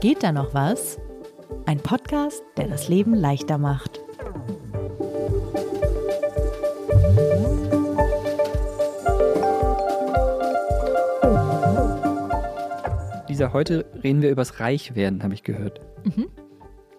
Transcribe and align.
Geht 0.00 0.22
da 0.22 0.30
noch 0.30 0.54
was? 0.54 1.00
Ein 1.66 1.78
Podcast, 1.80 2.44
der 2.56 2.68
das 2.68 2.88
Leben 2.88 3.14
leichter 3.14 3.58
macht. 3.58 4.00
Lisa, 13.28 13.52
heute 13.52 13.86
reden 14.04 14.22
wir 14.22 14.30
übers 14.30 14.60
Reichwerden, 14.60 15.24
habe 15.24 15.34
ich 15.34 15.42
gehört. 15.42 15.80
Mhm. 16.04 16.28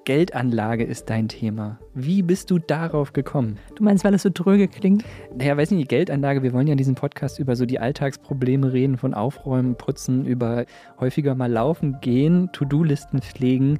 Geldanlage 0.09 0.85
ist 0.85 1.11
dein 1.11 1.27
Thema. 1.27 1.77
Wie 1.93 2.23
bist 2.23 2.49
du 2.49 2.57
darauf 2.57 3.13
gekommen? 3.13 3.59
Du 3.75 3.83
meinst, 3.83 4.03
weil 4.03 4.15
es 4.15 4.23
so 4.23 4.31
dröge 4.33 4.67
klingt? 4.67 5.05
Naja, 5.37 5.55
weiß 5.55 5.69
nicht, 5.69 5.83
die 5.83 5.87
Geldanlage, 5.87 6.41
wir 6.41 6.51
wollen 6.51 6.65
ja 6.65 6.71
in 6.71 6.79
diesem 6.79 6.95
Podcast 6.95 7.37
über 7.37 7.55
so 7.55 7.67
die 7.67 7.77
Alltagsprobleme 7.77 8.73
reden, 8.73 8.97
von 8.97 9.13
Aufräumen, 9.13 9.75
Putzen, 9.75 10.25
über 10.25 10.65
häufiger 10.99 11.35
mal 11.35 11.51
laufen 11.51 11.99
gehen, 12.01 12.49
To-Do-Listen 12.53 13.21
pflegen. 13.21 13.77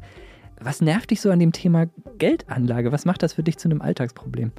Was 0.61 0.81
nervt 0.81 1.09
dich 1.09 1.19
so 1.19 1.31
an 1.31 1.39
dem 1.39 1.51
Thema 1.51 1.87
Geldanlage? 2.19 2.91
Was 2.91 3.05
macht 3.05 3.23
das 3.23 3.33
für 3.33 3.41
dich 3.41 3.57
zu 3.57 3.67
einem 3.67 3.81
Alltagsproblem? 3.81 4.51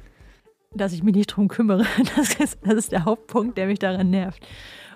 Dass 0.75 0.91
ich 0.91 1.03
mich 1.03 1.15
nicht 1.15 1.27
drum 1.27 1.47
kümmere. 1.47 1.85
Das 2.17 2.33
ist, 2.35 2.59
das 2.63 2.73
ist 2.73 2.91
der 2.91 3.05
Hauptpunkt, 3.05 3.57
der 3.57 3.67
mich 3.67 3.79
daran 3.79 4.09
nervt. 4.09 4.45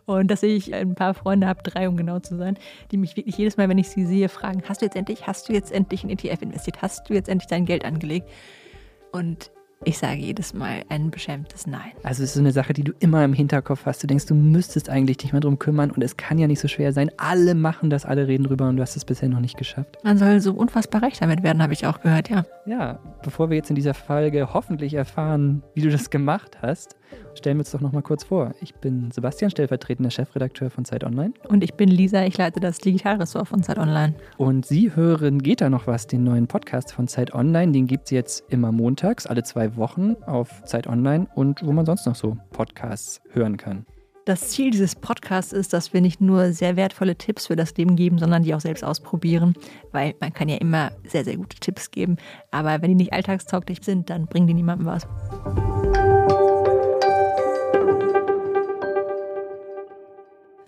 Und 0.05 0.29
dass 0.29 0.43
ich 0.43 0.73
ein 0.73 0.95
paar 0.95 1.13
Freunde 1.13 1.47
habe, 1.47 1.63
drei 1.63 1.87
um 1.89 1.97
genau 1.97 2.19
zu 2.19 2.37
sein, 2.37 2.57
die 2.91 2.97
mich 2.97 3.17
wirklich 3.17 3.37
jedes 3.37 3.57
Mal, 3.57 3.69
wenn 3.69 3.77
ich 3.77 3.89
sie 3.89 4.05
sehe, 4.05 4.29
fragen, 4.29 4.61
hast 4.67 4.81
du 4.81 4.85
jetzt 4.85 4.95
endlich, 4.95 5.25
hast 5.25 5.49
du 5.49 5.53
jetzt 5.53 5.71
endlich 5.71 6.03
in 6.03 6.09
ETF 6.09 6.41
investiert? 6.41 6.81
Hast 6.81 7.09
du 7.09 7.13
jetzt 7.13 7.29
endlich 7.29 7.47
dein 7.47 7.65
Geld 7.65 7.85
angelegt? 7.85 8.29
Und 9.11 9.51
ich 9.83 9.97
sage 9.97 10.19
jedes 10.19 10.53
Mal 10.53 10.83
ein 10.89 11.11
beschämtes 11.11 11.67
Nein. 11.67 11.91
Also 12.03 12.23
es 12.23 12.29
ist 12.29 12.33
so 12.35 12.39
eine 12.39 12.51
Sache, 12.51 12.73
die 12.73 12.83
du 12.83 12.93
immer 12.99 13.23
im 13.23 13.33
Hinterkopf 13.33 13.85
hast. 13.85 14.01
Du 14.01 14.07
denkst, 14.07 14.25
du 14.25 14.33
müsstest 14.33 14.89
eigentlich 14.89 15.17
dich 15.17 15.33
mal 15.33 15.41
drum 15.41 15.59
kümmern 15.59 15.91
und 15.91 16.03
es 16.03 16.17
kann 16.17 16.37
ja 16.37 16.47
nicht 16.47 16.59
so 16.59 16.67
schwer 16.67 16.91
sein. 16.93 17.11
Alle 17.17 17.55
machen 17.55 17.89
das, 17.89 18.05
alle 18.05 18.27
reden 18.27 18.45
drüber 18.45 18.67
und 18.67 18.77
du 18.77 18.81
hast 18.81 18.95
es 18.95 19.05
bisher 19.05 19.29
noch 19.29 19.39
nicht 19.39 19.57
geschafft. 19.57 19.97
Man 20.03 20.17
soll 20.17 20.39
so 20.39 20.53
unfassbar 20.53 21.03
reich 21.03 21.19
damit 21.19 21.43
werden, 21.43 21.61
habe 21.61 21.73
ich 21.73 21.85
auch 21.85 22.01
gehört, 22.01 22.29
ja. 22.29 22.45
Ja, 22.65 22.99
bevor 23.23 23.49
wir 23.49 23.57
jetzt 23.57 23.69
in 23.69 23.75
dieser 23.75 23.93
Folge 23.93 24.53
hoffentlich 24.53 24.93
erfahren, 24.95 25.61
wie 25.75 25.81
du 25.81 25.89
das 25.89 26.09
gemacht 26.09 26.57
hast, 26.61 26.95
stellen 27.35 27.57
wir 27.57 27.61
uns 27.61 27.71
doch 27.71 27.81
noch 27.81 27.91
mal 27.91 28.01
kurz 28.01 28.23
vor. 28.23 28.53
Ich 28.61 28.75
bin 28.75 29.11
Sebastian, 29.11 29.51
stellvertretender 29.51 30.11
Chefredakteur 30.11 30.69
von 30.69 30.85
Zeit 30.85 31.03
Online. 31.03 31.33
Und 31.47 31.63
ich 31.63 31.73
bin 31.73 31.89
Lisa, 31.89 32.23
ich 32.25 32.37
leite 32.37 32.59
das 32.59 32.77
Digitalressort 32.77 33.47
von 33.47 33.63
Zeit 33.63 33.77
Online. 33.77 34.15
Und 34.37 34.65
Sie 34.65 34.95
hören 34.95 35.41
Geht 35.41 35.61
da 35.61 35.69
noch 35.69 35.87
was, 35.87 36.07
den 36.07 36.23
neuen 36.23 36.47
Podcast 36.47 36.93
von 36.93 37.07
Zeit 37.07 37.33
Online. 37.33 37.71
Den 37.71 37.87
gibt 37.87 38.05
es 38.05 38.11
jetzt 38.11 38.43
immer 38.49 38.71
montags, 38.71 39.25
alle 39.25 39.43
zwei 39.43 39.75
Wochen 39.75 40.15
auf 40.25 40.63
Zeit 40.63 40.87
Online 40.87 41.27
und 41.35 41.65
wo 41.65 41.71
man 41.71 41.85
sonst 41.85 42.05
noch 42.05 42.15
so 42.15 42.37
Podcasts 42.51 43.21
hören 43.31 43.57
kann. 43.57 43.85
Das 44.25 44.49
Ziel 44.49 44.71
dieses 44.71 44.95
Podcasts 44.95 45.53
ist, 45.53 45.71
dass 45.71 45.93
wir 45.93 46.01
nicht 46.01 46.19
nur 46.19 46.51
sehr 46.51 46.75
wertvolle 46.75 47.15
Tipps 47.15 47.45
für 47.45 47.55
das 47.55 47.77
Leben 47.77 47.95
geben, 47.95 48.17
sondern 48.17 48.41
die 48.41 48.55
auch 48.55 48.59
selbst 48.59 48.83
ausprobieren, 48.83 49.53
weil 49.91 50.15
man 50.19 50.33
kann 50.33 50.49
ja 50.49 50.57
immer 50.57 50.91
sehr, 51.07 51.23
sehr 51.23 51.37
gute 51.37 51.59
Tipps 51.59 51.91
geben, 51.91 52.17
aber 52.49 52.81
wenn 52.81 52.89
die 52.89 52.95
nicht 52.95 53.13
alltagstauglich 53.13 53.79
sind, 53.83 54.09
dann 54.09 54.25
bringen 54.25 54.47
die 54.47 54.55
niemandem 54.55 54.87
was. 54.87 55.07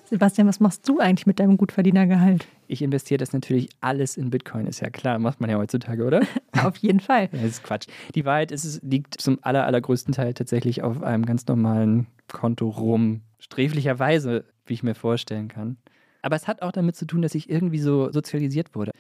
Sebastian, 0.10 0.48
was 0.48 0.62
machst 0.62 0.88
du 0.88 1.00
eigentlich 1.00 1.28
mit 1.28 1.40
deinem 1.40 1.58
Gutverdienergehalt? 1.58 2.48
Ich 2.68 2.82
investiere 2.82 3.18
das 3.18 3.34
natürlich 3.34 3.68
alles 3.82 4.16
in 4.16 4.30
Bitcoin, 4.30 4.66
ist 4.66 4.80
ja 4.80 4.90
klar. 4.90 5.20
Macht 5.20 5.42
man 5.42 5.50
ja 5.50 5.58
heutzutage, 5.58 6.06
oder? 6.06 6.22
auf 6.64 6.78
jeden 6.78 7.02
Fall. 7.02 7.28
Das 7.34 7.44
ist 7.44 7.64
Quatsch. 7.64 7.88
Die 8.16 8.24
Wahrheit 8.24 8.54
ist, 8.54 8.64
es 8.64 8.82
liegt 8.84 9.20
zum 9.20 9.40
aller, 9.42 9.66
allergrößten 9.66 10.14
Teil 10.14 10.34
tatsächlich 10.34 10.82
auf 10.82 11.04
einem 11.04 11.26
ganz 11.26 11.46
normalen 11.48 12.08
Konto 12.32 12.70
rum. 12.70 13.22
Sträflicherweise, 13.40 14.46
wie 14.66 14.74
ich 14.76 14.84
mir 14.84 14.96
vorstellen 14.96 15.50
kann. 15.50 15.76
Aber 16.22 16.38
es 16.38 16.48
hat 16.48 16.62
auch 16.62 16.72
damit 16.72 16.96
zu 16.96 17.06
tun, 17.06 17.22
dass 17.22 17.36
ich 17.36 17.50
irgendwie 17.50 17.80
so 17.80 18.12
sozialisiert 18.12 18.76
wurde. 18.76 18.92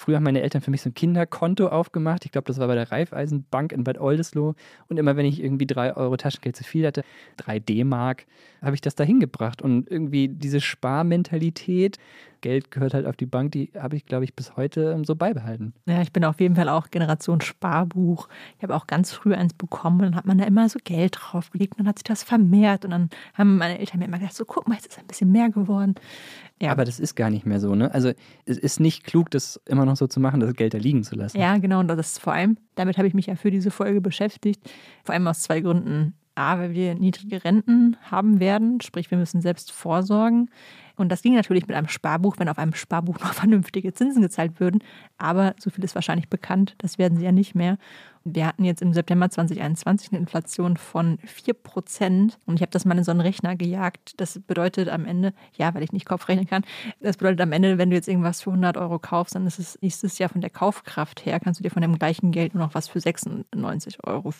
Früher 0.00 0.16
haben 0.16 0.24
meine 0.24 0.40
Eltern 0.40 0.62
für 0.62 0.70
mich 0.70 0.80
so 0.80 0.88
ein 0.88 0.94
Kinderkonto 0.94 1.68
aufgemacht. 1.68 2.24
Ich 2.24 2.32
glaube, 2.32 2.46
das 2.46 2.58
war 2.58 2.68
bei 2.68 2.74
der 2.74 2.90
Raiffeisenbank 2.90 3.70
in 3.70 3.84
Bad 3.84 4.00
Oldesloe. 4.00 4.54
Und 4.88 4.96
immer 4.96 5.14
wenn 5.18 5.26
ich 5.26 5.42
irgendwie 5.44 5.66
drei 5.66 5.94
Euro 5.94 6.16
Taschengeld 6.16 6.56
zu 6.56 6.64
viel 6.64 6.86
hatte, 6.86 7.04
drei 7.36 7.58
D-Mark, 7.58 8.24
habe 8.62 8.74
ich 8.74 8.80
das 8.80 8.94
da 8.94 9.04
hingebracht. 9.04 9.60
Und 9.60 9.90
irgendwie 9.90 10.28
diese 10.28 10.62
Sparmentalität, 10.62 11.98
Geld 12.40 12.70
gehört 12.70 12.94
halt 12.94 13.06
auf 13.06 13.16
die 13.16 13.26
Bank, 13.26 13.52
die 13.52 13.70
habe 13.78 13.96
ich, 13.96 14.06
glaube 14.06 14.24
ich, 14.24 14.34
bis 14.34 14.56
heute 14.56 15.00
so 15.04 15.14
beibehalten. 15.16 15.74
Ja, 15.86 16.02
ich 16.02 16.12
bin 16.12 16.24
auf 16.24 16.40
jeden 16.40 16.56
Fall 16.56 16.68
auch 16.68 16.90
Generation 16.90 17.40
Sparbuch. 17.40 18.28
Ich 18.56 18.62
habe 18.62 18.74
auch 18.74 18.86
ganz 18.86 19.12
früh 19.12 19.34
eins 19.34 19.54
bekommen 19.54 20.00
und 20.00 20.06
dann 20.06 20.16
hat 20.16 20.26
man 20.26 20.38
da 20.38 20.44
immer 20.44 20.68
so 20.68 20.78
Geld 20.82 21.16
draufgelegt 21.18 21.74
und 21.74 21.80
dann 21.80 21.88
hat 21.88 21.98
sich 21.98 22.04
das 22.04 22.22
vermehrt 22.22 22.84
und 22.84 22.90
dann 22.90 23.10
haben 23.34 23.58
meine 23.58 23.78
Eltern 23.78 23.98
mir 23.98 24.06
immer 24.06 24.18
gesagt, 24.18 24.36
so 24.36 24.44
guck 24.44 24.68
mal, 24.68 24.74
jetzt 24.74 24.86
ist 24.86 24.98
ein 24.98 25.06
bisschen 25.06 25.30
mehr 25.32 25.50
geworden. 25.50 25.94
Ja. 26.60 26.72
Aber 26.72 26.84
das 26.84 27.00
ist 27.00 27.14
gar 27.14 27.30
nicht 27.30 27.46
mehr 27.46 27.60
so, 27.60 27.74
ne? 27.74 27.92
Also 27.94 28.12
es 28.44 28.58
ist 28.58 28.80
nicht 28.80 29.04
klug, 29.04 29.30
das 29.30 29.60
immer 29.66 29.86
noch 29.86 29.96
so 29.96 30.06
zu 30.06 30.20
machen, 30.20 30.40
das 30.40 30.54
Geld 30.54 30.74
da 30.74 30.78
liegen 30.78 31.04
zu 31.04 31.16
lassen. 31.16 31.38
Ja, 31.38 31.56
genau. 31.58 31.80
Und 31.80 31.88
das 31.88 32.12
ist 32.12 32.20
vor 32.20 32.34
allem, 32.34 32.58
damit 32.74 32.98
habe 32.98 33.08
ich 33.08 33.14
mich 33.14 33.26
ja 33.26 33.36
für 33.36 33.50
diese 33.50 33.70
Folge 33.70 34.00
beschäftigt. 34.00 34.70
Vor 35.04 35.14
allem 35.14 35.26
aus 35.26 35.40
zwei 35.40 35.60
Gründen. 35.60 36.14
A, 36.36 36.58
weil 36.58 36.72
wir 36.72 36.94
niedrige 36.94 37.44
Renten 37.44 37.96
haben 38.02 38.40
werden, 38.40 38.80
sprich 38.80 39.10
wir 39.10 39.18
müssen 39.18 39.40
selbst 39.40 39.72
vorsorgen. 39.72 40.48
Und 41.00 41.08
das 41.10 41.22
ging 41.22 41.34
natürlich 41.34 41.66
mit 41.66 41.76
einem 41.76 41.88
Sparbuch, 41.88 42.36
wenn 42.38 42.48
auf 42.48 42.58
einem 42.58 42.74
Sparbuch 42.74 43.18
noch 43.20 43.32
vernünftige 43.32 43.92
Zinsen 43.92 44.22
gezahlt 44.22 44.60
würden. 44.60 44.82
Aber 45.18 45.54
so 45.58 45.70
viel 45.70 45.84
ist 45.84 45.94
wahrscheinlich 45.94 46.28
bekannt, 46.28 46.74
das 46.78 46.98
werden 46.98 47.18
sie 47.18 47.24
ja 47.24 47.32
nicht 47.32 47.54
mehr. 47.54 47.78
Wir 48.24 48.46
hatten 48.46 48.64
jetzt 48.64 48.82
im 48.82 48.92
September 48.92 49.30
2021 49.30 50.12
eine 50.12 50.20
Inflation 50.20 50.76
von 50.76 51.18
4%. 51.18 52.32
Und 52.46 52.56
ich 52.56 52.62
habe 52.62 52.70
das 52.70 52.84
mal 52.84 52.98
in 52.98 53.04
so 53.04 53.10
einen 53.10 53.20
Rechner 53.20 53.56
gejagt. 53.56 54.20
Das 54.20 54.38
bedeutet 54.38 54.88
am 54.88 55.06
Ende, 55.06 55.32
ja, 55.56 55.74
weil 55.74 55.82
ich 55.82 55.92
nicht 55.92 56.06
Kopf 56.06 56.28
rechnen 56.28 56.46
kann, 56.46 56.64
das 57.00 57.16
bedeutet 57.16 57.40
am 57.40 57.52
Ende, 57.52 57.78
wenn 57.78 57.90
du 57.90 57.96
jetzt 57.96 58.08
irgendwas 58.08 58.42
für 58.42 58.50
100 58.50 58.76
Euro 58.76 58.98
kaufst, 58.98 59.34
dann 59.34 59.46
ist 59.46 59.58
es 59.58 59.78
nächstes 59.80 60.18
Jahr 60.18 60.28
von 60.28 60.40
der 60.40 60.50
Kaufkraft 60.50 61.24
her, 61.24 61.40
kannst 61.40 61.60
du 61.60 61.62
dir 61.62 61.70
von 61.70 61.82
dem 61.82 61.98
gleichen 61.98 62.30
Geld 62.32 62.54
nur 62.54 62.64
noch 62.64 62.74
was 62.74 62.88
für 62.88 62.98
96,15 62.98 64.04
Euro 64.04 64.32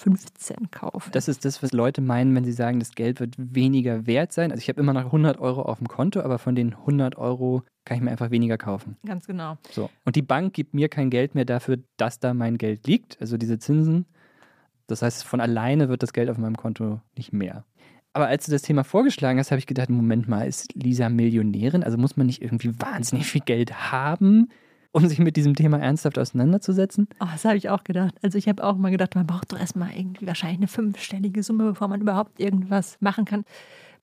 kaufen. 0.71 1.11
Das 1.13 1.29
ist 1.29 1.45
das, 1.45 1.63
was 1.63 1.73
Leute 1.73 2.01
meinen, 2.01 2.35
wenn 2.35 2.45
sie 2.45 2.53
sagen, 2.53 2.81
das 2.81 2.93
Geld 2.93 3.21
wird 3.21 3.35
weniger 3.39 4.07
wert 4.07 4.33
sein. 4.33 4.51
Also 4.51 4.61
ich 4.61 4.69
habe 4.69 4.81
immer 4.81 4.93
noch 4.93 5.07
100 5.07 5.39
Euro 5.41 5.63
auf 5.63 5.79
dem 5.79 5.89
Konto, 5.89 6.21
aber 6.21 6.39
von 6.39 6.55
den 6.55 6.75
100 6.75 7.17
Euro 7.17 7.63
kann 7.85 7.97
ich 7.97 8.03
mir 8.03 8.11
einfach 8.11 8.31
weniger 8.31 8.59
kaufen. 8.59 8.97
Ganz 9.05 9.27
genau. 9.27 9.57
So. 9.71 9.91
Und 10.05 10.17
die 10.17 10.23
Bank 10.23 10.53
gibt 10.53 10.75
mir 10.75 10.89
kein 10.89 11.11
Geld 11.11 11.35
mehr 11.35 11.45
dafür, 11.45 11.79
dass 11.97 12.21
da 12.21 12.35
mein 12.35 12.59
Geld 12.59 12.87
liegt, 12.87 13.21
also 13.21 13.37
diese 13.37 13.59
Zinsen. 13.59 14.07
Das 14.87 15.03
heißt, 15.03 15.25
von 15.25 15.41
alleine 15.41 15.89
wird 15.89 16.03
das 16.03 16.13
Geld 16.13 16.31
auf 16.31 16.39
meinem 16.39 16.57
Konto 16.57 17.01
nicht 17.17 17.33
mehr. 17.33 17.65
Aber 18.13 18.27
als 18.27 18.47
du 18.47 18.53
das 18.53 18.63
Thema 18.63 18.83
vorgeschlagen 18.83 19.39
hast, 19.39 19.53
habe 19.53 19.61
ich 19.61 19.67
gedacht, 19.67 19.89
Moment 19.89 20.29
mal, 20.29 20.47
ist 20.47 20.75
Lisa 20.75 21.09
Millionärin? 21.09 21.85
Also 21.85 21.97
muss 21.97 22.17
man 22.17 22.27
nicht 22.27 22.43
irgendwie 22.43 22.79
wahnsinnig 22.81 23.27
viel 23.27 23.41
Geld 23.41 23.93
haben, 23.93 24.49
um 24.91 25.07
sich 25.07 25.21
mit 25.21 25.37
diesem 25.37 25.55
Thema 25.55 25.79
ernsthaft 25.79 26.19
auseinanderzusetzen? 26.19 27.09
Oh, 27.21 27.27
das 27.31 27.45
habe 27.45 27.57
ich 27.57 27.69
auch 27.69 27.85
gedacht. 27.85 28.17
Also 28.23 28.37
ich 28.37 28.49
habe 28.49 28.65
auch 28.65 28.77
mal 28.77 28.91
gedacht, 28.91 29.15
man 29.15 29.27
braucht 29.27 29.53
doch 29.53 29.61
erstmal 29.61 29.93
irgendwie 29.97 30.27
wahrscheinlich 30.27 30.59
eine 30.59 30.69
fünfstellige 30.69 31.45
Summe, 31.45 31.65
bevor 31.65 31.87
man 31.87 32.01
überhaupt 32.01 32.41
irgendwas 32.41 32.97
machen 33.01 33.25
kann. 33.25 33.45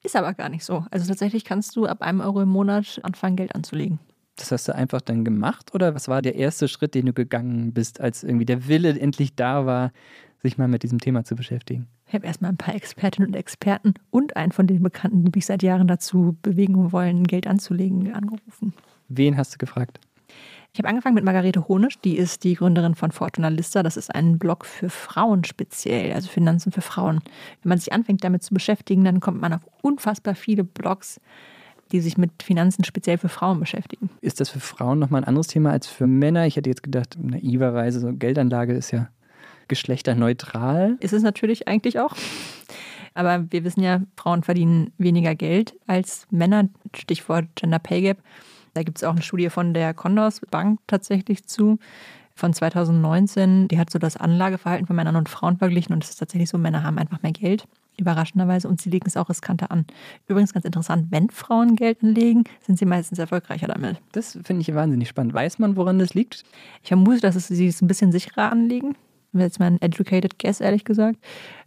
Ist 0.07 0.15
aber 0.15 0.33
gar 0.33 0.47
nicht 0.47 0.63
so. 0.63 0.85
Also 0.89 1.05
tatsächlich 1.05 1.43
kannst 1.43 1.75
du 1.75 1.85
ab 1.85 2.01
einem 2.01 2.21
Euro 2.21 2.41
im 2.41 2.47
Monat 2.47 3.01
anfangen, 3.03 3.35
Geld 3.35 3.53
anzulegen. 3.53 3.99
Das 4.37 4.53
hast 4.53 4.65
du 4.69 4.73
einfach 4.73 5.01
dann 5.01 5.25
gemacht 5.25 5.75
oder 5.75 5.95
was 5.95 6.07
war 6.07 6.21
der 6.21 6.35
erste 6.35 6.69
Schritt, 6.69 6.95
den 6.95 7.07
du 7.07 7.11
gegangen 7.11 7.73
bist, 7.73 7.99
als 7.99 8.23
irgendwie 8.23 8.45
der 8.45 8.69
Wille 8.69 8.97
endlich 8.97 9.35
da 9.35 9.65
war, 9.65 9.91
sich 10.41 10.57
mal 10.57 10.69
mit 10.69 10.83
diesem 10.83 10.99
Thema 10.99 11.25
zu 11.25 11.35
beschäftigen? 11.35 11.87
Ich 12.07 12.13
habe 12.13 12.25
erstmal 12.25 12.51
ein 12.51 12.57
paar 12.57 12.73
Expertinnen 12.73 13.27
und 13.27 13.35
Experten 13.35 13.95
und 14.09 14.37
einen 14.37 14.53
von 14.53 14.65
den 14.65 14.81
Bekannten, 14.81 15.25
die 15.25 15.31
mich 15.35 15.45
seit 15.45 15.61
Jahren 15.61 15.89
dazu 15.89 16.37
bewegen 16.41 16.93
wollen, 16.93 17.25
Geld 17.25 17.45
anzulegen, 17.45 18.13
angerufen. 18.13 18.73
Wen 19.09 19.35
hast 19.35 19.55
du 19.55 19.57
gefragt? 19.57 19.99
Ich 20.77 20.79
habe 20.79 20.89
angefangen 20.89 21.15
mit 21.15 21.23
Margarete 21.23 21.67
Honisch, 21.67 21.99
die 22.01 22.15
ist 22.15 22.43
die 22.43 22.53
Gründerin 22.53 22.93
von 22.93 23.11
Fortuna 23.11 23.47
Lista. 23.47 23.81
Das 23.81 23.97
ist 23.97 24.13
ein 24.13 24.37
Blog 24.37 24.63
für 24.63 24.91
Frauen 24.91 25.43
speziell, 25.43 26.13
also 26.13 26.29
Finanzen 26.29 26.71
für 26.71 26.81
Frauen. 26.81 27.21
Wenn 27.63 27.69
man 27.69 27.79
sich 27.79 27.93
anfängt 27.93 28.23
damit 28.23 28.43
zu 28.43 28.53
beschäftigen, 28.53 29.03
dann 29.03 29.19
kommt 29.19 29.41
man 29.41 29.53
auf 29.53 29.61
unfassbar 29.81 30.35
viele 30.35 30.63
Blogs, 30.63 31.19
die 31.91 31.99
sich 31.99 32.19
mit 32.19 32.43
Finanzen 32.43 32.83
speziell 32.83 33.17
für 33.17 33.27
Frauen 33.27 33.59
beschäftigen. 33.59 34.11
Ist 34.21 34.39
das 34.39 34.49
für 34.49 34.59
Frauen 34.59 34.99
nochmal 34.99 35.21
ein 35.21 35.27
anderes 35.27 35.47
Thema 35.47 35.71
als 35.71 35.87
für 35.87 36.05
Männer? 36.05 36.45
Ich 36.45 36.57
hätte 36.57 36.69
jetzt 36.69 36.83
gedacht, 36.83 37.17
naiverweise, 37.19 37.99
so 37.99 38.13
Geldanlage 38.13 38.73
ist 38.75 38.91
ja 38.91 39.09
geschlechterneutral. 39.67 40.97
Ist 40.99 41.13
es 41.13 41.23
natürlich 41.23 41.67
eigentlich 41.67 41.99
auch. 41.99 42.15
Aber 43.15 43.51
wir 43.51 43.63
wissen 43.63 43.81
ja, 43.81 44.03
Frauen 44.15 44.43
verdienen 44.43 44.93
weniger 44.99 45.33
Geld 45.33 45.73
als 45.87 46.27
Männer. 46.29 46.69
Stichwort 46.95 47.47
Gender 47.55 47.79
Pay 47.79 48.01
Gap. 48.03 48.19
Da 48.77 48.83
gibt 48.83 48.99
es 48.99 49.03
auch 49.03 49.13
eine 49.13 49.23
Studie 49.23 49.49
von 49.49 49.73
der 49.73 49.95
Condors 49.95 50.39
Bank 50.51 50.79
tatsächlich 50.85 51.47
zu, 51.47 51.79
von 52.35 52.53
2019. 52.53 53.69
Die 53.69 53.79
hat 53.79 53.89
so 53.89 53.97
das 53.97 54.17
Anlageverhalten 54.17 54.85
von 54.85 54.95
Männern 54.95 55.15
und 55.15 55.29
Frauen 55.29 55.57
verglichen 55.57 55.95
und 55.95 56.03
es 56.03 56.11
ist 56.11 56.17
tatsächlich 56.17 56.47
so, 56.47 56.59
Männer 56.59 56.83
haben 56.83 56.99
einfach 56.99 57.23
mehr 57.23 57.31
Geld, 57.31 57.67
überraschenderweise, 57.97 58.67
und 58.67 58.79
sie 58.79 58.91
legen 58.91 59.07
es 59.07 59.17
auch 59.17 59.29
riskanter 59.29 59.71
an. 59.71 59.87
Übrigens 60.27 60.53
ganz 60.53 60.63
interessant, 60.63 61.07
wenn 61.09 61.31
Frauen 61.31 61.75
Geld 61.75 62.03
anlegen, 62.03 62.43
sind 62.61 62.77
sie 62.77 62.85
meistens 62.85 63.17
erfolgreicher 63.17 63.65
damit. 63.65 63.97
Das 64.11 64.37
finde 64.43 64.61
ich 64.61 64.75
wahnsinnig 64.75 65.09
spannend. 65.09 65.33
Weiß 65.33 65.57
man, 65.57 65.75
woran 65.75 65.97
das 65.97 66.13
liegt? 66.13 66.43
Ich 66.83 66.89
vermute, 66.89 67.21
dass 67.21 67.35
es 67.35 67.47
sie 67.47 67.67
es 67.67 67.81
ein 67.81 67.87
bisschen 67.87 68.11
sicherer 68.11 68.51
anlegen. 68.51 68.95
Jetzt 69.33 69.59
mal 69.59 69.71
ein 69.71 69.81
educated 69.81 70.37
guess, 70.37 70.61
ehrlich 70.61 70.85
gesagt. 70.85 71.17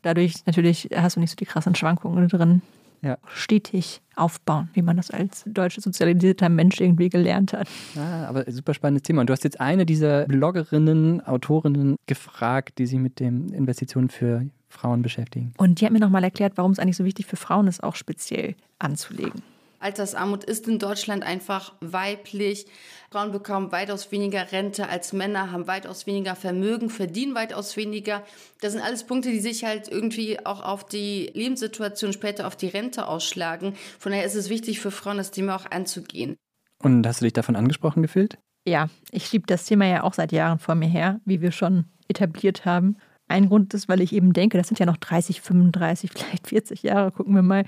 Dadurch 0.03 0.47
natürlich 0.47 0.91
hast 0.95 1.17
du 1.17 1.21
nicht 1.21 1.31
so 1.31 1.37
die 1.37 1.45
krassen 1.45 1.75
Schwankungen 1.75 2.29
drin 2.29 2.63
Ja. 3.03 3.19
stetig 3.33 4.03
aufbauen, 4.15 4.69
wie 4.75 4.83
man 4.83 4.97
das 4.97 5.11
als 5.11 5.45
deutsche 5.47 5.81
sozialisierter 5.81 6.49
Mensch 6.49 6.81
irgendwie 6.81 7.09
gelernt 7.09 7.53
hat. 7.53 7.69
Ah, 7.97 8.27
aber 8.27 8.45
super 8.51 8.75
spannendes 8.75 9.03
Thema. 9.05 9.23
Und 9.23 9.29
du 9.29 9.33
hast 9.33 9.45
jetzt 9.45 9.61
eine 9.61 9.87
dieser 9.87 10.27
Bloggerinnen, 10.27 11.21
Autorinnen 11.23 11.97
gefragt, 12.07 12.79
die 12.79 12.87
sich 12.87 12.99
mit 12.99 13.21
den 13.21 13.49
Investitionen 13.51 14.11
für 14.11 14.47
Frauen 14.69 15.03
beschäftigen. 15.03 15.53
Und 15.57 15.81
die 15.81 15.87
hat 15.87 15.93
mir 15.93 15.99
nochmal 15.99 16.25
erklärt, 16.25 16.55
warum 16.57 16.73
es 16.73 16.79
eigentlich 16.79 16.97
so 16.97 17.05
wichtig 17.05 17.27
für 17.27 17.37
Frauen 17.37 17.67
ist, 17.67 17.83
auch 17.83 17.97
speziell 17.97 18.55
anzulegen. 18.79 19.43
Altersarmut 19.81 20.45
ist 20.45 20.69
in 20.69 20.79
Deutschland 20.79 21.25
einfach 21.25 21.75
weiblich. 21.81 22.67
Frauen 23.11 23.33
bekommen 23.33 23.73
weitaus 23.73 24.13
weniger 24.13 24.53
Rente 24.53 24.89
als 24.89 25.13
Männer, 25.13 25.51
haben 25.51 25.67
weitaus 25.67 26.07
weniger 26.07 26.37
Vermögen, 26.37 26.91
verdienen 26.91 27.35
weitaus 27.35 27.77
weniger. 27.77 28.23
Das 28.61 28.73
sind 28.73 28.83
alles 28.83 29.05
Punkte, 29.05 29.31
die 29.31 29.41
sich 29.41 29.65
halt 29.65 29.89
irgendwie 29.89 30.45
auch 30.47 30.63
auf 30.63 30.85
die 30.85 31.31
Lebenssituation 31.35 32.13
später 32.13 32.47
auf 32.47 32.57
die 32.57 32.69
Rente 32.69 33.09
ausschlagen. 33.09 33.75
Von 33.99 34.13
daher 34.13 34.27
ist 34.27 34.37
es 34.37 34.51
wichtig 34.51 34.81
für 34.81 34.91
Frauen, 34.91 35.17
das 35.17 35.33
Thema 35.33 35.57
auch 35.57 35.71
anzugehen. 35.71 36.37
Und 36.83 37.07
hast 37.07 37.21
du 37.21 37.25
dich 37.25 37.33
davon 37.33 37.57
angesprochen 37.57 38.03
gefühlt? 38.03 38.39
Ja, 38.67 38.89
ich 39.11 39.27
schiebe 39.27 39.47
das 39.47 39.65
Thema 39.65 39.87
ja 39.87 40.03
auch 40.03 40.15
seit 40.15 40.33
Jahren 40.33 40.59
vor 40.59 40.75
mir 40.75 40.89
her, 40.89 41.21
wie 41.25 41.41
wir 41.41 41.51
schon 41.51 41.87
etabliert 42.09 42.65
haben. 42.65 42.97
Ein 43.31 43.49
Grund 43.49 43.73
ist, 43.75 43.89
weil 43.89 44.01
ich 44.01 44.13
eben 44.13 44.33
denke, 44.33 44.59
das 44.59 44.69
sind 44.69 44.79
ja 44.79 44.87
noch 44.87 44.97
30, 44.97 45.41
35, 45.41 46.11
vielleicht 46.15 46.47
40 46.49 46.83
Jahre, 46.83 47.13
gucken 47.13 47.35
wir 47.35 47.43
mal. 47.43 47.65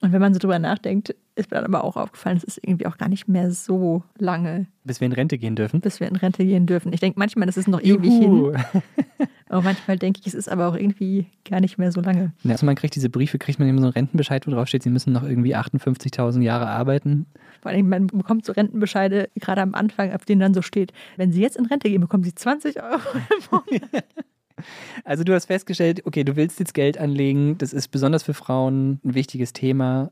Und 0.00 0.12
wenn 0.12 0.20
man 0.20 0.32
so 0.32 0.38
drüber 0.38 0.58
nachdenkt, 0.60 1.16
ist 1.34 1.50
mir 1.50 1.56
dann 1.56 1.64
aber 1.64 1.82
auch 1.82 1.96
aufgefallen, 1.96 2.36
es 2.36 2.44
ist 2.44 2.60
irgendwie 2.62 2.86
auch 2.86 2.98
gar 2.98 3.08
nicht 3.08 3.26
mehr 3.26 3.50
so 3.50 4.02
lange, 4.18 4.66
Bis 4.84 5.00
wir 5.00 5.06
in 5.06 5.12
Rente 5.12 5.38
gehen 5.38 5.56
dürfen? 5.56 5.80
bis 5.80 5.98
wir 5.98 6.06
in 6.08 6.14
Rente 6.16 6.44
gehen 6.44 6.66
dürfen. 6.66 6.92
Ich 6.92 7.00
denke 7.00 7.18
manchmal, 7.18 7.46
das 7.46 7.56
ist 7.56 7.66
noch 7.68 7.80
ewig 7.82 8.04
Juhu. 8.04 8.52
hin. 8.52 8.64
Aber 9.48 9.62
manchmal 9.62 9.96
denke 9.98 10.20
ich, 10.20 10.26
es 10.26 10.34
ist 10.34 10.50
aber 10.50 10.68
auch 10.68 10.74
irgendwie 10.76 11.24
gar 11.48 11.60
nicht 11.60 11.78
mehr 11.78 11.90
so 11.90 12.02
lange. 12.02 12.32
Ja, 12.42 12.50
Also 12.52 12.66
man 12.66 12.74
kriegt 12.74 12.94
diese 12.94 13.08
Briefe, 13.08 13.38
kriegt 13.38 13.58
man 13.58 13.66
immer 13.66 13.78
so 13.80 13.86
einen 13.86 13.94
Rentenbescheid, 13.94 14.46
wo 14.46 14.50
drauf 14.50 14.68
steht, 14.68 14.82
sie 14.82 14.90
müssen 14.90 15.14
noch 15.14 15.22
irgendwie 15.22 15.56
58.000 15.56 16.42
Jahre 16.42 16.66
arbeiten. 16.68 17.24
Vor 17.62 17.70
allem, 17.70 17.88
man 17.88 18.08
bekommt 18.08 18.44
so 18.44 18.52
Rentenbescheide, 18.52 19.30
gerade 19.36 19.62
am 19.62 19.74
Anfang, 19.74 20.12
auf 20.12 20.26
denen 20.26 20.42
dann 20.42 20.52
so 20.52 20.60
steht, 20.60 20.92
wenn 21.16 21.32
Sie 21.32 21.40
jetzt 21.40 21.56
in 21.56 21.64
Rente 21.64 21.88
gehen, 21.88 22.02
bekommen 22.02 22.24
Sie 22.24 22.34
20 22.34 22.76
Euro 22.82 23.00
im 23.14 23.44
Monat. 23.50 24.04
Also 25.04 25.24
du 25.24 25.34
hast 25.34 25.46
festgestellt, 25.46 26.06
okay, 26.06 26.24
du 26.24 26.36
willst 26.36 26.58
jetzt 26.58 26.74
Geld 26.74 26.98
anlegen, 26.98 27.58
das 27.58 27.72
ist 27.72 27.88
besonders 27.88 28.22
für 28.22 28.34
Frauen 28.34 29.00
ein 29.04 29.14
wichtiges 29.14 29.52
Thema. 29.52 30.10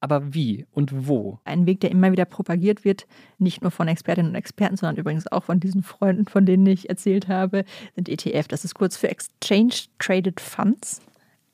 Aber 0.00 0.32
wie 0.32 0.66
und 0.72 1.06
wo? 1.06 1.38
Ein 1.44 1.66
Weg, 1.66 1.80
der 1.80 1.90
immer 1.90 2.10
wieder 2.10 2.24
propagiert 2.24 2.84
wird, 2.84 3.06
nicht 3.38 3.60
nur 3.60 3.70
von 3.70 3.86
Expertinnen 3.86 4.30
und 4.30 4.34
Experten, 4.34 4.76
sondern 4.78 4.96
übrigens 4.96 5.30
auch 5.30 5.44
von 5.44 5.60
diesen 5.60 5.82
Freunden, 5.82 6.24
von 6.24 6.46
denen 6.46 6.66
ich 6.66 6.88
erzählt 6.88 7.28
habe, 7.28 7.64
sind 7.94 8.08
ETF. 8.08 8.48
Das 8.48 8.64
ist 8.64 8.74
kurz 8.74 8.96
für 8.96 9.10
Exchange 9.10 9.74
Traded 9.98 10.40
Funds. 10.40 11.02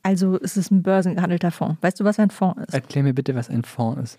Also 0.05 0.39
es 0.41 0.57
ist 0.57 0.71
ein 0.71 0.85
börsengehandelter 0.85 1.51
Fonds. 1.51 1.83
Weißt 1.83 1.99
du, 1.99 2.05
was 2.05 2.21
ein 2.21 2.31
Fonds 2.31 2.63
ist? 2.69 2.75
Erklär 2.75 3.03
mir 3.03 3.15
bitte, 3.15 3.35
was 3.35 3.51
ein 3.51 3.65
Fonds 3.65 4.13
ist. 4.13 4.19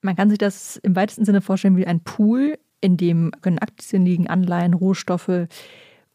Man 0.00 0.16
kann 0.16 0.30
sich 0.30 0.38
das 0.38 0.76
im 0.78 0.96
weitesten 0.96 1.26
Sinne 1.26 1.42
vorstellen 1.42 1.76
wie 1.76 1.86
ein 1.86 2.00
Pool, 2.00 2.58
in 2.80 2.96
dem 2.96 3.32
können 3.42 3.58
Aktien 3.58 4.06
liegen, 4.06 4.28
Anleihen, 4.28 4.72
Rohstoffe. 4.72 5.48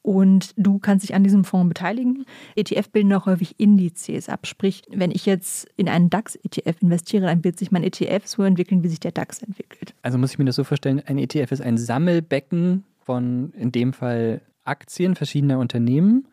Und 0.03 0.53
du 0.57 0.79
kannst 0.79 1.03
dich 1.03 1.13
an 1.13 1.23
diesem 1.23 1.43
Fonds 1.43 1.69
beteiligen. 1.69 2.25
ETF 2.55 2.89
bilden 2.89 3.13
auch 3.13 3.27
häufig 3.27 3.59
Indizes 3.59 4.29
ab. 4.29 4.47
Sprich, 4.47 4.81
wenn 4.89 5.11
ich 5.11 5.25
jetzt 5.25 5.67
in 5.77 5.87
einen 5.87 6.09
DAX-ETF 6.09 6.81
investiere, 6.81 7.27
dann 7.27 7.43
wird 7.43 7.59
sich 7.59 7.71
mein 7.71 7.83
ETF 7.83 8.25
so 8.25 8.43
entwickeln, 8.43 8.83
wie 8.83 8.87
sich 8.87 8.99
der 8.99 9.11
DAX 9.11 9.43
entwickelt. 9.43 9.93
Also 10.01 10.17
muss 10.17 10.31
ich 10.31 10.39
mir 10.39 10.45
das 10.45 10.55
so 10.55 10.63
vorstellen, 10.63 11.01
ein 11.05 11.19
ETF 11.19 11.51
ist 11.51 11.61
ein 11.61 11.77
Sammelbecken 11.77 12.83
von 12.99 13.53
in 13.53 13.71
dem 13.71 13.93
Fall 13.93 14.41
Aktien 14.63 15.15
verschiedener 15.15 15.59
Unternehmen. 15.59 16.27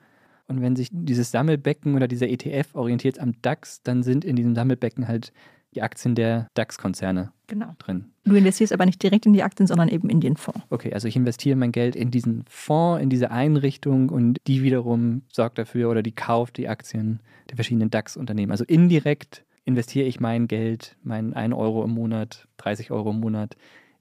Und 0.46 0.62
wenn 0.62 0.76
sich 0.76 0.88
dieses 0.90 1.30
Sammelbecken 1.30 1.94
oder 1.94 2.08
dieser 2.08 2.28
ETF 2.28 2.74
orientiert 2.74 3.18
am 3.18 3.34
DAX, 3.42 3.82
dann 3.82 4.02
sind 4.02 4.24
in 4.24 4.34
diesem 4.34 4.54
Sammelbecken 4.54 5.06
halt 5.06 5.32
die 5.74 5.82
Aktien 5.82 6.14
der 6.14 6.48
DAX-Konzerne 6.54 7.32
Genau. 7.46 7.74
drin. 7.78 8.06
Du 8.24 8.34
investierst 8.34 8.72
aber 8.72 8.84
nicht 8.86 9.02
direkt 9.02 9.24
in 9.26 9.32
die 9.32 9.42
Aktien, 9.42 9.66
sondern 9.66 9.88
eben 9.88 10.10
in 10.10 10.20
den 10.20 10.36
Fonds. 10.36 10.60
Okay, 10.70 10.92
also 10.92 11.08
ich 11.08 11.16
investiere 11.16 11.56
mein 11.56 11.72
Geld 11.72 11.96
in 11.96 12.10
diesen 12.10 12.44
Fonds, 12.48 13.02
in 13.02 13.08
diese 13.10 13.30
Einrichtung 13.30 14.10
und 14.10 14.38
die 14.46 14.62
wiederum 14.62 15.22
sorgt 15.32 15.58
dafür 15.58 15.90
oder 15.90 16.02
die 16.02 16.12
kauft 16.12 16.56
die 16.58 16.68
Aktien 16.68 17.20
der 17.48 17.56
verschiedenen 17.56 17.90
DAX-Unternehmen. 17.90 18.50
Also 18.52 18.64
indirekt 18.64 19.44
investiere 19.64 20.06
ich 20.06 20.20
mein 20.20 20.48
Geld, 20.48 20.96
mein 21.02 21.32
1 21.34 21.54
Euro 21.54 21.84
im 21.84 21.90
Monat, 21.90 22.48
30 22.58 22.90
Euro 22.90 23.10
im 23.10 23.20
Monat 23.20 23.56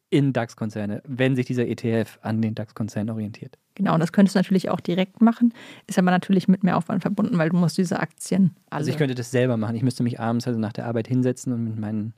in 0.09 0.33
DAX-Konzerne, 0.33 1.01
wenn 1.05 1.35
sich 1.35 1.45
dieser 1.45 1.67
ETF 1.67 2.19
an 2.21 2.41
den 2.41 2.55
DAX-Konzern 2.55 3.09
orientiert. 3.09 3.57
Genau, 3.75 3.93
und 3.93 3.99
das 3.99 4.11
könntest 4.11 4.35
du 4.35 4.39
natürlich 4.39 4.69
auch 4.69 4.79
direkt 4.79 5.21
machen, 5.21 5.53
ist 5.85 5.99
aber 5.99 6.11
natürlich 6.11 6.47
mit 6.47 6.63
mehr 6.63 6.77
Aufwand 6.77 7.01
verbunden, 7.01 7.37
weil 7.37 7.49
du 7.49 7.57
musst 7.57 7.77
diese 7.77 7.99
Aktien 7.99 8.55
alle. 8.69 8.79
Also 8.79 8.89
ich 8.89 8.97
könnte 8.97 9.15
das 9.15 9.31
selber 9.31 9.57
machen. 9.57 9.75
Ich 9.75 9.83
müsste 9.83 10.03
mich 10.03 10.19
abends 10.19 10.47
also 10.47 10.59
nach 10.59 10.73
der 10.73 10.85
Arbeit 10.85 11.07
hinsetzen 11.07 11.53
und 11.53 11.63
mit 11.63 11.77
meinen, 11.77 12.13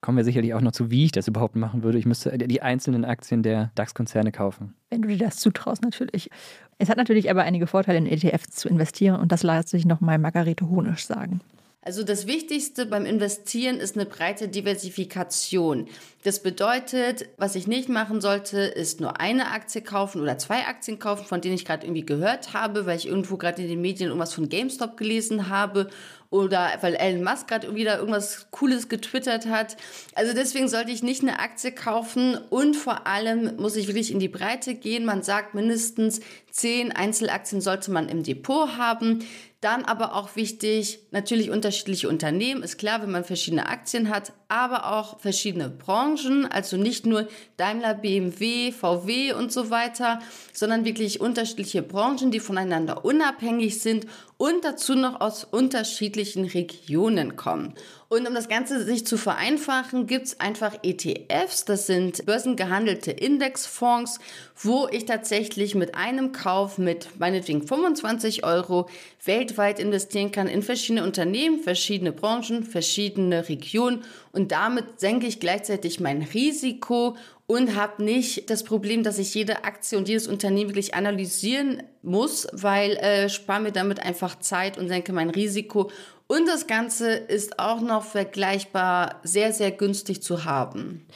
kommen 0.00 0.16
wir 0.16 0.24
sicherlich 0.24 0.54
auch 0.54 0.60
noch 0.60 0.72
zu, 0.72 0.90
wie 0.90 1.04
ich 1.04 1.12
das 1.12 1.28
überhaupt 1.28 1.54
machen 1.54 1.82
würde. 1.82 1.98
Ich 1.98 2.06
müsste 2.06 2.36
die 2.36 2.62
einzelnen 2.62 3.04
Aktien 3.04 3.42
der 3.42 3.70
DAX-Konzerne 3.74 4.32
kaufen. 4.32 4.74
wenn 4.90 5.02
du 5.02 5.08
dir 5.08 5.18
das 5.18 5.36
zutraust, 5.36 5.82
natürlich. 5.82 6.30
Es 6.78 6.88
hat 6.88 6.96
natürlich 6.96 7.30
aber 7.30 7.42
einige 7.42 7.66
Vorteile, 7.66 7.98
in 7.98 8.06
ETFs 8.06 8.50
zu 8.50 8.68
investieren 8.68 9.20
und 9.20 9.30
das 9.30 9.42
lässt 9.42 9.68
sich 9.68 9.84
nochmal 9.84 10.18
Margarete 10.18 10.68
Honisch 10.68 11.06
sagen. 11.06 11.40
Also 11.86 12.02
das 12.02 12.26
Wichtigste 12.26 12.86
beim 12.86 13.04
Investieren 13.04 13.78
ist 13.78 13.94
eine 13.94 14.06
breite 14.06 14.48
Diversifikation. 14.48 15.86
Das 16.22 16.42
bedeutet, 16.42 17.26
was 17.36 17.56
ich 17.56 17.66
nicht 17.66 17.90
machen 17.90 18.22
sollte, 18.22 18.60
ist 18.60 19.02
nur 19.02 19.20
eine 19.20 19.50
Aktie 19.50 19.82
kaufen 19.82 20.22
oder 20.22 20.38
zwei 20.38 20.66
Aktien 20.66 20.98
kaufen, 20.98 21.26
von 21.26 21.42
denen 21.42 21.56
ich 21.56 21.66
gerade 21.66 21.84
irgendwie 21.84 22.06
gehört 22.06 22.54
habe, 22.54 22.86
weil 22.86 22.96
ich 22.96 23.06
irgendwo 23.06 23.36
gerade 23.36 23.60
in 23.60 23.68
den 23.68 23.82
Medien 23.82 24.08
irgendwas 24.08 24.32
von 24.32 24.48
GameStop 24.48 24.96
gelesen 24.96 25.50
habe 25.50 25.90
oder 26.30 26.70
weil 26.80 26.94
Elon 26.94 27.22
Musk 27.22 27.48
gerade 27.48 27.74
wieder 27.74 27.98
irgendwas 27.98 28.46
Cooles 28.50 28.88
getwittert 28.88 29.46
hat. 29.46 29.76
Also 30.14 30.34
deswegen 30.34 30.68
sollte 30.68 30.90
ich 30.90 31.02
nicht 31.02 31.22
eine 31.22 31.38
Aktie 31.38 31.72
kaufen 31.72 32.36
und 32.50 32.76
vor 32.76 33.06
allem 33.06 33.56
muss 33.56 33.76
ich 33.76 33.86
wirklich 33.86 34.10
in 34.10 34.18
die 34.18 34.28
Breite 34.28 34.74
gehen. 34.74 35.04
Man 35.04 35.22
sagt 35.22 35.54
mindestens 35.54 36.20
zehn 36.50 36.92
Einzelaktien 36.92 37.60
sollte 37.60 37.90
man 37.90 38.08
im 38.08 38.22
Depot 38.22 38.76
haben. 38.76 39.24
Dann 39.60 39.84
aber 39.86 40.14
auch 40.14 40.36
wichtig, 40.36 40.98
natürlich 41.10 41.50
unterschiedliche 41.50 42.08
Unternehmen. 42.08 42.62
Ist 42.62 42.76
klar, 42.76 43.00
wenn 43.00 43.10
man 43.10 43.24
verschiedene 43.24 43.66
Aktien 43.66 44.10
hat, 44.10 44.32
aber 44.54 44.92
auch 44.92 45.18
verschiedene 45.18 45.68
Branchen. 45.68 46.46
Also 46.46 46.76
nicht 46.76 47.06
nur 47.06 47.26
Daimler, 47.56 47.94
BMW, 47.94 48.70
VW 48.70 49.32
und 49.32 49.52
so 49.52 49.68
weiter, 49.68 50.20
sondern 50.52 50.84
wirklich 50.84 51.20
unterschiedliche 51.20 51.82
Branchen, 51.82 52.30
die 52.30 52.38
voneinander 52.38 53.04
unabhängig 53.04 53.80
sind 53.80 54.06
und 54.36 54.64
dazu 54.64 54.94
noch 54.94 55.20
aus 55.20 55.42
unterschiedlichen 55.42 56.44
Regionen 56.44 57.34
kommen. 57.34 57.74
Und 58.08 58.28
um 58.28 58.34
das 58.34 58.48
Ganze 58.48 58.84
sich 58.84 59.06
zu 59.06 59.16
vereinfachen, 59.16 60.06
gibt 60.06 60.26
es 60.26 60.40
einfach 60.40 60.74
ETFs, 60.82 61.64
das 61.64 61.86
sind 61.86 62.24
börsengehandelte 62.26 63.10
Indexfonds, 63.10 64.20
wo 64.56 64.86
ich 64.90 65.04
tatsächlich 65.04 65.74
mit 65.74 65.96
einem 65.96 66.30
Kauf 66.30 66.78
mit 66.78 67.08
meinetwegen 67.18 67.66
25 67.66 68.44
Euro 68.44 68.88
weltweit 69.24 69.80
investieren 69.80 70.30
kann 70.30 70.46
in 70.46 70.62
verschiedene 70.62 71.02
Unternehmen, 71.02 71.60
verschiedene 71.60 72.12
Branchen, 72.12 72.62
verschiedene 72.62 73.48
Regionen 73.48 74.04
und 74.34 74.52
damit 74.52 75.00
senke 75.00 75.26
ich 75.26 75.38
gleichzeitig 75.38 76.00
mein 76.00 76.22
Risiko 76.22 77.16
und 77.46 77.76
habe 77.76 78.02
nicht 78.02 78.50
das 78.50 78.64
Problem, 78.64 79.02
dass 79.02 79.18
ich 79.18 79.32
jede 79.34 79.64
Aktie 79.64 79.96
und 79.96 80.08
jedes 80.08 80.26
Unternehmen 80.26 80.70
wirklich 80.70 80.94
analysieren 80.94 81.82
muss, 82.02 82.48
weil 82.52 82.92
äh, 82.96 83.28
spare 83.28 83.62
mir 83.62 83.72
damit 83.72 84.00
einfach 84.00 84.38
Zeit 84.40 84.76
und 84.76 84.88
senke 84.88 85.12
mein 85.12 85.30
Risiko. 85.30 85.90
Und 86.26 86.48
das 86.48 86.66
Ganze 86.66 87.12
ist 87.12 87.58
auch 87.58 87.80
noch 87.80 88.02
vergleichbar 88.02 89.20
sehr, 89.22 89.52
sehr 89.52 89.70
günstig 89.70 90.22
zu 90.22 90.44
haben. 90.44 91.06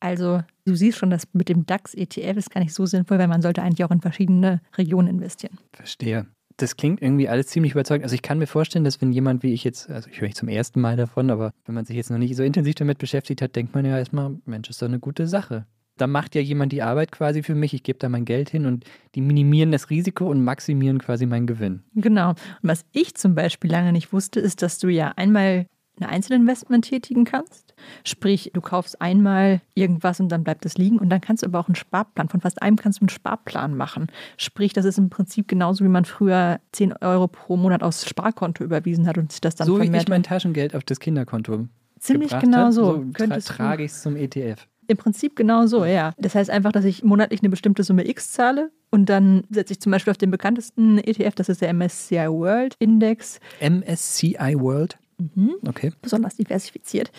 Also 0.00 0.42
du 0.66 0.74
siehst 0.74 0.98
schon, 0.98 1.08
dass 1.08 1.24
mit 1.32 1.48
dem 1.48 1.64
DAX-ETF 1.64 2.36
ist 2.36 2.50
gar 2.50 2.60
nicht 2.60 2.74
so 2.74 2.84
sinnvoll, 2.84 3.18
weil 3.18 3.28
man 3.28 3.40
sollte 3.40 3.62
eigentlich 3.62 3.84
auch 3.84 3.90
in 3.90 4.02
verschiedene 4.02 4.60
Regionen 4.76 5.08
investieren. 5.08 5.58
Verstehe. 5.72 6.26
Das 6.56 6.76
klingt 6.76 7.02
irgendwie 7.02 7.28
alles 7.28 7.48
ziemlich 7.48 7.72
überzeugend. 7.72 8.04
Also 8.04 8.14
ich 8.14 8.22
kann 8.22 8.38
mir 8.38 8.46
vorstellen, 8.46 8.84
dass 8.84 9.00
wenn 9.00 9.12
jemand 9.12 9.42
wie 9.42 9.52
ich 9.52 9.64
jetzt, 9.64 9.90
also 9.90 10.08
ich 10.08 10.20
höre 10.20 10.28
nicht 10.28 10.36
zum 10.36 10.48
ersten 10.48 10.80
Mal 10.80 10.96
davon, 10.96 11.30
aber 11.30 11.52
wenn 11.64 11.74
man 11.74 11.84
sich 11.84 11.96
jetzt 11.96 12.10
noch 12.10 12.18
nicht 12.18 12.36
so 12.36 12.42
intensiv 12.42 12.76
damit 12.76 12.98
beschäftigt 12.98 13.42
hat, 13.42 13.56
denkt 13.56 13.74
man 13.74 13.84
ja 13.84 13.98
erstmal, 13.98 14.36
Mensch, 14.46 14.70
ist 14.70 14.80
doch 14.80 14.86
eine 14.86 15.00
gute 15.00 15.26
Sache. 15.26 15.66
Da 15.96 16.06
macht 16.08 16.34
ja 16.34 16.40
jemand 16.40 16.72
die 16.72 16.82
Arbeit 16.82 17.12
quasi 17.12 17.42
für 17.42 17.54
mich, 17.54 17.72
ich 17.72 17.84
gebe 17.84 17.98
da 18.00 18.08
mein 18.08 18.24
Geld 18.24 18.50
hin 18.50 18.66
und 18.66 18.84
die 19.14 19.20
minimieren 19.20 19.70
das 19.70 19.90
Risiko 19.90 20.28
und 20.28 20.42
maximieren 20.42 20.98
quasi 20.98 21.26
meinen 21.26 21.46
Gewinn. 21.46 21.84
Genau. 21.94 22.30
Und 22.30 22.38
was 22.62 22.84
ich 22.92 23.14
zum 23.14 23.34
Beispiel 23.34 23.70
lange 23.70 23.92
nicht 23.92 24.12
wusste, 24.12 24.40
ist, 24.40 24.62
dass 24.62 24.78
du 24.78 24.88
ja 24.88 25.12
einmal 25.16 25.66
ein 26.00 26.06
Einzelinvestment 26.06 26.84
tätigen 26.84 27.24
kannst. 27.24 27.74
Sprich, 28.04 28.50
du 28.52 28.60
kaufst 28.60 29.00
einmal 29.00 29.60
irgendwas 29.74 30.20
und 30.20 30.28
dann 30.28 30.44
bleibt 30.44 30.66
es 30.66 30.76
liegen. 30.76 30.98
Und 30.98 31.10
dann 31.10 31.20
kannst 31.20 31.42
du 31.42 31.46
aber 31.46 31.60
auch 31.60 31.68
einen 31.68 31.76
Sparplan. 31.76 32.28
Von 32.28 32.40
fast 32.40 32.62
einem 32.62 32.76
kannst 32.76 33.00
du 33.00 33.02
einen 33.02 33.08
Sparplan 33.10 33.76
machen. 33.76 34.08
Sprich, 34.36 34.72
das 34.72 34.84
ist 34.84 34.98
im 34.98 35.10
Prinzip 35.10 35.48
genauso, 35.48 35.84
wie 35.84 35.88
man 35.88 36.04
früher 36.04 36.60
10 36.72 36.94
Euro 37.00 37.28
pro 37.28 37.56
Monat 37.56 37.82
aufs 37.82 38.08
Sparkonto 38.08 38.64
überwiesen 38.64 39.06
hat 39.06 39.18
und 39.18 39.30
sich 39.32 39.40
das 39.40 39.54
dann 39.54 39.66
so 39.66 39.74
wie 39.76 39.82
vermehrt 39.82 40.04
ich 40.04 40.08
mein 40.08 40.22
hat. 40.22 40.26
Taschengeld 40.26 40.74
auf 40.74 40.84
das 40.84 41.00
Kinderkonto 41.00 41.68
Ziemlich 42.00 42.38
genau 42.38 42.66
hab, 42.66 42.72
so. 42.72 43.04
so 43.16 43.26
tra 43.26 43.38
trage 43.38 43.84
ich 43.84 43.92
es 43.92 44.02
zum 44.02 44.16
ETF. 44.16 44.66
Im 44.86 44.98
Prinzip 44.98 45.36
genau 45.36 45.66
so, 45.66 45.86
ja. 45.86 46.12
Das 46.18 46.34
heißt 46.34 46.50
einfach, 46.50 46.70
dass 46.70 46.84
ich 46.84 47.02
monatlich 47.02 47.40
eine 47.40 47.48
bestimmte 47.48 47.82
Summe 47.82 48.06
X 48.06 48.32
zahle 48.32 48.70
und 48.90 49.06
dann 49.06 49.44
setze 49.48 49.72
ich 49.72 49.80
zum 49.80 49.92
Beispiel 49.92 50.10
auf 50.10 50.18
den 50.18 50.30
bekanntesten 50.30 50.98
ETF, 50.98 51.34
das 51.34 51.48
ist 51.48 51.62
der 51.62 51.72
MSCI 51.72 52.28
World 52.28 52.76
Index. 52.78 53.40
MSCI 53.60 54.54
World. 54.58 54.98
Mhm. 55.34 55.54
Okay. 55.66 55.92
besonders 56.02 56.36
diversifiziert. 56.36 57.10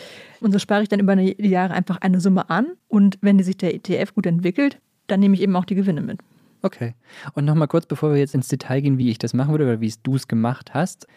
Und 0.41 0.51
so 0.51 0.59
spare 0.59 0.83
ich 0.83 0.89
dann 0.89 0.99
über 0.99 1.15
die 1.15 1.35
Jahre 1.37 1.73
einfach 1.73 1.97
eine 2.01 2.19
Summe 2.19 2.49
an. 2.49 2.67
Und 2.87 3.17
wenn 3.21 3.41
sich 3.41 3.57
der 3.57 3.73
ETF 3.73 4.13
gut 4.13 4.25
entwickelt, 4.25 4.79
dann 5.07 5.19
nehme 5.19 5.35
ich 5.35 5.41
eben 5.41 5.55
auch 5.55 5.65
die 5.65 5.75
Gewinne 5.75 6.01
mit. 6.01 6.19
Okay. 6.61 6.95
Und 7.33 7.45
nochmal 7.45 7.67
kurz, 7.67 7.85
bevor 7.85 8.11
wir 8.11 8.17
jetzt 8.17 8.33
ins 8.33 8.47
Detail 8.47 8.81
gehen, 8.81 8.97
wie 8.97 9.09
ich 9.09 9.17
das 9.17 9.33
machen 9.33 9.51
würde 9.51 9.65
oder 9.65 9.81
wie 9.81 9.93
du 10.03 10.15
es 10.15 10.27
gemacht 10.27 10.73
hast. 10.73 11.07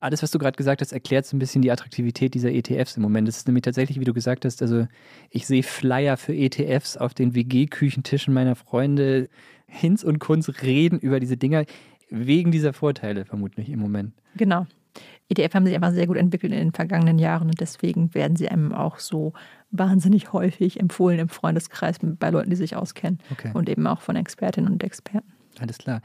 Alles, 0.00 0.22
was 0.22 0.30
du 0.30 0.38
gerade 0.38 0.56
gesagt 0.56 0.80
hast, 0.80 0.92
erklärt 0.92 1.26
so 1.26 1.36
ein 1.36 1.38
bisschen 1.38 1.62
die 1.62 1.70
Attraktivität 1.70 2.32
dieser 2.34 2.50
ETFs 2.50 2.96
im 2.96 3.02
Moment. 3.02 3.28
Das 3.28 3.36
ist 3.36 3.46
nämlich 3.46 3.62
tatsächlich, 3.62 4.00
wie 4.00 4.04
du 4.04 4.14
gesagt 4.14 4.44
hast, 4.44 4.62
also 4.62 4.88
ich 5.28 5.46
sehe 5.46 5.62
Flyer 5.62 6.16
für 6.16 6.34
ETFs 6.34 6.96
auf 6.96 7.12
den 7.12 7.34
WG-Küchentischen 7.34 8.32
meiner 8.32 8.56
Freunde. 8.56 9.28
Hinz 9.66 10.02
und 10.02 10.18
Kunz 10.18 10.50
reden 10.62 10.98
über 10.98 11.20
diese 11.20 11.36
Dinger 11.36 11.64
wegen 12.08 12.50
dieser 12.50 12.72
Vorteile 12.72 13.24
vermutlich 13.24 13.68
im 13.68 13.78
Moment. 13.78 14.14
Genau. 14.36 14.66
ETF 15.28 15.54
haben 15.54 15.66
sich 15.66 15.74
einfach 15.74 15.92
sehr 15.92 16.06
gut 16.06 16.16
entwickelt 16.16 16.52
in 16.52 16.58
den 16.58 16.72
vergangenen 16.72 17.18
Jahren 17.18 17.48
und 17.48 17.60
deswegen 17.60 18.14
werden 18.14 18.36
sie 18.36 18.48
einem 18.48 18.72
auch 18.72 18.98
so 18.98 19.32
wahnsinnig 19.70 20.32
häufig 20.32 20.80
empfohlen 20.80 21.18
im 21.20 21.28
Freundeskreis 21.28 21.96
bei 22.02 22.30
Leuten, 22.30 22.50
die 22.50 22.56
sich 22.56 22.74
auskennen 22.76 23.18
Okay. 23.30 23.50
und 23.54 23.68
eben 23.68 23.86
auch 23.86 24.00
von 24.00 24.16
Expertinnen 24.16 24.72
und 24.72 24.82
Experten. 24.82 25.30
Alles 25.60 25.78
klar. 25.78 26.00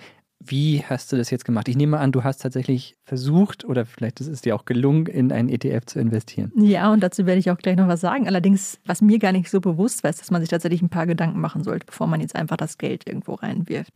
Wie 0.47 0.83
hast 0.87 1.11
du 1.11 1.17
das 1.17 1.31
jetzt 1.31 1.45
gemacht? 1.45 1.67
Ich 1.69 1.75
nehme 1.77 1.97
an, 1.97 2.11
du 2.11 2.23
hast 2.23 2.39
tatsächlich 2.39 2.97
versucht 3.03 3.65
oder 3.65 3.85
vielleicht 3.85 4.19
ist 4.21 4.27
es 4.27 4.41
dir 4.41 4.55
auch 4.55 4.65
gelungen, 4.65 5.07
in 5.07 5.31
einen 5.31 5.49
ETF 5.49 5.85
zu 5.85 5.99
investieren. 5.99 6.51
Ja, 6.55 6.91
und 6.91 7.01
dazu 7.01 7.25
werde 7.25 7.39
ich 7.39 7.49
auch 7.49 7.57
gleich 7.57 7.77
noch 7.77 7.87
was 7.87 8.01
sagen. 8.01 8.27
Allerdings, 8.27 8.79
was 8.85 9.01
mir 9.01 9.17
gar 9.17 9.31
nicht 9.31 9.49
so 9.49 9.59
bewusst 9.61 10.03
war, 10.03 10.09
ist, 10.11 10.21
dass 10.21 10.29
man 10.29 10.41
sich 10.41 10.49
tatsächlich 10.49 10.83
ein 10.83 10.89
paar 10.89 11.07
Gedanken 11.07 11.39
machen 11.39 11.63
sollte, 11.63 11.85
bevor 11.87 12.05
man 12.05 12.19
jetzt 12.19 12.35
einfach 12.35 12.57
das 12.57 12.77
Geld 12.77 13.07
irgendwo 13.07 13.33
reinwirft. 13.35 13.93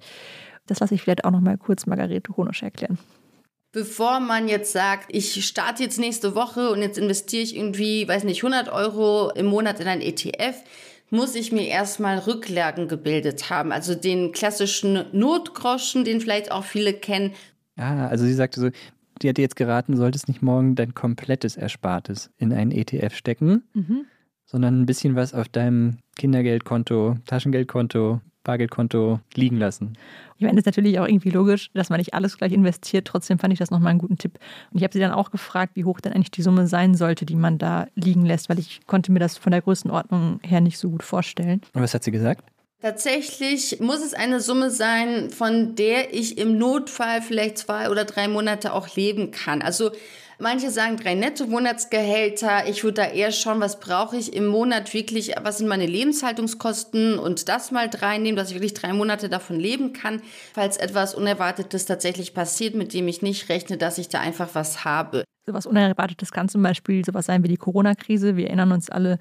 Das 0.65 0.79
lasse 0.79 0.95
ich 0.95 1.01
vielleicht 1.03 1.25
auch 1.25 1.31
noch 1.31 1.41
mal 1.41 1.57
kurz 1.57 1.85
Margarete 1.85 2.35
Honosch 2.35 2.63
erklären. 2.63 2.97
Bevor 3.71 4.19
man 4.19 4.47
jetzt 4.47 4.71
sagt, 4.71 5.09
ich 5.09 5.45
starte 5.45 5.83
jetzt 5.83 5.99
nächste 5.99 6.33
Woche 6.33 6.71
und 6.71 6.81
jetzt 6.81 6.97
investiere 6.97 7.43
ich 7.43 7.55
irgendwie, 7.55 8.07
weiß 8.07 8.23
nicht, 8.23 8.43
100 8.43 8.69
Euro 8.69 9.29
im 9.31 9.45
Monat 9.45 9.79
in 9.79 9.87
ein 9.87 10.01
ETF, 10.01 10.55
muss 11.11 11.35
ich 11.35 11.51
mir 11.51 11.67
erstmal 11.67 12.17
Rücklagen 12.17 12.87
gebildet 12.87 13.51
haben. 13.51 13.71
Also 13.71 13.93
den 13.93 14.31
klassischen 14.31 15.05
Notgroschen, 15.11 16.03
den 16.03 16.19
vielleicht 16.19 16.51
auch 16.51 16.63
viele 16.63 16.93
kennen. 16.93 17.33
Ah, 17.77 18.07
also 18.07 18.25
sie 18.25 18.33
sagte 18.33 18.59
so, 18.59 18.69
die 19.21 19.29
hat 19.29 19.37
dir 19.37 19.43
jetzt 19.43 19.55
geraten, 19.55 19.91
du 19.93 19.97
solltest 19.99 20.27
nicht 20.27 20.41
morgen 20.41 20.75
dein 20.75 20.95
komplettes 20.95 21.55
Erspartes 21.55 22.31
in 22.37 22.53
einen 22.53 22.71
ETF 22.71 23.15
stecken, 23.15 23.63
sondern 24.45 24.81
ein 24.81 24.85
bisschen 24.85 25.15
was 25.15 25.33
auf 25.33 25.47
deinem 25.47 25.97
Kindergeldkonto, 26.15 27.17
Taschengeldkonto, 27.25 28.21
Bargeldkonto 28.49 29.19
liegen 29.35 29.57
lassen. 29.57 29.93
Ich 30.37 30.43
meine, 30.43 30.55
das 30.55 30.61
ist 30.61 30.65
natürlich 30.65 30.99
auch 30.99 31.07
irgendwie 31.07 31.29
logisch, 31.29 31.69
dass 31.75 31.89
man 31.89 31.99
nicht 31.99 32.15
alles 32.15 32.37
gleich 32.37 32.51
investiert. 32.51 33.05
Trotzdem 33.05 33.37
fand 33.37 33.53
ich 33.53 33.59
das 33.59 33.69
nochmal 33.69 33.91
einen 33.91 33.99
guten 33.99 34.17
Tipp. 34.17 34.39
Und 34.71 34.77
ich 34.77 34.83
habe 34.83 34.91
sie 34.91 34.99
dann 34.99 35.11
auch 35.11 35.29
gefragt, 35.29 35.75
wie 35.75 35.85
hoch 35.85 35.99
denn 35.99 36.13
eigentlich 36.13 36.31
die 36.31 36.41
Summe 36.41 36.65
sein 36.65 36.95
sollte, 36.95 37.27
die 37.27 37.35
man 37.35 37.59
da 37.59 37.87
liegen 37.93 38.25
lässt, 38.25 38.49
weil 38.49 38.57
ich 38.57 38.79
konnte 38.87 39.11
mir 39.11 39.19
das 39.19 39.37
von 39.37 39.51
der 39.51 39.61
Größenordnung 39.61 40.39
her 40.41 40.61
nicht 40.61 40.79
so 40.79 40.89
gut 40.89 41.03
vorstellen. 41.03 41.61
Und 41.73 41.83
was 41.83 41.93
hat 41.93 42.03
sie 42.03 42.11
gesagt? 42.11 42.43
Tatsächlich 42.81 43.79
muss 43.81 44.01
es 44.01 44.13
eine 44.13 44.39
Summe 44.39 44.71
sein, 44.71 45.29
von 45.29 45.75
der 45.75 46.13
ich 46.13 46.37
im 46.37 46.57
Notfall 46.57 47.21
vielleicht 47.21 47.57
zwei 47.57 47.89
oder 47.89 48.05
drei 48.05 48.27
Monate 48.27 48.73
auch 48.73 48.95
leben 48.95 49.31
kann. 49.31 49.61
Also 49.61 49.91
manche 50.39 50.71
sagen 50.71 50.97
drei 50.97 51.15
Netto-Monatsgehälter. 51.15 52.67
Ich 52.67 52.83
würde 52.83 53.01
da 53.01 53.07
eher 53.07 53.31
schauen, 53.31 53.59
was 53.59 53.79
brauche 53.79 54.17
ich 54.17 54.33
im 54.33 54.47
Monat 54.47 54.93
wirklich, 54.93 55.33
was 55.41 55.59
sind 55.59 55.67
meine 55.67 55.85
Lebenshaltungskosten 55.85 57.19
und 57.19 57.49
das 57.49 57.71
mal 57.71 57.89
reinnehmen, 57.89 58.35
dass 58.35 58.49
ich 58.49 58.55
wirklich 58.55 58.73
drei 58.73 58.93
Monate 58.93 59.29
davon 59.29 59.59
leben 59.59 59.93
kann, 59.93 60.21
falls 60.53 60.77
etwas 60.77 61.13
Unerwartetes 61.13 61.85
tatsächlich 61.85 62.33
passiert, 62.33 62.75
mit 62.75 62.93
dem 62.93 63.07
ich 63.07 63.21
nicht 63.21 63.49
rechne, 63.49 63.77
dass 63.77 63.97
ich 63.97 64.09
da 64.09 64.19
einfach 64.19 64.49
was 64.53 64.85
habe. 64.85 65.23
Sowas 65.49 65.65
Unerwartetes 65.65 66.31
kann 66.31 66.47
zum 66.47 66.61
Beispiel 66.61 67.03
sowas 67.03 67.25
sein 67.25 67.43
wie 67.43 67.47
die 67.47 67.57
Corona-Krise. 67.57 68.37
Wir 68.37 68.47
erinnern 68.47 68.71
uns 68.71 68.91
alle, 68.91 69.17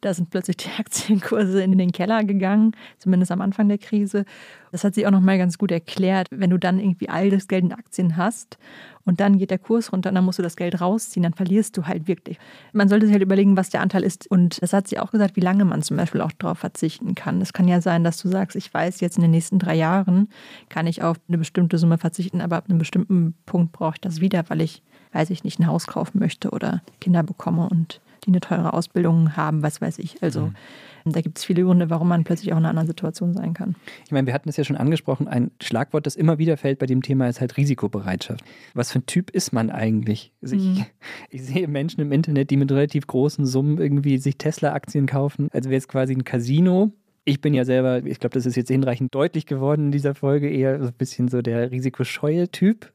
da 0.00 0.14
sind 0.14 0.30
plötzlich 0.30 0.56
die 0.58 0.68
Aktienkurse 0.78 1.60
in 1.60 1.76
den 1.76 1.90
Keller 1.90 2.22
gegangen, 2.22 2.76
zumindest 2.98 3.32
am 3.32 3.40
Anfang 3.40 3.68
der 3.68 3.78
Krise. 3.78 4.24
Das 4.70 4.84
hat 4.84 4.94
sie 4.94 5.04
auch 5.06 5.10
nochmal 5.10 5.38
ganz 5.38 5.58
gut 5.58 5.72
erklärt. 5.72 6.28
Wenn 6.30 6.50
du 6.50 6.58
dann 6.58 6.78
irgendwie 6.78 7.08
all 7.08 7.30
das 7.30 7.48
Geld 7.48 7.64
in 7.64 7.72
Aktien 7.72 8.16
hast 8.16 8.58
und 9.04 9.20
dann 9.20 9.38
geht 9.38 9.50
der 9.50 9.58
Kurs 9.58 9.92
runter 9.92 10.10
und 10.10 10.14
dann 10.14 10.24
musst 10.24 10.38
du 10.38 10.42
das 10.42 10.56
Geld 10.56 10.80
rausziehen, 10.80 11.22
dann 11.22 11.34
verlierst 11.34 11.76
du 11.76 11.86
halt 11.86 12.06
wirklich. 12.06 12.38
Man 12.72 12.88
sollte 12.88 13.06
sich 13.06 13.12
halt 13.12 13.22
überlegen, 13.22 13.56
was 13.56 13.70
der 13.70 13.80
Anteil 13.80 14.04
ist. 14.04 14.30
Und 14.30 14.62
das 14.62 14.72
hat 14.72 14.88
sie 14.88 14.98
auch 14.98 15.10
gesagt, 15.10 15.36
wie 15.36 15.40
lange 15.40 15.64
man 15.64 15.82
zum 15.82 15.96
Beispiel 15.96 16.20
auch 16.20 16.32
darauf 16.32 16.58
verzichten 16.58 17.14
kann. 17.14 17.40
Es 17.40 17.52
kann 17.52 17.68
ja 17.68 17.80
sein, 17.80 18.04
dass 18.04 18.18
du 18.18 18.28
sagst, 18.28 18.56
ich 18.56 18.72
weiß, 18.72 19.00
jetzt 19.00 19.16
in 19.16 19.22
den 19.22 19.32
nächsten 19.32 19.58
drei 19.58 19.74
Jahren 19.74 20.28
kann 20.68 20.86
ich 20.86 21.02
auf 21.02 21.16
eine 21.28 21.38
bestimmte 21.38 21.78
Summe 21.78 21.98
verzichten, 21.98 22.40
aber 22.40 22.56
ab 22.56 22.66
einem 22.68 22.78
bestimmten 22.78 23.34
Punkt 23.46 23.72
brauche 23.72 23.94
ich 23.94 24.00
das 24.00 24.20
wieder, 24.20 24.44
weil 24.48 24.60
ich, 24.60 24.82
weiß 25.12 25.30
ich 25.30 25.44
nicht, 25.44 25.58
ein 25.58 25.66
Haus 25.66 25.86
kaufen 25.86 26.18
möchte 26.18 26.50
oder 26.50 26.82
Kinder 27.00 27.22
bekomme 27.22 27.68
und 27.68 28.00
die 28.24 28.28
eine 28.28 28.40
teure 28.40 28.72
Ausbildung 28.72 29.36
haben, 29.36 29.62
was 29.62 29.80
weiß 29.80 29.98
ich. 29.98 30.22
Also 30.22 30.52
da 31.04 31.20
gibt 31.20 31.38
es 31.38 31.44
viele 31.44 31.64
Gründe, 31.64 31.90
warum 31.90 32.08
man 32.08 32.24
plötzlich 32.24 32.52
auch 32.52 32.56
in 32.56 32.64
einer 32.64 32.70
anderen 32.70 32.86
Situation 32.86 33.34
sein 33.34 33.54
kann. 33.54 33.74
Ich 34.04 34.12
meine, 34.12 34.26
wir 34.26 34.34
hatten 34.34 34.48
es 34.48 34.56
ja 34.56 34.64
schon 34.64 34.76
angesprochen, 34.76 35.26
ein 35.26 35.50
Schlagwort, 35.60 36.06
das 36.06 36.16
immer 36.16 36.38
wieder 36.38 36.56
fällt 36.56 36.78
bei 36.78 36.86
dem 36.86 37.02
Thema, 37.02 37.28
ist 37.28 37.40
halt 37.40 37.56
Risikobereitschaft. 37.56 38.44
Was 38.74 38.92
für 38.92 39.00
ein 39.00 39.06
Typ 39.06 39.30
ist 39.30 39.52
man 39.52 39.70
eigentlich? 39.70 40.32
Also 40.42 40.56
ich, 40.56 40.84
ich 41.30 41.44
sehe 41.44 41.66
Menschen 41.66 42.00
im 42.00 42.12
Internet, 42.12 42.50
die 42.50 42.56
mit 42.56 42.70
relativ 42.70 43.06
großen 43.06 43.46
Summen 43.46 43.78
irgendwie 43.78 44.18
sich 44.18 44.36
Tesla-Aktien 44.36 45.06
kaufen, 45.06 45.48
als 45.52 45.66
wäre 45.66 45.78
es 45.78 45.88
quasi 45.88 46.14
ein 46.14 46.24
Casino. 46.24 46.92
Ich 47.24 47.40
bin 47.40 47.54
ja 47.54 47.64
selber, 47.64 48.04
ich 48.04 48.18
glaube, 48.18 48.34
das 48.34 48.46
ist 48.46 48.56
jetzt 48.56 48.68
hinreichend 48.68 49.14
deutlich 49.14 49.46
geworden 49.46 49.86
in 49.86 49.92
dieser 49.92 50.14
Folge, 50.14 50.50
eher 50.50 50.80
so 50.80 50.88
ein 50.88 50.94
bisschen 50.94 51.28
so 51.28 51.40
der 51.40 51.70
risikoscheue 51.70 52.48
Typ. 52.48 52.92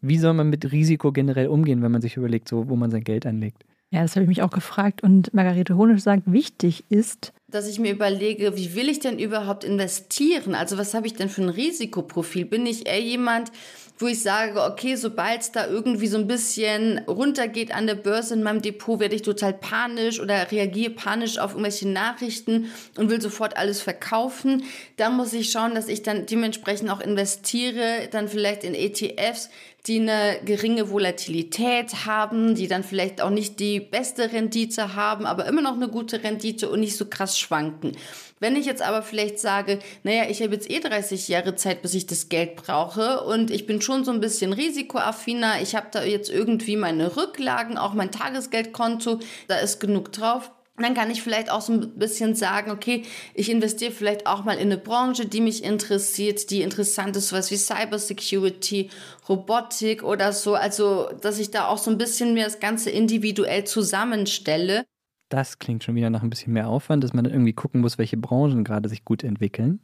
Wie 0.00 0.18
soll 0.18 0.34
man 0.34 0.50
mit 0.50 0.70
Risiko 0.70 1.10
generell 1.10 1.48
umgehen, 1.48 1.82
wenn 1.82 1.90
man 1.90 2.00
sich 2.00 2.16
überlegt, 2.16 2.48
so, 2.48 2.68
wo 2.68 2.76
man 2.76 2.90
sein 2.90 3.02
Geld 3.02 3.26
anlegt? 3.26 3.64
Ja, 3.90 4.02
das 4.02 4.16
habe 4.16 4.24
ich 4.24 4.28
mich 4.28 4.42
auch 4.42 4.50
gefragt. 4.50 5.02
Und 5.02 5.32
Margarete 5.32 5.76
Honisch 5.76 6.02
sagt, 6.02 6.30
wichtig 6.30 6.84
ist, 6.90 7.32
dass 7.48 7.68
ich 7.68 7.78
mir 7.78 7.92
überlege, 7.92 8.56
wie 8.56 8.74
will 8.74 8.88
ich 8.88 8.98
denn 8.98 9.18
überhaupt 9.18 9.62
investieren? 9.62 10.56
Also 10.56 10.78
was 10.78 10.94
habe 10.94 11.06
ich 11.06 11.14
denn 11.14 11.28
für 11.28 11.42
ein 11.42 11.48
Risikoprofil? 11.48 12.44
Bin 12.44 12.66
ich 12.66 12.86
eher 12.86 13.00
jemand, 13.00 13.52
wo 13.98 14.06
ich 14.06 14.22
sage, 14.22 14.62
okay, 14.62 14.96
sobald 14.96 15.40
es 15.40 15.52
da 15.52 15.66
irgendwie 15.66 16.06
so 16.06 16.18
ein 16.18 16.26
bisschen 16.26 16.98
runtergeht 17.08 17.74
an 17.74 17.86
der 17.86 17.94
Börse 17.94 18.34
in 18.34 18.42
meinem 18.42 18.60
Depot, 18.60 19.00
werde 19.00 19.14
ich 19.14 19.22
total 19.22 19.54
panisch 19.54 20.20
oder 20.20 20.50
reagiere 20.50 20.90
panisch 20.90 21.38
auf 21.38 21.52
irgendwelche 21.52 21.88
Nachrichten 21.88 22.70
und 22.98 23.08
will 23.08 23.20
sofort 23.20 23.56
alles 23.56 23.80
verkaufen. 23.80 24.64
Da 24.96 25.08
muss 25.08 25.32
ich 25.32 25.50
schauen, 25.50 25.74
dass 25.74 25.88
ich 25.88 26.02
dann 26.02 26.26
dementsprechend 26.26 26.90
auch 26.90 27.00
investiere, 27.00 28.08
dann 28.10 28.28
vielleicht 28.28 28.64
in 28.64 28.74
ETFs, 28.74 29.48
die 29.86 30.00
eine 30.00 30.40
geringe 30.44 30.90
Volatilität 30.90 32.06
haben, 32.06 32.54
die 32.54 32.66
dann 32.66 32.82
vielleicht 32.82 33.20
auch 33.20 33.30
nicht 33.30 33.60
die 33.60 33.80
beste 33.80 34.32
Rendite 34.32 34.94
haben, 34.94 35.26
aber 35.26 35.46
immer 35.46 35.62
noch 35.62 35.74
eine 35.74 35.88
gute 35.88 36.22
Rendite 36.22 36.68
und 36.68 36.80
nicht 36.80 36.96
so 36.96 37.06
krass 37.06 37.38
schwanken. 37.38 37.92
Wenn 38.38 38.56
ich 38.56 38.66
jetzt 38.66 38.82
aber 38.82 39.02
vielleicht 39.02 39.38
sage, 39.38 39.78
naja, 40.02 40.24
ich 40.28 40.42
habe 40.42 40.54
jetzt 40.54 40.70
eh 40.70 40.80
30 40.80 41.28
Jahre 41.28 41.54
Zeit, 41.54 41.80
bis 41.80 41.94
ich 41.94 42.06
das 42.06 42.28
Geld 42.28 42.56
brauche 42.56 43.22
und 43.22 43.50
ich 43.50 43.66
bin 43.66 43.80
schon 43.80 44.04
so 44.04 44.10
ein 44.10 44.20
bisschen 44.20 44.52
risikoaffiner, 44.52 45.62
ich 45.62 45.74
habe 45.74 45.86
da 45.90 46.04
jetzt 46.04 46.28
irgendwie 46.28 46.76
meine 46.76 47.16
Rücklagen, 47.16 47.78
auch 47.78 47.94
mein 47.94 48.10
Tagesgeldkonto, 48.10 49.20
da 49.48 49.56
ist 49.56 49.80
genug 49.80 50.12
drauf, 50.12 50.50
dann 50.78 50.94
kann 50.94 51.10
ich 51.10 51.22
vielleicht 51.22 51.50
auch 51.50 51.62
so 51.62 51.72
ein 51.72 51.98
bisschen 51.98 52.34
sagen, 52.34 52.70
okay, 52.70 53.04
ich 53.34 53.50
investiere 53.50 53.92
vielleicht 53.92 54.26
auch 54.26 54.44
mal 54.44 54.54
in 54.54 54.66
eine 54.66 54.76
Branche, 54.76 55.26
die 55.26 55.40
mich 55.40 55.64
interessiert, 55.64 56.50
die 56.50 56.60
interessant 56.62 57.16
ist, 57.16 57.28
sowas 57.28 57.50
wie 57.50 57.56
Cybersecurity, 57.56 58.90
Robotik 59.28 60.02
oder 60.02 60.32
so. 60.32 60.54
Also, 60.54 61.08
dass 61.22 61.38
ich 61.38 61.50
da 61.50 61.68
auch 61.68 61.78
so 61.78 61.90
ein 61.90 61.98
bisschen 61.98 62.34
mir 62.34 62.44
das 62.44 62.60
Ganze 62.60 62.90
individuell 62.90 63.64
zusammenstelle. 63.64 64.84
Das 65.28 65.58
klingt 65.58 65.82
schon 65.82 65.94
wieder 65.96 66.10
nach 66.10 66.22
ein 66.22 66.30
bisschen 66.30 66.52
mehr 66.52 66.68
Aufwand, 66.68 67.02
dass 67.02 67.12
man 67.12 67.24
dann 67.24 67.32
irgendwie 67.32 67.52
gucken 67.52 67.80
muss, 67.80 67.98
welche 67.98 68.16
Branchen 68.16 68.62
gerade 68.64 68.88
sich 68.88 69.04
gut 69.04 69.24
entwickeln. 69.24 69.80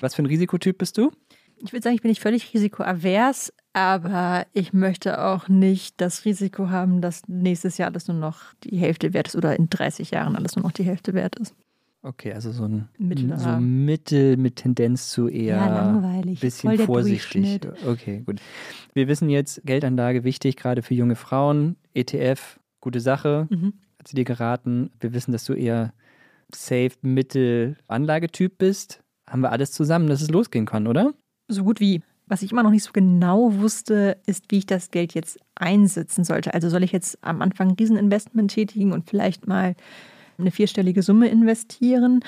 Was 0.00 0.14
für 0.14 0.22
ein 0.22 0.26
Risikotyp 0.26 0.78
bist 0.78 0.96
du? 0.98 1.10
ich 1.62 1.74
würde 1.74 1.82
sagen, 1.82 1.94
ich 1.94 2.00
bin 2.00 2.08
nicht 2.08 2.22
völlig 2.22 2.54
risikoavers, 2.54 3.52
aber 3.74 4.46
ich 4.54 4.72
möchte 4.72 5.22
auch 5.22 5.48
nicht 5.48 6.00
das 6.00 6.24
Risiko 6.24 6.70
haben, 6.70 7.02
dass 7.02 7.28
nächstes 7.28 7.76
Jahr 7.76 7.90
alles 7.90 8.08
nur 8.08 8.16
noch 8.16 8.54
die 8.64 8.78
Hälfte 8.78 9.12
wert 9.12 9.28
ist 9.28 9.36
oder 9.36 9.54
in 9.56 9.68
30 9.68 10.10
Jahren 10.10 10.36
alles 10.36 10.56
nur 10.56 10.62
noch 10.64 10.72
die 10.72 10.84
Hälfte 10.84 11.12
wert 11.12 11.36
ist. 11.38 11.54
Okay, 12.02 12.32
also 12.32 12.50
so 12.50 12.64
ein 12.64 12.88
Mittlerer. 12.96 13.38
so 13.38 13.60
Mittel 13.60 14.38
mit 14.38 14.56
Tendenz 14.56 15.10
zu 15.10 15.28
eher 15.28 15.56
Ja, 15.58 15.68
langweilig. 15.68 16.40
bisschen 16.40 16.78
vorsichtig. 16.78 17.60
Okay, 17.86 18.22
gut. 18.24 18.40
Wir 18.94 19.06
wissen 19.06 19.28
jetzt, 19.28 19.60
Geldanlage 19.66 20.24
wichtig, 20.24 20.56
gerade 20.56 20.80
für 20.80 20.94
junge 20.94 21.14
Frauen. 21.14 21.76
ETF, 21.92 22.58
gute 22.80 23.00
Sache. 23.00 23.48
Mhm. 23.50 23.74
Hat 24.00 24.08
sie 24.08 24.16
dir 24.16 24.24
geraten. 24.24 24.90
Wir 24.98 25.12
wissen, 25.12 25.30
dass 25.30 25.44
du 25.44 25.52
eher 25.52 25.92
safe 26.54 26.92
Mittel 27.02 27.76
Anlagetyp 27.86 28.56
bist. 28.56 29.02
Haben 29.28 29.42
wir 29.42 29.52
alles 29.52 29.72
zusammen, 29.72 30.08
dass 30.08 30.22
es 30.22 30.30
losgehen 30.30 30.64
kann, 30.64 30.86
oder? 30.86 31.12
So 31.48 31.64
gut 31.64 31.80
wie. 31.80 32.00
Was 32.26 32.40
ich 32.40 32.50
immer 32.50 32.62
noch 32.62 32.70
nicht 32.70 32.84
so 32.84 32.92
genau 32.92 33.52
wusste, 33.58 34.16
ist, 34.24 34.46
wie 34.48 34.58
ich 34.58 34.66
das 34.66 34.90
Geld 34.90 35.12
jetzt 35.12 35.38
einsetzen 35.54 36.24
sollte. 36.24 36.54
Also 36.54 36.70
soll 36.70 36.82
ich 36.82 36.92
jetzt 36.92 37.18
am 37.22 37.42
Anfang 37.42 37.68
ein 37.68 37.74
Rieseninvestment 37.74 38.50
tätigen 38.50 38.92
und 38.92 39.10
vielleicht 39.10 39.46
mal 39.46 39.74
eine 40.38 40.50
vierstellige 40.50 41.02
Summe 41.02 41.28
investieren? 41.28 42.20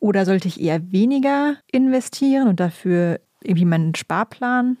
Oder 0.00 0.26
sollte 0.26 0.48
ich 0.48 0.60
eher 0.60 0.92
weniger 0.92 1.56
investieren 1.72 2.48
und 2.48 2.60
dafür 2.60 3.18
irgendwie 3.42 3.64
meinen 3.64 3.94
Sparplan, 3.94 4.76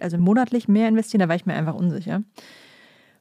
also 0.00 0.16
monatlich 0.16 0.68
mehr 0.68 0.88
investieren? 0.88 1.20
Da 1.20 1.28
war 1.28 1.36
ich 1.36 1.44
mir 1.44 1.54
einfach 1.54 1.74
unsicher. 1.74 2.22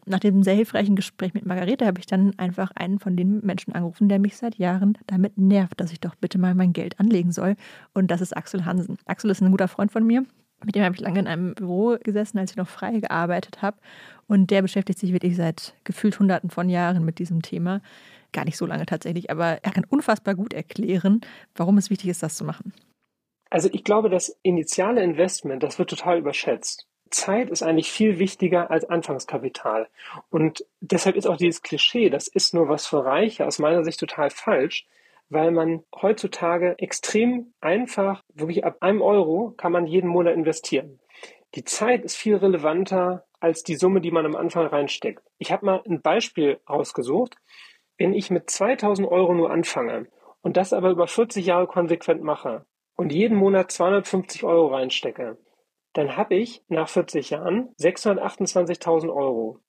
Nach 0.05 0.19
dem 0.19 0.43
sehr 0.43 0.55
hilfreichen 0.55 0.95
Gespräch 0.95 1.33
mit 1.33 1.45
Margarete 1.45 1.85
habe 1.85 1.99
ich 1.99 2.07
dann 2.07 2.37
einfach 2.37 2.71
einen 2.75 2.99
von 2.99 3.15
den 3.15 3.39
Menschen 3.45 3.73
angerufen, 3.73 4.09
der 4.09 4.19
mich 4.19 4.35
seit 4.35 4.55
Jahren 4.57 4.97
damit 5.07 5.37
nervt, 5.37 5.79
dass 5.79 5.91
ich 5.91 5.99
doch 5.99 6.15
bitte 6.15 6.39
mal 6.39 6.55
mein 6.55 6.73
Geld 6.73 6.99
anlegen 6.99 7.31
soll. 7.31 7.55
Und 7.93 8.09
das 8.09 8.21
ist 8.21 8.35
Axel 8.35 8.65
Hansen. 8.65 8.97
Axel 9.05 9.29
ist 9.29 9.41
ein 9.41 9.51
guter 9.51 9.67
Freund 9.67 9.91
von 9.91 10.05
mir. 10.05 10.25
Mit 10.63 10.75
dem 10.75 10.83
habe 10.83 10.95
ich 10.95 11.01
lange 11.01 11.19
in 11.19 11.27
einem 11.27 11.53
Büro 11.55 11.97
gesessen, 12.01 12.37
als 12.37 12.51
ich 12.51 12.57
noch 12.57 12.67
frei 12.67 12.99
gearbeitet 12.99 13.61
habe. 13.61 13.77
Und 14.27 14.51
der 14.51 14.61
beschäftigt 14.61 14.99
sich 14.99 15.13
wirklich 15.13 15.35
seit 15.35 15.75
gefühlt 15.83 16.19
Hunderten 16.19 16.49
von 16.49 16.69
Jahren 16.69 17.03
mit 17.05 17.19
diesem 17.19 17.41
Thema. 17.41 17.81
Gar 18.31 18.45
nicht 18.45 18.57
so 18.57 18.65
lange 18.65 18.85
tatsächlich, 18.85 19.29
aber 19.29 19.63
er 19.63 19.71
kann 19.71 19.85
unfassbar 19.85 20.35
gut 20.35 20.53
erklären, 20.53 21.21
warum 21.55 21.77
es 21.77 21.89
wichtig 21.89 22.09
ist, 22.09 22.23
das 22.23 22.35
zu 22.35 22.43
machen. 22.43 22.73
Also 23.49 23.69
ich 23.71 23.83
glaube, 23.83 24.09
das 24.09 24.39
initiale 24.43 25.03
Investment, 25.03 25.61
das 25.61 25.77
wird 25.77 25.89
total 25.89 26.19
überschätzt. 26.19 26.87
Zeit 27.11 27.49
ist 27.49 27.61
eigentlich 27.61 27.91
viel 27.91 28.19
wichtiger 28.19 28.71
als 28.71 28.89
Anfangskapital. 28.89 29.87
Und 30.29 30.65
deshalb 30.79 31.15
ist 31.15 31.27
auch 31.27 31.37
dieses 31.37 31.61
Klischee, 31.61 32.09
das 32.09 32.27
ist 32.27 32.53
nur 32.53 32.67
was 32.69 32.87
für 32.87 33.05
Reiche, 33.05 33.45
aus 33.45 33.59
meiner 33.59 33.83
Sicht 33.83 33.99
total 33.99 34.29
falsch, 34.29 34.87
weil 35.29 35.51
man 35.51 35.83
heutzutage 36.01 36.75
extrem 36.79 37.53
einfach, 37.61 38.23
wirklich 38.33 38.65
ab 38.65 38.77
einem 38.81 39.01
Euro 39.01 39.53
kann 39.55 39.71
man 39.71 39.85
jeden 39.87 40.09
Monat 40.09 40.33
investieren. 40.33 40.99
Die 41.55 41.63
Zeit 41.63 42.03
ist 42.03 42.15
viel 42.15 42.35
relevanter 42.35 43.25
als 43.39 43.63
die 43.63 43.75
Summe, 43.75 44.01
die 44.01 44.11
man 44.11 44.25
am 44.25 44.35
Anfang 44.35 44.67
reinsteckt. 44.67 45.23
Ich 45.37 45.51
habe 45.51 45.65
mal 45.65 45.81
ein 45.85 46.01
Beispiel 46.01 46.59
rausgesucht. 46.69 47.35
Wenn 47.97 48.13
ich 48.13 48.29
mit 48.29 48.49
2000 48.49 49.07
Euro 49.07 49.33
nur 49.33 49.51
anfange 49.51 50.07
und 50.41 50.57
das 50.57 50.73
aber 50.73 50.89
über 50.89 51.07
40 51.07 51.45
Jahre 51.45 51.67
konsequent 51.67 52.23
mache 52.23 52.65
und 52.95 53.11
jeden 53.11 53.37
Monat 53.37 53.71
250 53.71 54.43
Euro 54.43 54.67
reinstecke, 54.67 55.37
dann 55.93 56.17
habe 56.17 56.35
ich 56.35 56.63
nach 56.67 56.89
40 56.89 57.31
Jahren 57.31 57.69
628.000 57.79 59.13
Euro. 59.13 59.59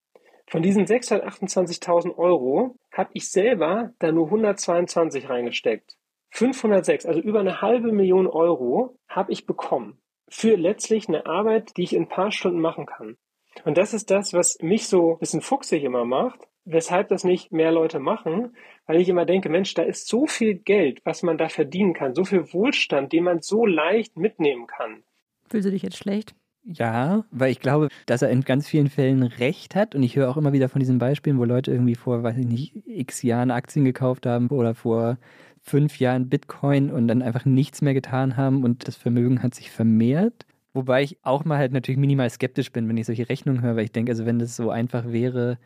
Von 0.46 0.62
diesen 0.62 0.84
628.000 0.84 2.16
Euro 2.16 2.76
habe 2.92 3.10
ich 3.14 3.30
selber 3.30 3.92
da 3.98 4.12
nur 4.12 4.26
122 4.26 5.28
reingesteckt. 5.28 5.96
506, 6.30 7.06
also 7.06 7.20
über 7.20 7.40
eine 7.40 7.60
halbe 7.60 7.92
Million 7.92 8.26
Euro, 8.26 8.96
habe 9.08 9.32
ich 9.32 9.46
bekommen 9.46 9.98
für 10.28 10.56
letztlich 10.56 11.08
eine 11.08 11.26
Arbeit, 11.26 11.76
die 11.76 11.82
ich 11.82 11.94
in 11.94 12.04
ein 12.04 12.08
paar 12.08 12.32
Stunden 12.32 12.60
machen 12.60 12.86
kann. 12.86 13.16
Und 13.64 13.76
das 13.76 13.92
ist 13.92 14.10
das, 14.10 14.32
was 14.32 14.58
mich 14.62 14.88
so 14.88 15.12
ein 15.12 15.18
bisschen 15.18 15.42
fuchsig 15.42 15.84
immer 15.84 16.06
macht, 16.06 16.48
weshalb 16.64 17.08
das 17.08 17.22
nicht 17.22 17.52
mehr 17.52 17.70
Leute 17.70 17.98
machen, 17.98 18.56
weil 18.86 19.00
ich 19.00 19.10
immer 19.10 19.26
denke, 19.26 19.50
Mensch, 19.50 19.74
da 19.74 19.82
ist 19.82 20.08
so 20.08 20.26
viel 20.26 20.54
Geld, 20.54 21.00
was 21.04 21.22
man 21.22 21.36
da 21.36 21.48
verdienen 21.48 21.92
kann, 21.92 22.14
so 22.14 22.24
viel 22.24 22.52
Wohlstand, 22.52 23.12
den 23.12 23.24
man 23.24 23.42
so 23.42 23.66
leicht 23.66 24.16
mitnehmen 24.16 24.66
kann. 24.66 25.04
Fühlst 25.52 25.66
du 25.66 25.70
dich 25.70 25.82
jetzt 25.82 25.98
schlecht? 25.98 26.34
Ja, 26.64 27.26
weil 27.30 27.50
ich 27.50 27.60
glaube, 27.60 27.88
dass 28.06 28.22
er 28.22 28.30
in 28.30 28.40
ganz 28.40 28.66
vielen 28.66 28.88
Fällen 28.88 29.22
recht 29.22 29.74
hat. 29.74 29.94
Und 29.94 30.02
ich 30.02 30.16
höre 30.16 30.30
auch 30.30 30.38
immer 30.38 30.54
wieder 30.54 30.70
von 30.70 30.80
diesen 30.80 30.96
Beispielen, 30.96 31.38
wo 31.38 31.44
Leute 31.44 31.72
irgendwie 31.72 31.94
vor, 31.94 32.22
weiß 32.22 32.38
ich 32.38 32.46
nicht, 32.46 32.74
x 32.86 33.20
Jahren 33.20 33.50
Aktien 33.50 33.84
gekauft 33.84 34.24
haben 34.24 34.48
oder 34.48 34.74
vor 34.74 35.18
fünf 35.60 35.98
Jahren 35.98 36.30
Bitcoin 36.30 36.90
und 36.90 37.06
dann 37.06 37.20
einfach 37.20 37.44
nichts 37.44 37.82
mehr 37.82 37.92
getan 37.92 38.38
haben 38.38 38.64
und 38.64 38.88
das 38.88 38.96
Vermögen 38.96 39.42
hat 39.42 39.54
sich 39.54 39.70
vermehrt. 39.70 40.46
Wobei 40.72 41.02
ich 41.02 41.18
auch 41.22 41.44
mal 41.44 41.58
halt 41.58 41.72
natürlich 41.72 41.98
minimal 41.98 42.30
skeptisch 42.30 42.72
bin, 42.72 42.88
wenn 42.88 42.96
ich 42.96 43.04
solche 43.04 43.28
Rechnungen 43.28 43.60
höre, 43.60 43.76
weil 43.76 43.84
ich 43.84 43.92
denke, 43.92 44.12
also 44.12 44.24
wenn 44.24 44.38
das 44.38 44.56
so 44.56 44.70
einfach 44.70 45.12
wäre, 45.12 45.58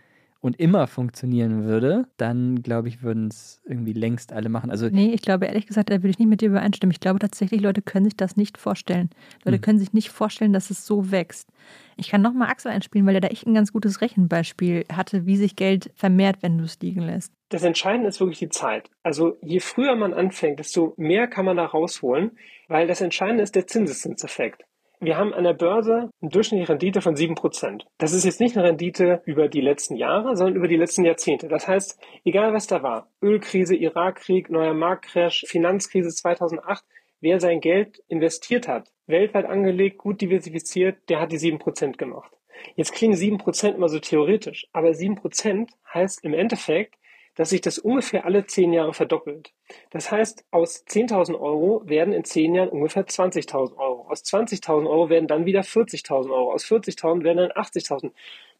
und 0.46 0.58
immer 0.58 0.86
funktionieren 0.86 1.64
würde, 1.64 2.06
dann 2.16 2.62
glaube 2.62 2.88
ich, 2.88 3.02
würden 3.02 3.28
es 3.28 3.60
irgendwie 3.64 3.92
längst 3.92 4.32
alle 4.32 4.48
machen. 4.48 4.70
Also 4.70 4.88
nee, 4.88 5.12
ich 5.12 5.22
glaube 5.22 5.46
ehrlich 5.46 5.66
gesagt, 5.66 5.90
da 5.90 5.94
würde 5.94 6.08
ich 6.08 6.18
nicht 6.18 6.28
mit 6.28 6.40
dir 6.40 6.48
übereinstimmen. 6.48 6.92
Ich 6.92 7.00
glaube 7.00 7.18
tatsächlich, 7.18 7.60
Leute 7.60 7.82
können 7.82 8.04
sich 8.04 8.16
das 8.16 8.36
nicht 8.36 8.58
vorstellen. 8.58 9.10
Leute 9.44 9.56
hm. 9.56 9.62
können 9.62 9.78
sich 9.78 9.92
nicht 9.92 10.10
vorstellen, 10.10 10.52
dass 10.52 10.70
es 10.70 10.86
so 10.86 11.10
wächst. 11.10 11.48
Ich 11.96 12.08
kann 12.08 12.22
nochmal 12.22 12.48
Axel 12.48 12.70
einspielen, 12.70 13.06
weil 13.06 13.14
er 13.14 13.20
da 13.20 13.28
echt 13.28 13.46
ein 13.46 13.54
ganz 13.54 13.72
gutes 13.72 14.00
Rechenbeispiel 14.00 14.84
hatte, 14.92 15.26
wie 15.26 15.36
sich 15.36 15.56
Geld 15.56 15.90
vermehrt, 15.94 16.36
wenn 16.42 16.58
du 16.58 16.64
es 16.64 16.78
liegen 16.80 17.02
lässt. 17.02 17.32
Das 17.48 17.62
Entscheidende 17.62 18.08
ist 18.08 18.20
wirklich 18.20 18.38
die 18.38 18.48
Zeit. 18.48 18.90
Also 19.02 19.38
je 19.42 19.60
früher 19.60 19.96
man 19.96 20.14
anfängt, 20.14 20.58
desto 20.58 20.94
mehr 20.96 21.26
kann 21.26 21.44
man 21.44 21.56
da 21.56 21.64
rausholen, 21.64 22.32
weil 22.68 22.86
das 22.86 23.00
Entscheidende 23.00 23.42
ist 23.42 23.54
der 23.54 23.66
Zinseszinseffekt. 23.66 24.64
Wir 24.98 25.18
haben 25.18 25.34
an 25.34 25.44
der 25.44 25.52
Börse 25.52 26.10
eine 26.22 26.30
durchschnittliche 26.30 26.72
Rendite 26.72 27.00
von 27.02 27.14
7%. 27.14 27.82
Das 27.98 28.12
ist 28.12 28.24
jetzt 28.24 28.40
nicht 28.40 28.56
eine 28.56 28.66
Rendite 28.66 29.20
über 29.26 29.48
die 29.48 29.60
letzten 29.60 29.96
Jahre, 29.96 30.36
sondern 30.36 30.56
über 30.56 30.68
die 30.68 30.76
letzten 30.76 31.04
Jahrzehnte. 31.04 31.48
Das 31.48 31.68
heißt, 31.68 32.00
egal 32.24 32.54
was 32.54 32.66
da 32.66 32.82
war, 32.82 33.10
Ölkrise, 33.22 33.76
Irakkrieg, 33.76 34.48
neuer 34.48 34.72
Marktcrash, 34.72 35.44
Finanzkrise 35.46 36.08
2008, 36.08 36.82
wer 37.20 37.40
sein 37.40 37.60
Geld 37.60 38.02
investiert 38.08 38.68
hat, 38.68 38.90
weltweit 39.06 39.44
angelegt, 39.44 39.98
gut 39.98 40.20
diversifiziert, 40.20 40.96
der 41.08 41.20
hat 41.20 41.30
die 41.30 41.38
7% 41.38 41.96
gemacht. 41.96 42.32
Jetzt 42.74 42.92
klingen 42.92 43.16
7% 43.16 43.74
immer 43.74 43.88
so 43.88 43.98
theoretisch, 43.98 44.66
aber 44.72 44.90
7% 44.90 45.68
heißt 45.92 46.24
im 46.24 46.32
Endeffekt, 46.32 46.94
dass 47.36 47.50
sich 47.50 47.60
das 47.60 47.78
ungefähr 47.78 48.24
alle 48.24 48.46
zehn 48.46 48.72
Jahre 48.72 48.92
verdoppelt. 48.92 49.52
Das 49.90 50.10
heißt, 50.10 50.44
aus 50.50 50.84
10.000 50.86 51.38
Euro 51.38 51.82
werden 51.86 52.12
in 52.12 52.24
zehn 52.24 52.54
Jahren 52.54 52.70
ungefähr 52.70 53.06
20.000 53.06 53.76
Euro. 53.76 54.08
Aus 54.10 54.24
20.000 54.24 54.88
Euro 54.88 55.08
werden 55.08 55.28
dann 55.28 55.46
wieder 55.46 55.60
40.000 55.60 56.30
Euro. 56.30 56.52
Aus 56.52 56.64
40.000 56.64 57.22
werden 57.22 57.38
dann 57.38 57.50
80.000. 57.52 58.10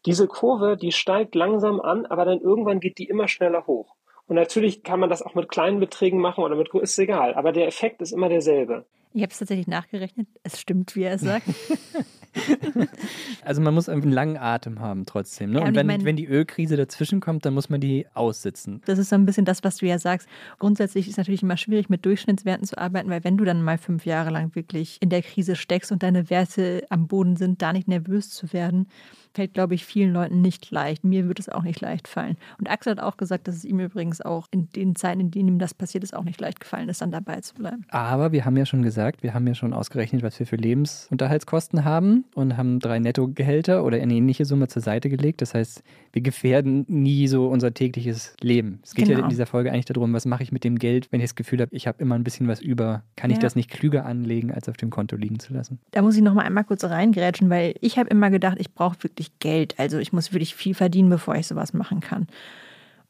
Diese 0.05 0.27
Kurve, 0.27 0.77
die 0.77 0.91
steigt 0.91 1.35
langsam 1.35 1.81
an, 1.81 2.05
aber 2.05 2.23
dann 2.23 2.39
irgendwann 2.39 2.79
geht 2.79 2.99
die 2.99 3.09
immer 3.09 3.27
schneller 3.27 3.67
hoch. 3.67 3.95
Und 4.27 4.35
natürlich 4.35 4.83
kann 4.83 4.99
man 4.99 5.09
das 5.09 5.21
auch 5.21 5.35
mit 5.35 5.49
kleinen 5.49 5.79
Beträgen 5.79 6.19
machen 6.19 6.43
oder 6.43 6.55
mit, 6.55 6.73
ist 6.73 6.99
egal. 6.99 7.33
Aber 7.33 7.51
der 7.51 7.67
Effekt 7.67 8.01
ist 8.01 8.11
immer 8.11 8.29
derselbe. 8.29 8.85
Ich 9.13 9.23
habe 9.23 9.31
es 9.31 9.39
tatsächlich 9.39 9.67
nachgerechnet. 9.67 10.27
Es 10.43 10.61
stimmt, 10.61 10.95
wie 10.95 11.03
er 11.03 11.17
sagt. 11.17 11.47
also 13.43 13.61
man 13.61 13.73
muss 13.73 13.89
einen 13.89 14.11
langen 14.11 14.37
Atem 14.37 14.79
haben 14.79 15.05
trotzdem. 15.05 15.51
Ne? 15.51 15.59
Ja, 15.59 15.61
und, 15.63 15.69
und 15.69 15.75
wenn, 15.75 15.87
mein, 15.87 16.05
wenn 16.05 16.15
die 16.15 16.27
Ölkrise 16.27 16.77
dazwischen 16.77 17.19
kommt, 17.19 17.45
dann 17.45 17.53
muss 17.53 17.69
man 17.69 17.79
die 17.79 18.05
aussitzen. 18.13 18.81
Das 18.85 18.99
ist 18.99 19.09
so 19.09 19.15
ein 19.15 19.25
bisschen 19.25 19.45
das, 19.45 19.63
was 19.63 19.77
du 19.77 19.85
ja 19.85 19.99
sagst. 19.99 20.27
Grundsätzlich 20.59 21.07
ist 21.07 21.13
es 21.13 21.17
natürlich 21.17 21.43
immer 21.43 21.57
schwierig, 21.57 21.89
mit 21.89 22.05
Durchschnittswerten 22.05 22.65
zu 22.65 22.77
arbeiten, 22.77 23.09
weil 23.09 23.23
wenn 23.23 23.37
du 23.37 23.45
dann 23.45 23.61
mal 23.61 23.77
fünf 23.77 24.05
Jahre 24.05 24.29
lang 24.29 24.55
wirklich 24.55 24.97
in 25.01 25.09
der 25.09 25.21
Krise 25.21 25.55
steckst 25.55 25.91
und 25.91 26.03
deine 26.03 26.29
Werte 26.29 26.83
am 26.89 27.07
Boden 27.07 27.35
sind, 27.35 27.61
da 27.61 27.73
nicht 27.73 27.87
nervös 27.87 28.29
zu 28.29 28.53
werden, 28.53 28.87
fällt, 29.37 29.53
glaube 29.53 29.75
ich, 29.75 29.85
vielen 29.85 30.13
Leuten 30.13 30.41
nicht 30.41 30.71
leicht. 30.71 31.03
Mir 31.03 31.27
wird 31.27 31.39
es 31.39 31.47
auch 31.47 31.61
nicht 31.61 31.79
leicht 31.79 32.07
fallen. 32.07 32.37
Und 32.57 32.71
Axel 32.71 32.91
hat 32.91 32.99
auch 32.99 33.17
gesagt, 33.17 33.47
dass 33.47 33.55
es 33.55 33.65
ihm 33.65 33.79
übrigens 33.79 34.19
auch 34.19 34.47
in 34.49 34.67
den 34.71 34.95
Zeiten, 34.95 35.19
in 35.19 35.29
denen 35.29 35.47
ihm 35.49 35.59
das 35.59 35.75
passiert 35.75 36.03
ist, 36.03 36.15
auch 36.15 36.23
nicht 36.23 36.41
leicht 36.41 36.59
gefallen 36.59 36.89
ist, 36.89 37.01
dann 37.01 37.11
dabei 37.11 37.41
zu 37.41 37.53
bleiben. 37.53 37.85
Aber 37.89 38.31
wir 38.31 38.45
haben 38.45 38.57
ja 38.57 38.65
schon 38.65 38.81
gesagt, 38.81 39.21
wir 39.21 39.35
haben 39.35 39.45
ja 39.45 39.53
schon 39.53 39.73
ausgerechnet, 39.73 40.23
was 40.23 40.39
wir 40.39 40.47
für 40.47 40.55
Lebensunterhaltskosten 40.55 41.85
haben 41.85 42.25
und 42.33 42.57
haben 42.57 42.79
drei 42.79 42.97
Nettogehälter 42.97 43.83
oder 43.83 43.97
eine 43.97 44.15
ähnliche 44.15 44.43
Summe 44.43 44.69
zur 44.69 44.81
Seite 44.81 45.07
gelegt. 45.07 45.43
Das 45.43 45.53
heißt, 45.53 45.83
wir 46.13 46.23
gefährden 46.23 46.85
nie 46.87 47.27
so 47.27 47.47
unser 47.47 47.75
tägliches 47.75 48.35
Leben. 48.41 48.79
Es 48.83 48.95
geht 48.95 49.05
genau. 49.05 49.19
ja 49.19 49.23
in 49.25 49.29
dieser 49.29 49.45
Folge 49.45 49.71
eigentlich 49.71 49.85
darum, 49.85 50.13
was 50.13 50.25
mache 50.25 50.41
ich 50.41 50.51
mit 50.51 50.63
dem 50.63 50.79
Geld, 50.79 51.11
wenn 51.11 51.19
ich 51.19 51.25
das 51.25 51.35
Gefühl 51.35 51.61
habe, 51.61 51.75
ich 51.75 51.85
habe 51.85 52.01
immer 52.01 52.15
ein 52.15 52.23
bisschen 52.23 52.47
was 52.47 52.59
über. 52.59 53.03
Kann 53.15 53.29
ich 53.29 53.37
das 53.37 53.55
nicht 53.55 53.69
klüger 53.69 54.03
anlegen, 54.03 54.51
als 54.51 54.67
auf 54.67 54.77
dem 54.77 54.89
Konto 54.89 55.15
liegen 55.15 55.37
zu 55.37 55.53
lassen? 55.53 55.77
Da 55.91 56.01
muss 56.01 56.15
ich 56.15 56.23
noch 56.23 56.33
mal 56.33 56.41
einmal 56.41 56.63
kurz 56.63 56.83
reingrätschen, 56.83 57.51
weil 57.51 57.75
ich 57.81 57.99
habe 57.99 58.09
immer 58.09 58.31
gedacht, 58.31 58.57
ich 58.59 58.73
brauche 58.73 59.03
wirklich 59.03 59.26
Geld. 59.39 59.79
Also 59.79 59.97
ich 59.97 60.13
muss 60.13 60.33
wirklich 60.33 60.55
viel 60.55 60.73
verdienen, 60.73 61.09
bevor 61.09 61.35
ich 61.35 61.47
sowas 61.47 61.73
machen 61.73 61.99
kann. 61.99 62.27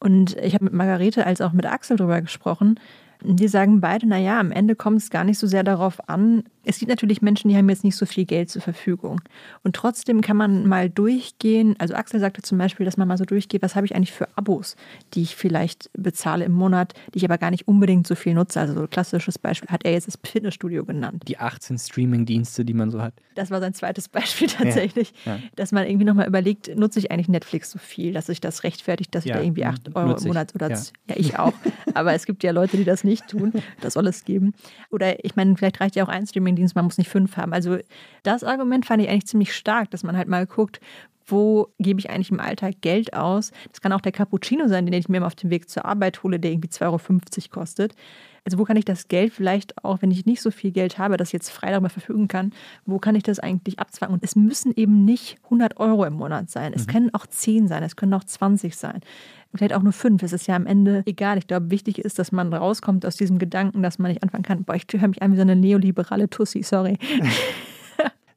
Und 0.00 0.36
ich 0.36 0.54
habe 0.54 0.64
mit 0.64 0.74
Margarete 0.74 1.26
als 1.26 1.40
auch 1.40 1.52
mit 1.52 1.66
Axel 1.66 1.96
darüber 1.96 2.20
gesprochen. 2.20 2.78
Die 3.22 3.48
sagen 3.48 3.80
beide, 3.80 4.06
naja, 4.06 4.38
am 4.38 4.52
Ende 4.52 4.76
kommt 4.76 4.98
es 4.98 5.10
gar 5.10 5.24
nicht 5.24 5.38
so 5.38 5.46
sehr 5.46 5.64
darauf 5.64 6.08
an, 6.08 6.44
es 6.68 6.78
gibt 6.78 6.90
natürlich 6.90 7.22
Menschen, 7.22 7.48
die 7.48 7.56
haben 7.56 7.68
jetzt 7.70 7.82
nicht 7.82 7.96
so 7.96 8.04
viel 8.04 8.26
Geld 8.26 8.50
zur 8.50 8.60
Verfügung. 8.60 9.22
Und 9.62 9.74
trotzdem 9.74 10.20
kann 10.20 10.36
man 10.36 10.66
mal 10.66 10.90
durchgehen. 10.90 11.74
Also 11.78 11.94
Axel 11.94 12.20
sagte 12.20 12.42
zum 12.42 12.58
Beispiel, 12.58 12.84
dass 12.84 12.98
man 12.98 13.08
mal 13.08 13.16
so 13.16 13.24
durchgeht, 13.24 13.62
was 13.62 13.74
habe 13.74 13.86
ich 13.86 13.96
eigentlich 13.96 14.12
für 14.12 14.28
Abos, 14.36 14.76
die 15.14 15.22
ich 15.22 15.34
vielleicht 15.34 15.88
bezahle 15.96 16.44
im 16.44 16.52
Monat, 16.52 16.92
die 17.14 17.18
ich 17.18 17.24
aber 17.24 17.38
gar 17.38 17.50
nicht 17.50 17.66
unbedingt 17.68 18.06
so 18.06 18.14
viel 18.14 18.34
nutze. 18.34 18.60
Also 18.60 18.74
so 18.74 18.80
ein 18.82 18.90
klassisches 18.90 19.38
Beispiel 19.38 19.70
hat 19.70 19.86
er 19.86 19.92
jetzt 19.92 20.08
das 20.08 20.18
Fitnessstudio 20.22 20.84
genannt. 20.84 21.22
Die 21.26 21.38
18 21.38 21.78
Streaming-Dienste, 21.78 22.66
die 22.66 22.74
man 22.74 22.90
so 22.90 23.00
hat. 23.00 23.14
Das 23.34 23.50
war 23.50 23.60
sein 23.60 23.72
zweites 23.72 24.08
Beispiel 24.10 24.48
tatsächlich. 24.48 25.14
Ja, 25.24 25.36
ja. 25.36 25.42
Dass 25.56 25.72
man 25.72 25.86
irgendwie 25.86 26.04
nochmal 26.04 26.28
überlegt, 26.28 26.76
nutze 26.76 26.98
ich 26.98 27.10
eigentlich 27.10 27.28
Netflix 27.28 27.70
so 27.70 27.78
viel, 27.78 28.12
dass 28.12 28.26
sich 28.26 28.42
das 28.42 28.62
rechtfertigt, 28.62 29.14
dass 29.14 29.24
ja, 29.24 29.36
ich 29.36 29.38
da 29.38 29.44
irgendwie 29.44 29.64
8 29.64 29.96
Euro 29.96 30.18
im 30.18 30.26
Monat 30.26 30.54
oder 30.54 30.68
ja. 30.68 30.76
ja, 31.08 31.16
ich 31.16 31.38
auch. 31.38 31.54
aber 31.94 32.12
es 32.12 32.26
gibt 32.26 32.42
ja 32.42 32.50
Leute, 32.50 32.76
die 32.76 32.84
das 32.84 33.04
nicht 33.04 33.26
tun. 33.28 33.54
Das 33.80 33.94
soll 33.94 34.06
es 34.06 34.26
geben. 34.26 34.52
Oder 34.90 35.24
ich 35.24 35.34
meine, 35.34 35.56
vielleicht 35.56 35.80
reicht 35.80 35.96
ja 35.96 36.04
auch 36.04 36.08
ein 36.08 36.26
Streaming 36.26 36.57
Streamingdienst, 36.58 36.74
man 36.74 36.84
muss 36.84 36.98
nicht 36.98 37.10
fünf 37.10 37.36
haben. 37.36 37.52
Also 37.52 37.78
das 38.22 38.44
Argument 38.44 38.86
fand 38.86 39.02
ich 39.02 39.08
eigentlich 39.08 39.26
ziemlich 39.26 39.54
stark, 39.54 39.90
dass 39.90 40.02
man 40.02 40.16
halt 40.16 40.28
mal 40.28 40.46
guckt, 40.46 40.80
wo 41.26 41.68
gebe 41.78 42.00
ich 42.00 42.10
eigentlich 42.10 42.30
im 42.30 42.40
Alltag 42.40 42.76
Geld 42.80 43.12
aus? 43.12 43.52
Das 43.70 43.80
kann 43.80 43.92
auch 43.92 44.00
der 44.00 44.12
Cappuccino 44.12 44.66
sein, 44.66 44.86
den 44.86 44.94
ich 44.94 45.08
mir 45.08 45.24
auf 45.26 45.34
dem 45.34 45.50
Weg 45.50 45.68
zur 45.68 45.84
Arbeit 45.84 46.22
hole, 46.22 46.40
der 46.40 46.52
irgendwie 46.52 46.68
2,50 46.68 46.84
Euro 46.86 46.98
kostet. 47.50 47.94
Also 48.48 48.58
wo 48.58 48.64
kann 48.64 48.78
ich 48.78 48.86
das 48.86 49.08
Geld 49.08 49.34
vielleicht 49.34 49.84
auch, 49.84 50.00
wenn 50.00 50.10
ich 50.10 50.24
nicht 50.24 50.40
so 50.40 50.50
viel 50.50 50.70
Geld 50.70 50.96
habe, 50.96 51.18
das 51.18 51.32
jetzt 51.32 51.50
frei 51.50 51.70
darüber 51.70 51.90
verfügen 51.90 52.28
kann, 52.28 52.54
wo 52.86 52.98
kann 52.98 53.14
ich 53.14 53.22
das 53.22 53.38
eigentlich 53.38 53.78
abzwacken? 53.78 54.14
Und 54.14 54.24
es 54.24 54.36
müssen 54.36 54.72
eben 54.74 55.04
nicht 55.04 55.36
100 55.44 55.76
Euro 55.76 56.06
im 56.06 56.14
Monat 56.14 56.48
sein. 56.48 56.72
Es 56.74 56.86
mhm. 56.86 56.90
können 56.90 57.14
auch 57.14 57.26
10 57.26 57.68
sein, 57.68 57.82
es 57.82 57.94
können 57.94 58.14
auch 58.14 58.24
20 58.24 58.74
sein 58.74 59.00
vielleicht 59.54 59.72
auch 59.72 59.82
nur 59.82 59.94
fünf. 59.94 60.22
Es 60.22 60.32
ist 60.34 60.46
ja 60.46 60.56
am 60.56 60.66
Ende 60.66 61.02
egal. 61.06 61.38
Ich 61.38 61.46
glaube, 61.46 61.70
wichtig 61.70 61.98
ist, 61.98 62.18
dass 62.18 62.32
man 62.32 62.52
rauskommt 62.52 63.06
aus 63.06 63.16
diesem 63.16 63.38
Gedanken, 63.38 63.82
dass 63.82 63.98
man 63.98 64.10
nicht 64.10 64.22
anfangen 64.22 64.44
kann, 64.44 64.64
boah, 64.64 64.74
ich 64.74 64.84
höre 64.90 65.08
mich 65.08 65.22
an 65.22 65.32
wie 65.32 65.36
so 65.36 65.42
eine 65.42 65.56
neoliberale 65.56 66.28
Tussi, 66.28 66.62
sorry. 66.62 66.98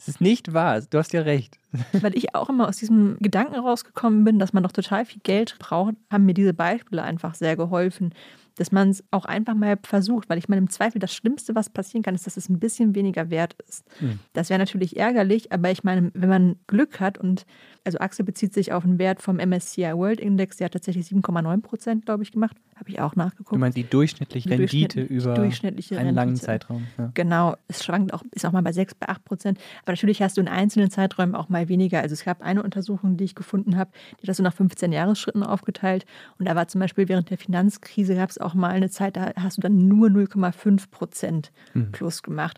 Es 0.02 0.08
ist 0.08 0.20
nicht 0.20 0.52
wahr. 0.52 0.82
Du 0.82 0.98
hast 0.98 1.14
ja 1.14 1.22
recht. 1.22 1.60
Weil 1.92 2.18
ich 2.18 2.34
auch 2.34 2.50
immer 2.50 2.68
aus 2.68 2.78
diesem 2.78 3.18
Gedanken 3.20 3.54
rausgekommen 3.54 4.24
bin, 4.24 4.40
dass 4.40 4.52
man 4.52 4.64
doch 4.64 4.72
total 4.72 5.06
viel 5.06 5.22
Geld 5.22 5.58
braucht, 5.60 5.94
haben 6.10 6.26
mir 6.26 6.34
diese 6.34 6.56
Beispiele 6.56 7.04
einfach 7.04 7.36
sehr 7.36 7.56
geholfen 7.56 8.12
dass 8.56 8.72
man 8.72 8.90
es 8.90 9.04
auch 9.12 9.26
einfach 9.26 9.56
mal 9.56 9.78
versucht, 9.84 10.30
weil 10.30 10.38
ich 10.38 10.50
meine, 10.50 10.62
im 10.62 10.70
Zweifel 10.70 11.00
das 11.00 11.14
Schlimmste, 11.14 11.56
was 11.56 11.70
passieren 11.70 12.04
kann, 12.04 12.16
ist, 12.16 12.28
dass 12.28 12.38
es 12.38 12.50
ein 12.50 12.60
bisschen 12.60 12.96
weniger 12.96 13.30
wert 13.30 13.56
ist. 13.68 13.84
Mhm. 14.02 14.20
Das 14.34 14.50
wäre 14.50 14.60
natürlich 14.60 14.98
ärgerlich, 14.98 15.52
aber 15.52 15.72
ich 15.72 15.84
meine, 15.84 16.12
wenn 16.14 16.30
man 16.30 16.56
Glück 16.68 17.00
hat 17.00 17.18
und 17.18 17.46
also 17.84 18.00
Axel 18.00 18.26
bezieht 18.26 18.54
sich 18.54 18.74
auf 18.74 18.84
einen 18.84 19.00
Wert 19.00 19.22
vom 19.22 19.38
MSCI 19.38 19.94
World 19.96 20.20
Index, 20.20 20.58
der 20.58 20.66
hat 20.66 20.74
tatsächlich 20.74 21.08
7,9 21.08 21.62
Prozent, 21.62 22.06
glaube 22.06 22.24
ich, 22.24 22.32
gemacht. 22.32 22.58
Habe 22.82 22.90
ich 22.90 23.00
auch 23.00 23.16
nachgeguckt. 23.16 23.52
Du 23.52 23.60
meinst 23.60 23.78
die 23.78 23.84
durchschnittliche 23.84 24.50
die 24.50 24.56
Rendite 24.56 25.06
durchschnittlich, 25.06 25.24
über 25.24 25.36
durchschnittliche 25.36 25.98
einen 26.00 26.18
Rendite. 26.18 26.26
langen 26.26 26.36
Zeitraum. 26.36 26.88
Ja. 26.98 27.12
Genau, 27.14 27.56
es 27.68 27.84
schwankt 27.84 28.12
auch, 28.12 28.24
ist 28.32 28.44
auch 28.44 28.52
mal 28.52 28.64
bei 28.64 28.72
6, 28.72 28.96
bei 28.96 29.08
8 29.08 29.24
Prozent. 29.24 29.60
Aber 29.84 29.92
natürlich 29.92 30.20
hast 30.24 30.38
du 30.38 30.42
in 30.42 30.48
einzelnen 30.48 30.90
Zeiträumen 30.90 31.36
auch 31.36 31.48
mal 31.48 31.70
weniger. 31.70 32.02
Also 32.02 32.14
es 32.14 32.26
gab 32.26 32.42
eine 32.42 32.64
Untersuchung, 32.64 33.18
die 33.18 33.26
ich 33.26 33.36
gefunden 33.36 33.78
habe, 33.78 33.92
die 34.20 34.26
das 34.26 34.38
so 34.38 34.42
nach 34.44 34.56
15 34.56 34.92
Jahresschritten 34.92 35.44
aufgeteilt. 35.44 36.08
Und 36.40 36.48
da 36.48 36.56
war 36.56 36.68
zum 36.70 36.82
Beispiel 36.82 37.08
während 37.08 37.30
der 37.30 37.38
Finanzkrise 37.38 38.16
gab 38.16 38.32
es 38.32 38.40
auch 38.40 38.56
mal 38.56 38.72
eine 38.72 38.90
Zeit, 38.90 39.16
da 39.16 39.32
hast 39.36 39.58
du 39.58 39.62
dann 39.62 39.88
nur 39.88 40.08
0,5 40.08 40.90
Prozent 40.90 41.52
mhm. 41.76 41.92
plus 41.92 42.24
gemacht. 42.24 42.58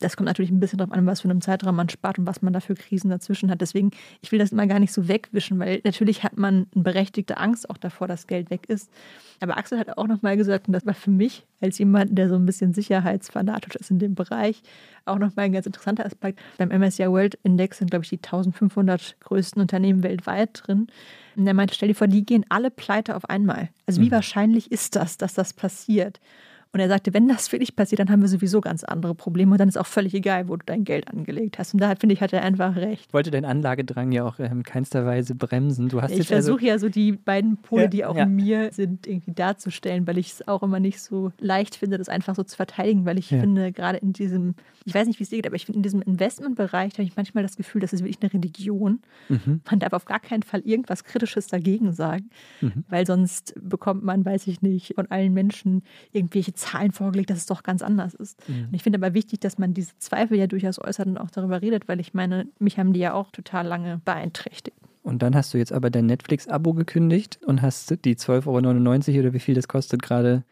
Das 0.00 0.16
kommt 0.16 0.26
natürlich 0.26 0.50
ein 0.50 0.60
bisschen 0.60 0.78
darauf 0.78 0.92
an, 0.92 1.06
was 1.06 1.20
für 1.20 1.28
einen 1.28 1.42
Zeitraum 1.42 1.76
man 1.76 1.88
spart 1.88 2.18
und 2.18 2.26
was 2.26 2.42
man 2.42 2.52
da 2.52 2.60
für 2.60 2.74
Krisen 2.74 3.10
dazwischen 3.10 3.50
hat. 3.50 3.60
Deswegen, 3.60 3.90
ich 4.22 4.32
will 4.32 4.38
das 4.38 4.50
immer 4.50 4.66
gar 4.66 4.80
nicht 4.80 4.92
so 4.92 5.08
wegwischen, 5.08 5.58
weil 5.58 5.80
natürlich 5.84 6.24
hat 6.24 6.38
man 6.38 6.66
eine 6.74 6.82
berechtigte 6.82 7.36
Angst 7.36 7.68
auch 7.68 7.76
davor, 7.76 8.08
dass 8.08 8.26
Geld 8.26 8.50
weg 8.50 8.68
ist. 8.68 8.90
Aber 9.40 9.56
Axel 9.58 9.78
hat 9.78 9.96
auch 9.98 10.06
nochmal 10.06 10.36
gesagt, 10.36 10.66
und 10.68 10.72
das 10.72 10.86
war 10.86 10.94
für 10.94 11.10
mich 11.10 11.46
als 11.60 11.78
jemand, 11.78 12.16
der 12.16 12.28
so 12.28 12.36
ein 12.36 12.46
bisschen 12.46 12.72
sicherheitsfanatisch 12.72 13.76
ist 13.76 13.90
in 13.90 13.98
dem 13.98 14.14
Bereich, 14.14 14.62
auch 15.04 15.18
nochmal 15.18 15.46
ein 15.46 15.52
ganz 15.52 15.66
interessanter 15.66 16.06
Aspekt. 16.06 16.40
Beim 16.56 16.68
MSCI 16.70 17.10
World 17.10 17.38
Index 17.42 17.78
sind, 17.78 17.90
glaube 17.90 18.04
ich, 18.04 18.10
die 18.10 18.16
1500 18.16 19.16
größten 19.20 19.60
Unternehmen 19.60 20.02
weltweit 20.02 20.62
drin. 20.66 20.86
Und 21.36 21.46
er 21.46 21.54
meinte, 21.54 21.74
stell 21.74 21.88
dir 21.88 21.94
vor, 21.94 22.08
die 22.08 22.24
gehen 22.24 22.46
alle 22.48 22.70
pleite 22.70 23.16
auf 23.16 23.28
einmal. 23.28 23.68
Also 23.86 24.00
wie 24.00 24.06
mhm. 24.06 24.12
wahrscheinlich 24.12 24.72
ist 24.72 24.96
das, 24.96 25.18
dass 25.18 25.34
das 25.34 25.52
passiert? 25.52 26.20
Und 26.72 26.78
er 26.78 26.88
sagte, 26.88 27.12
wenn 27.12 27.26
das 27.26 27.50
wirklich 27.50 27.74
passiert, 27.74 27.98
dann 27.98 28.10
haben 28.10 28.20
wir 28.20 28.28
sowieso 28.28 28.60
ganz 28.60 28.84
andere 28.84 29.16
Probleme 29.16 29.52
und 29.52 29.58
dann 29.58 29.68
ist 29.68 29.76
auch 29.76 29.86
völlig 29.86 30.14
egal, 30.14 30.48
wo 30.48 30.56
du 30.56 30.64
dein 30.64 30.84
Geld 30.84 31.08
angelegt 31.08 31.58
hast. 31.58 31.74
Und 31.74 31.80
da 31.80 31.96
finde 31.96 32.12
ich, 32.12 32.20
hat 32.20 32.32
er 32.32 32.42
einfach 32.42 32.76
recht. 32.76 33.06
Ich 33.08 33.12
wollte 33.12 33.32
deinen 33.32 33.44
Anlagedrang 33.44 34.12
ja 34.12 34.24
auch 34.24 34.38
in 34.38 34.52
ähm, 34.52 34.62
keinster 34.62 35.04
Weise 35.04 35.34
bremsen. 35.34 35.88
Du 35.88 36.00
hast 36.00 36.12
ich 36.12 36.18
also 36.18 36.32
versuche 36.34 36.60
also 36.60 36.66
ja 36.66 36.78
so 36.78 36.88
die 36.88 37.12
beiden 37.12 37.56
Pole, 37.56 37.82
ja, 37.82 37.88
die 37.88 38.04
auch 38.04 38.14
ja. 38.14 38.22
in 38.22 38.36
mir 38.36 38.70
sind, 38.72 39.08
irgendwie 39.08 39.32
darzustellen, 39.32 40.06
weil 40.06 40.16
ich 40.16 40.32
es 40.32 40.46
auch 40.46 40.62
immer 40.62 40.78
nicht 40.78 41.00
so 41.00 41.32
leicht 41.40 41.74
finde, 41.74 41.98
das 41.98 42.08
einfach 42.08 42.36
so 42.36 42.44
zu 42.44 42.54
verteidigen, 42.54 43.04
weil 43.04 43.18
ich 43.18 43.32
ja. 43.32 43.40
finde, 43.40 43.72
gerade 43.72 43.98
in 43.98 44.12
diesem, 44.12 44.54
ich 44.84 44.94
weiß 44.94 45.08
nicht, 45.08 45.18
wie 45.18 45.24
es 45.24 45.30
dir 45.30 45.36
geht, 45.36 45.48
aber 45.48 45.56
ich 45.56 45.66
finde, 45.66 45.78
in 45.78 45.82
diesem 45.82 46.02
Investmentbereich 46.02 46.92
habe 46.92 47.02
ich 47.02 47.16
manchmal 47.16 47.42
das 47.42 47.56
Gefühl, 47.56 47.80
das 47.80 47.92
ist 47.92 48.04
wirklich 48.04 48.22
eine 48.22 48.32
Religion. 48.32 49.00
Mhm. 49.28 49.60
Man 49.68 49.80
darf 49.80 49.92
auf 49.92 50.04
gar 50.04 50.20
keinen 50.20 50.44
Fall 50.44 50.60
irgendwas 50.60 51.02
Kritisches 51.02 51.48
dagegen 51.48 51.92
sagen, 51.92 52.30
mhm. 52.60 52.84
weil 52.88 53.06
sonst 53.06 53.54
bekommt 53.60 54.04
man, 54.04 54.24
weiß 54.24 54.46
ich 54.46 54.62
nicht, 54.62 54.94
von 54.94 55.10
allen 55.10 55.34
Menschen 55.34 55.82
irgendwelche 56.12 56.54
Zahlen 56.60 56.92
vorgelegt, 56.92 57.30
dass 57.30 57.38
es 57.38 57.46
doch 57.46 57.62
ganz 57.62 57.82
anders 57.82 58.14
ist. 58.14 58.38
Mhm. 58.48 58.66
Und 58.66 58.74
ich 58.74 58.82
finde 58.82 58.98
aber 58.98 59.14
wichtig, 59.14 59.40
dass 59.40 59.58
man 59.58 59.74
diese 59.74 59.96
Zweifel 59.98 60.38
ja 60.38 60.46
durchaus 60.46 60.78
äußert 60.78 61.06
und 61.06 61.18
auch 61.18 61.30
darüber 61.30 61.62
redet, 61.62 61.88
weil 61.88 62.00
ich 62.00 62.14
meine, 62.14 62.46
mich 62.58 62.78
haben 62.78 62.92
die 62.92 63.00
ja 63.00 63.14
auch 63.14 63.30
total 63.30 63.66
lange 63.66 64.00
beeinträchtigt. 64.04 64.76
Und 65.02 65.22
dann 65.22 65.34
hast 65.34 65.54
du 65.54 65.58
jetzt 65.58 65.72
aber 65.72 65.90
dein 65.90 66.06
Netflix-Abo 66.06 66.74
gekündigt 66.74 67.40
und 67.46 67.62
hast 67.62 67.90
die 68.04 68.16
12,99 68.16 69.08
Euro 69.10 69.20
oder 69.20 69.32
wie 69.32 69.38
viel 69.38 69.54
das 69.54 69.66
kostet 69.66 70.02
gerade 70.02 70.44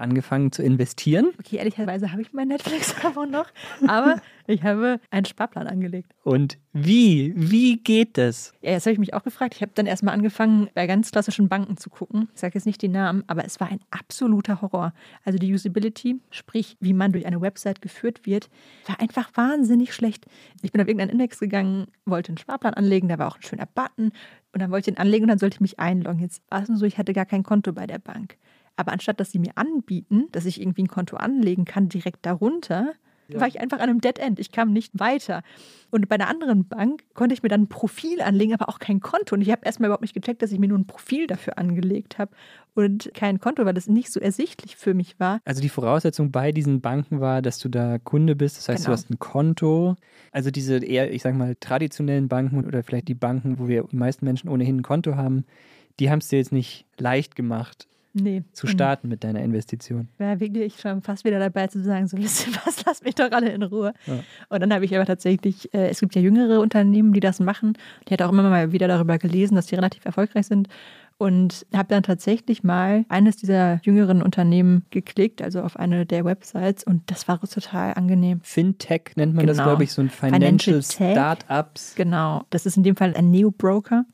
angefangen 0.00 0.52
zu 0.52 0.62
investieren. 0.62 1.30
Okay, 1.38 1.56
ehrlicherweise 1.56 2.12
habe 2.12 2.22
ich 2.22 2.32
mein 2.32 2.48
Netflix-Abo 2.48 3.26
noch, 3.30 3.46
aber 3.86 4.20
ich 4.46 4.62
habe 4.62 5.00
einen 5.10 5.26
Sparplan 5.26 5.66
angelegt. 5.66 6.12
Und 6.24 6.58
wie? 6.72 7.32
Wie 7.36 7.76
geht 7.78 8.18
das? 8.18 8.52
Ja, 8.62 8.72
das 8.72 8.86
habe 8.86 8.92
ich 8.92 8.98
mich 8.98 9.14
auch 9.14 9.22
gefragt. 9.22 9.54
Ich 9.54 9.62
habe 9.62 9.72
dann 9.74 9.86
erstmal 9.86 10.14
angefangen, 10.14 10.68
bei 10.74 10.86
ganz 10.86 11.10
klassischen 11.10 11.48
Banken 11.48 11.76
zu 11.76 11.90
gucken. 11.90 12.28
Ich 12.34 12.40
sage 12.40 12.54
jetzt 12.54 12.66
nicht 12.66 12.82
die 12.82 12.88
Namen, 12.88 13.24
aber 13.26 13.44
es 13.44 13.60
war 13.60 13.68
ein 13.68 13.80
absoluter 13.90 14.60
Horror. 14.60 14.92
Also 15.24 15.38
die 15.38 15.52
Usability, 15.52 16.20
sprich, 16.30 16.76
wie 16.80 16.92
man 16.92 17.12
durch 17.12 17.26
eine 17.26 17.40
Website 17.40 17.82
geführt 17.82 18.26
wird, 18.26 18.50
war 18.86 19.00
einfach 19.00 19.30
wahnsinnig 19.34 19.94
schlecht. 19.94 20.26
Ich 20.62 20.72
bin 20.72 20.80
auf 20.80 20.88
irgendeinen 20.88 21.10
Index 21.10 21.38
gegangen, 21.38 21.86
wollte 22.04 22.30
einen 22.30 22.38
Sparplan 22.38 22.74
anlegen, 22.74 23.08
da 23.08 23.18
war 23.18 23.28
auch 23.28 23.36
ein 23.36 23.42
schöner 23.42 23.66
Button. 23.66 24.12
Und 24.52 24.60
dann 24.60 24.70
wollte 24.70 24.90
ich 24.90 24.96
ihn 24.96 25.00
anlegen 25.00 25.24
und 25.24 25.28
dann 25.28 25.38
sollte 25.38 25.56
ich 25.56 25.60
mich 25.60 25.78
einloggen. 25.78 26.20
Jetzt 26.20 26.42
war 26.50 26.62
es 26.62 26.68
nur 26.68 26.78
so, 26.78 26.86
ich 26.86 26.98
hatte 26.98 27.12
gar 27.12 27.26
kein 27.26 27.42
Konto 27.42 27.72
bei 27.72 27.86
der 27.86 27.98
Bank. 27.98 28.36
Aber 28.80 28.92
anstatt 28.92 29.20
dass 29.20 29.30
sie 29.30 29.38
mir 29.38 29.52
anbieten, 29.56 30.28
dass 30.32 30.46
ich 30.46 30.58
irgendwie 30.58 30.84
ein 30.84 30.88
Konto 30.88 31.18
anlegen 31.18 31.66
kann, 31.66 31.90
direkt 31.90 32.24
darunter, 32.24 32.94
ja. 33.28 33.38
war 33.38 33.46
ich 33.46 33.60
einfach 33.60 33.76
an 33.78 33.90
einem 33.90 34.00
Dead 34.00 34.18
End. 34.18 34.40
Ich 34.40 34.52
kam 34.52 34.72
nicht 34.72 34.98
weiter. 34.98 35.42
Und 35.90 36.08
bei 36.08 36.14
einer 36.14 36.28
anderen 36.28 36.66
Bank 36.66 37.02
konnte 37.12 37.34
ich 37.34 37.42
mir 37.42 37.50
dann 37.50 37.64
ein 37.64 37.68
Profil 37.68 38.22
anlegen, 38.22 38.54
aber 38.54 38.70
auch 38.70 38.78
kein 38.78 39.00
Konto. 39.00 39.34
Und 39.34 39.42
ich 39.42 39.50
habe 39.50 39.66
erstmal 39.66 39.88
überhaupt 39.88 40.00
nicht 40.00 40.14
gecheckt, 40.14 40.40
dass 40.40 40.50
ich 40.50 40.58
mir 40.58 40.68
nur 40.68 40.78
ein 40.78 40.86
Profil 40.86 41.26
dafür 41.26 41.58
angelegt 41.58 42.18
habe 42.18 42.30
und 42.74 43.10
kein 43.12 43.38
Konto, 43.38 43.66
weil 43.66 43.74
das 43.74 43.86
nicht 43.86 44.10
so 44.10 44.18
ersichtlich 44.18 44.76
für 44.76 44.94
mich 44.94 45.20
war. 45.20 45.40
Also 45.44 45.60
die 45.60 45.68
Voraussetzung 45.68 46.30
bei 46.30 46.52
diesen 46.52 46.80
Banken 46.80 47.20
war, 47.20 47.42
dass 47.42 47.58
du 47.58 47.68
da 47.68 47.98
Kunde 47.98 48.34
bist. 48.34 48.56
Das 48.56 48.70
heißt, 48.70 48.84
genau. 48.84 48.94
du 48.94 48.98
hast 48.98 49.10
ein 49.10 49.18
Konto. 49.18 49.96
Also 50.32 50.50
diese 50.50 50.82
eher, 50.82 51.12
ich 51.12 51.20
sag 51.20 51.34
mal, 51.34 51.54
traditionellen 51.60 52.28
Banken 52.28 52.64
oder 52.64 52.82
vielleicht 52.82 53.08
die 53.08 53.14
Banken, 53.14 53.58
wo 53.58 53.68
wir 53.68 53.84
die 53.92 53.96
meisten 53.96 54.24
Menschen 54.24 54.48
ohnehin 54.48 54.78
ein 54.78 54.82
Konto 54.82 55.16
haben, 55.16 55.44
die 55.98 56.10
haben 56.10 56.20
es 56.20 56.28
dir 56.28 56.38
jetzt 56.38 56.52
nicht 56.52 56.86
leicht 56.96 57.36
gemacht, 57.36 57.86
nee. 58.12 58.42
zu 58.52 58.66
starten 58.66 59.08
mit 59.08 59.24
deiner 59.24 59.40
Investition. 59.40 60.08
Ja, 60.18 60.38
wirklich 60.40 60.78
schon 60.80 61.02
fast 61.02 61.24
wieder 61.24 61.38
dabei 61.38 61.66
zu 61.66 61.82
sagen, 61.82 62.06
so 62.08 62.16
wisst 62.18 62.46
ihr 62.46 62.54
was, 62.64 62.84
lasst 62.84 63.04
mich 63.04 63.14
doch 63.14 63.30
alle 63.30 63.50
in 63.50 63.62
Ruhe. 63.62 63.92
Ja. 64.06 64.20
Und 64.48 64.60
dann 64.60 64.72
habe 64.72 64.84
ich 64.84 64.94
aber 64.94 65.06
tatsächlich, 65.06 65.72
äh, 65.74 65.88
es 65.88 66.00
gibt 66.00 66.14
ja 66.14 66.22
jüngere 66.22 66.60
Unternehmen, 66.60 67.12
die 67.12 67.20
das 67.20 67.40
machen. 67.40 67.74
Ich 68.06 68.12
hatte 68.12 68.26
auch 68.26 68.32
immer 68.32 68.42
mal 68.42 68.72
wieder 68.72 68.88
darüber 68.88 69.18
gelesen, 69.18 69.54
dass 69.54 69.66
die 69.66 69.74
relativ 69.74 70.04
erfolgreich 70.04 70.46
sind. 70.46 70.68
Und 71.18 71.66
habe 71.74 71.88
dann 71.90 72.02
tatsächlich 72.02 72.64
mal 72.64 73.04
eines 73.10 73.36
dieser 73.36 73.78
jüngeren 73.82 74.22
Unternehmen 74.22 74.86
geklickt, 74.88 75.42
also 75.42 75.60
auf 75.60 75.76
eine 75.76 76.06
der 76.06 76.24
Websites, 76.24 76.82
und 76.82 77.10
das 77.10 77.28
war 77.28 77.38
total 77.38 77.92
angenehm. 77.92 78.40
Fintech 78.42 79.10
nennt 79.16 79.34
man 79.34 79.44
genau. 79.44 79.54
das, 79.54 79.62
glaube 79.62 79.84
ich, 79.84 79.92
so 79.92 80.00
ein 80.00 80.08
Financial, 80.08 80.80
Financial 80.80 80.82
Startups. 81.12 81.94
Genau, 81.94 82.44
das 82.48 82.64
ist 82.64 82.78
in 82.78 82.84
dem 82.84 82.96
Fall 82.96 83.14
ein 83.14 83.30
Neo-Broker. 83.30 84.06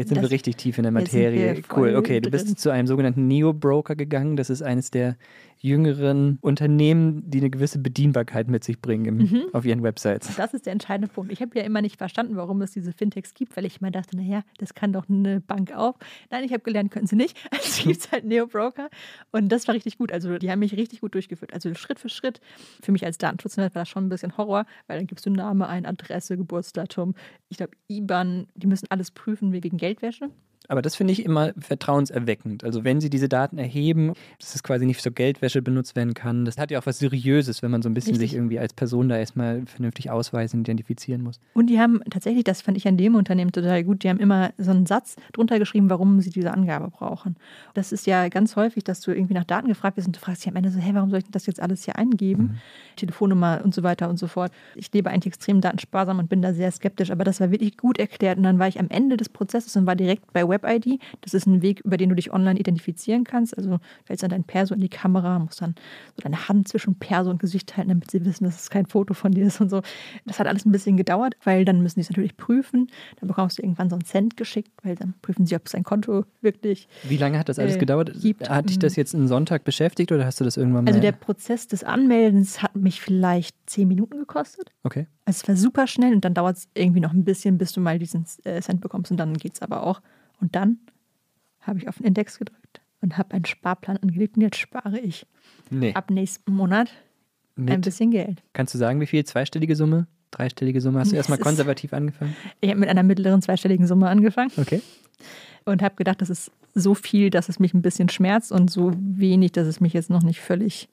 Jetzt 0.00 0.08
sind 0.08 0.16
das, 0.16 0.24
wir 0.24 0.30
richtig 0.30 0.56
tief 0.56 0.78
in 0.78 0.84
der 0.84 0.92
Materie. 0.92 1.62
Cool. 1.76 1.94
Okay, 1.94 2.20
du 2.20 2.30
bist 2.30 2.58
zu 2.58 2.70
einem 2.70 2.86
sogenannten 2.86 3.26
Neo-Broker 3.26 3.96
gegangen. 3.96 4.36
Das 4.36 4.48
ist 4.48 4.62
eines 4.62 4.90
der 4.90 5.16
jüngeren 5.62 6.38
Unternehmen, 6.40 7.28
die 7.30 7.38
eine 7.38 7.50
gewisse 7.50 7.78
Bedienbarkeit 7.78 8.48
mit 8.48 8.64
sich 8.64 8.80
bringen 8.80 9.04
im, 9.04 9.16
mhm. 9.18 9.44
auf 9.52 9.64
ihren 9.64 9.82
Websites. 9.82 10.34
Das 10.36 10.54
ist 10.54 10.66
der 10.66 10.72
entscheidende 10.72 11.12
Punkt. 11.12 11.30
Ich 11.32 11.42
habe 11.42 11.56
ja 11.58 11.64
immer 11.64 11.82
nicht 11.82 11.98
verstanden, 11.98 12.36
warum 12.36 12.62
es 12.62 12.72
diese 12.72 12.92
Fintechs 12.92 13.34
gibt, 13.34 13.56
weil 13.56 13.66
ich 13.66 13.80
immer 13.80 13.90
dachte, 13.90 14.16
naja, 14.16 14.42
das 14.58 14.74
kann 14.74 14.92
doch 14.92 15.08
eine 15.08 15.40
Bank 15.40 15.72
auch. 15.72 15.98
Nein, 16.30 16.44
ich 16.44 16.52
habe 16.52 16.62
gelernt, 16.62 16.90
können 16.90 17.06
sie 17.06 17.16
nicht. 17.16 17.36
Also 17.50 17.82
gibt 17.88 18.00
es 18.00 18.12
halt 18.12 18.24
Neo-Broker. 18.24 18.88
Und 19.32 19.50
das 19.50 19.68
war 19.68 19.74
richtig 19.74 19.98
gut. 19.98 20.12
Also 20.12 20.38
die 20.38 20.50
haben 20.50 20.60
mich 20.60 20.76
richtig 20.76 21.00
gut 21.00 21.14
durchgeführt. 21.14 21.52
Also 21.52 21.74
Schritt 21.74 22.00
für 22.00 22.08
Schritt. 22.08 22.40
Für 22.82 22.92
mich 22.92 23.04
als 23.04 23.18
Datenschutzanwalt 23.18 23.74
war 23.74 23.82
das 23.82 23.88
schon 23.88 24.06
ein 24.06 24.08
bisschen 24.08 24.36
Horror, 24.36 24.64
weil 24.86 24.98
dann 24.98 25.06
gibst 25.06 25.26
du 25.26 25.30
Name 25.30 25.68
ein, 25.68 25.84
Adresse, 25.86 26.36
Geburtsdatum. 26.36 27.14
Ich 27.48 27.58
glaube, 27.58 27.72
IBAN, 27.88 28.46
die 28.54 28.66
müssen 28.66 28.86
alles 28.90 29.10
prüfen 29.10 29.52
wegen 29.52 29.76
Geldwäsche. 29.76 30.30
Aber 30.70 30.82
das 30.82 30.94
finde 30.94 31.12
ich 31.12 31.24
immer 31.24 31.52
vertrauenserweckend. 31.58 32.62
Also 32.62 32.84
wenn 32.84 33.00
Sie 33.00 33.10
diese 33.10 33.28
Daten 33.28 33.58
erheben, 33.58 34.12
dass 34.38 34.54
es 34.54 34.62
quasi 34.62 34.86
nicht 34.86 35.02
für 35.02 35.10
Geldwäsche 35.10 35.62
benutzt 35.62 35.96
werden 35.96 36.14
kann, 36.14 36.44
das 36.44 36.58
hat 36.58 36.70
ja 36.70 36.78
auch 36.78 36.86
was 36.86 37.00
Seriöses, 37.00 37.60
wenn 37.60 37.72
man 37.72 37.82
so 37.82 37.88
ein 37.88 37.94
bisschen 37.94 38.12
Richtig. 38.12 38.30
sich 38.30 38.36
irgendwie 38.36 38.60
als 38.60 38.72
Person 38.72 39.08
da 39.08 39.18
erstmal 39.18 39.66
vernünftig 39.66 40.12
ausweisen, 40.12 40.60
identifizieren 40.60 41.24
muss. 41.24 41.40
Und 41.54 41.66
die 41.66 41.80
haben 41.80 42.00
tatsächlich, 42.08 42.44
das 42.44 42.62
fand 42.62 42.76
ich 42.76 42.86
an 42.86 42.96
dem 42.96 43.16
Unternehmen 43.16 43.50
total 43.50 43.82
gut, 43.82 44.04
die 44.04 44.08
haben 44.08 44.20
immer 44.20 44.52
so 44.58 44.70
einen 44.70 44.86
Satz 44.86 45.16
drunter 45.32 45.58
geschrieben, 45.58 45.90
warum 45.90 46.20
sie 46.20 46.30
diese 46.30 46.52
Angabe 46.52 46.88
brauchen. 46.88 47.34
Das 47.74 47.90
ist 47.90 48.06
ja 48.06 48.28
ganz 48.28 48.54
häufig, 48.54 48.84
dass 48.84 49.00
du 49.00 49.10
irgendwie 49.10 49.34
nach 49.34 49.42
Daten 49.42 49.66
gefragt 49.66 49.96
wirst 49.96 50.06
und 50.06 50.14
du 50.14 50.20
fragst 50.20 50.44
dich 50.44 50.50
am 50.50 50.56
Ende 50.56 50.70
so, 50.70 50.78
hey, 50.78 50.94
warum 50.94 51.10
soll 51.10 51.18
ich 51.18 51.24
das 51.32 51.46
jetzt 51.46 51.60
alles 51.60 51.84
hier 51.84 51.96
eingeben? 51.96 52.42
Mhm. 52.42 52.58
Telefonnummer 52.94 53.60
und 53.64 53.74
so 53.74 53.82
weiter 53.82 54.08
und 54.08 54.20
so 54.20 54.28
fort. 54.28 54.52
Ich 54.76 54.92
lebe 54.92 55.10
eigentlich 55.10 55.34
extrem 55.34 55.60
datensparsam 55.60 56.20
und 56.20 56.28
bin 56.28 56.42
da 56.42 56.54
sehr 56.54 56.70
skeptisch, 56.70 57.10
aber 57.10 57.24
das 57.24 57.40
war 57.40 57.50
wirklich 57.50 57.76
gut 57.76 57.98
erklärt 57.98 58.38
und 58.38 58.44
dann 58.44 58.60
war 58.60 58.68
ich 58.68 58.78
am 58.78 58.88
Ende 58.88 59.16
des 59.16 59.28
Prozesses 59.28 59.74
und 59.74 59.86
war 59.86 59.96
direkt 59.96 60.32
bei 60.32 60.48
Web 60.48 60.59
Web-ID. 60.62 61.00
Das 61.20 61.34
ist 61.34 61.46
ein 61.46 61.62
Weg, 61.62 61.80
über 61.80 61.96
den 61.96 62.08
du 62.08 62.14
dich 62.14 62.32
online 62.32 62.58
identifizieren 62.58 63.24
kannst. 63.24 63.56
Also 63.56 63.78
hältst 64.06 64.22
dann 64.22 64.30
dein 64.30 64.44
Perso 64.44 64.74
in 64.74 64.80
die 64.80 64.88
Kamera, 64.88 65.38
musst 65.38 65.60
dann 65.62 65.74
so 66.16 66.22
deine 66.22 66.48
Hand 66.48 66.68
zwischen 66.68 66.96
Perso 66.96 67.30
und 67.30 67.40
Gesicht 67.40 67.76
halten, 67.76 67.90
damit 67.90 68.10
sie 68.10 68.24
wissen, 68.24 68.44
dass 68.44 68.60
es 68.60 68.70
kein 68.70 68.86
Foto 68.86 69.14
von 69.14 69.32
dir 69.32 69.46
ist 69.46 69.60
und 69.60 69.70
so. 69.70 69.82
Das 70.26 70.38
hat 70.38 70.46
alles 70.46 70.64
ein 70.64 70.72
bisschen 70.72 70.96
gedauert, 70.96 71.34
weil 71.44 71.64
dann 71.64 71.82
müssen 71.82 71.96
sie 71.96 72.02
es 72.02 72.10
natürlich 72.10 72.36
prüfen. 72.36 72.88
Dann 73.20 73.28
bekommst 73.28 73.58
du 73.58 73.62
irgendwann 73.62 73.90
so 73.90 73.96
einen 73.96 74.04
Cent 74.04 74.36
geschickt, 74.36 74.70
weil 74.82 74.94
dann 74.94 75.14
prüfen 75.22 75.46
sie, 75.46 75.56
ob 75.56 75.66
es 75.66 75.72
dein 75.72 75.84
Konto 75.84 76.24
wirklich. 76.40 76.88
Wie 77.04 77.16
lange 77.16 77.38
hat 77.38 77.48
das 77.48 77.58
alles 77.58 77.76
äh, 77.76 77.78
gedauert? 77.78 78.12
Gibt. 78.20 78.48
Hat 78.48 78.68
dich 78.68 78.78
das 78.78 78.96
jetzt 78.96 79.14
einen 79.14 79.28
Sonntag 79.28 79.64
beschäftigt 79.64 80.12
oder 80.12 80.24
hast 80.24 80.40
du 80.40 80.44
das 80.44 80.56
irgendwann 80.56 80.86
also 80.86 80.98
mal? 80.98 81.06
Also 81.06 81.12
der 81.12 81.12
Prozess 81.12 81.68
des 81.68 81.84
Anmeldens 81.84 82.62
hat 82.62 82.76
mich 82.76 83.00
vielleicht 83.00 83.56
zehn 83.66 83.88
Minuten 83.88 84.18
gekostet. 84.18 84.72
Okay. 84.82 85.06
Also 85.24 85.42
es 85.42 85.48
war 85.48 85.56
super 85.56 85.86
schnell 85.86 86.12
und 86.12 86.24
dann 86.24 86.34
dauert 86.34 86.56
es 86.56 86.68
irgendwie 86.74 87.00
noch 87.00 87.12
ein 87.12 87.24
bisschen, 87.24 87.58
bis 87.58 87.72
du 87.72 87.80
mal 87.80 87.98
diesen 87.98 88.26
äh, 88.44 88.60
Cent 88.60 88.80
bekommst 88.80 89.10
und 89.10 89.16
dann 89.16 89.34
geht 89.34 89.54
es 89.54 89.62
aber 89.62 89.84
auch. 89.84 90.00
Und 90.40 90.54
dann 90.56 90.78
habe 91.60 91.78
ich 91.78 91.88
auf 91.88 91.96
den 91.98 92.06
Index 92.06 92.38
gedrückt 92.38 92.80
und 93.00 93.18
habe 93.18 93.34
einen 93.34 93.44
Sparplan 93.44 93.96
angelegt 93.98 94.36
und 94.36 94.42
jetzt 94.42 94.56
spare 94.58 94.98
ich 94.98 95.26
nee. 95.70 95.94
ab 95.94 96.10
nächsten 96.10 96.52
Monat 96.52 96.90
Mit? 97.56 97.74
ein 97.74 97.80
bisschen 97.82 98.10
Geld. 98.10 98.42
Kannst 98.52 98.74
du 98.74 98.78
sagen, 98.78 99.00
wie 99.00 99.06
viel? 99.06 99.24
Zweistellige 99.24 99.76
Summe? 99.76 100.06
dreistellige 100.30 100.80
Summe? 100.80 101.00
Hast 101.00 101.08
du 101.10 101.16
Das 101.16 101.28
erstmal 101.28 101.38
konservativ 101.38 101.92
angefangen? 101.92 102.36
Ich 102.60 102.70
habe 102.70 102.78
mit 102.80 102.88
einer 102.88 103.02
mittleren 103.02 103.42
zweistelligen 103.42 103.86
Summe 103.86 104.08
angefangen 104.08 104.52
Okay. 104.56 104.80
und 105.64 105.82
habe 105.82 105.96
gedacht, 105.96 106.20
das 106.22 106.30
ist 106.30 106.52
so 106.74 106.94
viel, 106.94 107.30
dass 107.30 107.48
es 107.48 107.58
mich 107.58 107.74
ein 107.74 107.82
bisschen 107.82 108.08
schmerzt 108.08 108.52
und 108.52 108.70
so 108.70 108.92
wenig, 108.96 109.50
dass 109.52 109.66
es 109.66 109.80
mich 109.80 109.92
jetzt 109.92 110.08
noch 110.08 110.22
nicht 110.22 110.40
völlig 110.40 110.88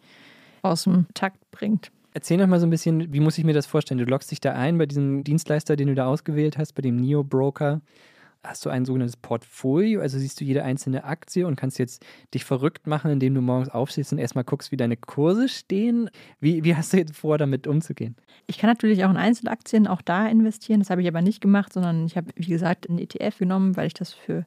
aus 0.64 0.86
dem 0.86 1.06
Takt 1.14 1.40
bringt. 1.52 1.92
Erzähl 2.14 2.38
noch 2.38 2.48
mal 2.48 2.60
so 2.60 2.66
ein 2.66 2.72
bisschen, 2.72 3.14
wie 3.14 3.20
muss 3.20 3.38
ich 3.38 3.44
mir 3.44 3.54
das 3.54 3.68
vorstellen? 3.68 4.00
Du 4.00 4.06
loggst 4.06 4.32
dich 4.32 4.42
da 4.42 4.54
ein 4.54 4.80
bei 4.80 4.88
diesem 4.88 5.24
Dienstleister, 5.24 5.76
den 5.76 5.90
du 5.90 5.94
da 5.94 6.08
ausgewählt 6.08 6.58
hast, 6.58 6.74
bei 6.74 6.82
dem 6.82 6.96
Neo-Broker. 6.96 7.80
Hast 8.48 8.66
du 8.66 8.70
ein 8.70 8.86
sogenanntes 8.86 9.18
Portfolio? 9.18 10.00
Also 10.00 10.18
siehst 10.18 10.40
du 10.40 10.46
jede 10.46 10.64
einzelne 10.64 11.04
Aktie 11.04 11.46
und 11.46 11.58
kannst 11.58 11.80
jetzt 11.80 12.06
dich 12.34 12.46
verrückt 12.46 12.88
machen, 12.88 13.12
indem 13.12 13.36
du 13.36 13.42
morgens 13.42 13.68
aufstehst 13.68 14.14
und 14.14 14.20
erstmal 14.20 14.46
guckst, 14.46 14.72
wie 14.72 14.78
deine 14.78 14.96
Kurse 14.96 15.50
stehen? 15.50 16.10
Wie, 16.40 16.64
wie 16.64 16.74
hast 16.74 16.94
du 16.94 16.98
jetzt 16.98 17.16
vor, 17.18 17.38
damit 17.38 17.68
umzugehen? 17.68 18.16
Ich 18.46 18.58
kann 18.58 18.70
natürlich 18.70 19.04
auch 19.04 19.10
in 19.10 19.18
Einzelaktien 19.18 19.86
auch 19.86 20.02
da 20.02 20.28
investieren. 20.28 20.80
Das 20.80 20.90
habe 20.90 21.02
ich 21.02 21.10
aber 21.10 21.22
nicht 21.22 21.42
gemacht, 21.42 21.74
sondern 21.74 22.06
ich 22.06 22.16
habe, 22.16 22.32
wie 22.36 22.48
gesagt, 22.48 22.90
einen 22.90 23.00
ETF 23.00 23.38
genommen, 23.38 23.76
weil 23.76 23.88
ich 23.88 23.94
das 23.94 24.14
für 24.14 24.46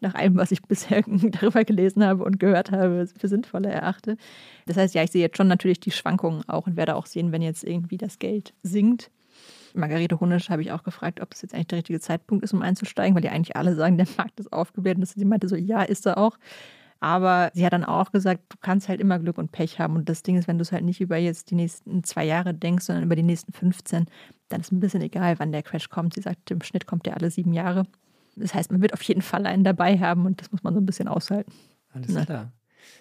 nach 0.00 0.14
allem, 0.14 0.36
was 0.36 0.50
ich 0.50 0.62
bisher 0.68 1.02
darüber 1.02 1.64
gelesen 1.64 2.02
habe 2.02 2.24
und 2.24 2.40
gehört 2.40 2.70
habe, 2.70 3.06
für 3.06 3.28
sinnvoller 3.28 3.70
erachte. 3.70 4.16
Das 4.64 4.78
heißt, 4.78 4.94
ja, 4.94 5.02
ich 5.02 5.12
sehe 5.12 5.20
jetzt 5.20 5.36
schon 5.36 5.48
natürlich 5.48 5.78
die 5.78 5.90
Schwankungen 5.90 6.42
auch 6.48 6.66
und 6.66 6.76
werde 6.78 6.96
auch 6.96 7.04
sehen, 7.04 7.32
wenn 7.32 7.42
jetzt 7.42 7.64
irgendwie 7.64 7.98
das 7.98 8.18
Geld 8.18 8.54
sinkt. 8.62 9.10
Margarete 9.74 10.18
Hunisch 10.20 10.50
habe 10.50 10.62
ich 10.62 10.72
auch 10.72 10.82
gefragt, 10.82 11.20
ob 11.20 11.32
es 11.32 11.42
jetzt 11.42 11.54
eigentlich 11.54 11.68
der 11.68 11.78
richtige 11.78 12.00
Zeitpunkt 12.00 12.44
ist, 12.44 12.52
um 12.52 12.62
einzusteigen, 12.62 13.14
weil 13.14 13.22
die 13.22 13.28
eigentlich 13.28 13.56
alle 13.56 13.74
sagen, 13.74 13.96
der 13.96 14.06
Markt 14.16 14.40
ist 14.40 14.52
aufgebläht. 14.52 14.96
Und 14.96 15.06
sie 15.06 15.24
meinte 15.24 15.48
so, 15.48 15.56
ja, 15.56 15.82
ist 15.82 16.06
er 16.06 16.18
auch. 16.18 16.38
Aber 17.00 17.50
sie 17.52 17.66
hat 17.66 17.72
dann 17.72 17.84
auch 17.84 18.12
gesagt, 18.12 18.42
du 18.48 18.56
kannst 18.60 18.88
halt 18.88 19.00
immer 19.00 19.18
Glück 19.18 19.36
und 19.36 19.50
Pech 19.50 19.80
haben. 19.80 19.96
Und 19.96 20.08
das 20.08 20.22
Ding 20.22 20.36
ist, 20.38 20.46
wenn 20.46 20.58
du 20.58 20.62
es 20.62 20.70
halt 20.70 20.84
nicht 20.84 21.00
über 21.00 21.16
jetzt 21.16 21.50
die 21.50 21.56
nächsten 21.56 22.04
zwei 22.04 22.24
Jahre 22.24 22.54
denkst, 22.54 22.84
sondern 22.84 23.04
über 23.04 23.16
die 23.16 23.24
nächsten 23.24 23.52
15, 23.52 24.06
dann 24.48 24.60
ist 24.60 24.70
ein 24.70 24.78
bisschen 24.78 25.02
egal, 25.02 25.38
wann 25.40 25.50
der 25.50 25.64
Crash 25.64 25.88
kommt. 25.88 26.14
Sie 26.14 26.20
sagt, 26.20 26.50
im 26.52 26.62
Schnitt 26.62 26.86
kommt 26.86 27.06
der 27.06 27.16
alle 27.16 27.30
sieben 27.30 27.52
Jahre. 27.54 27.86
Das 28.36 28.54
heißt, 28.54 28.70
man 28.70 28.80
wird 28.82 28.92
auf 28.92 29.02
jeden 29.02 29.22
Fall 29.22 29.46
einen 29.46 29.64
dabei 29.64 29.98
haben 29.98 30.26
und 30.26 30.40
das 30.40 30.52
muss 30.52 30.62
man 30.62 30.74
so 30.74 30.80
ein 30.80 30.86
bisschen 30.86 31.08
aushalten. 31.08 31.52
Alles 31.92 32.10
Na. 32.12 32.24
klar. 32.24 32.52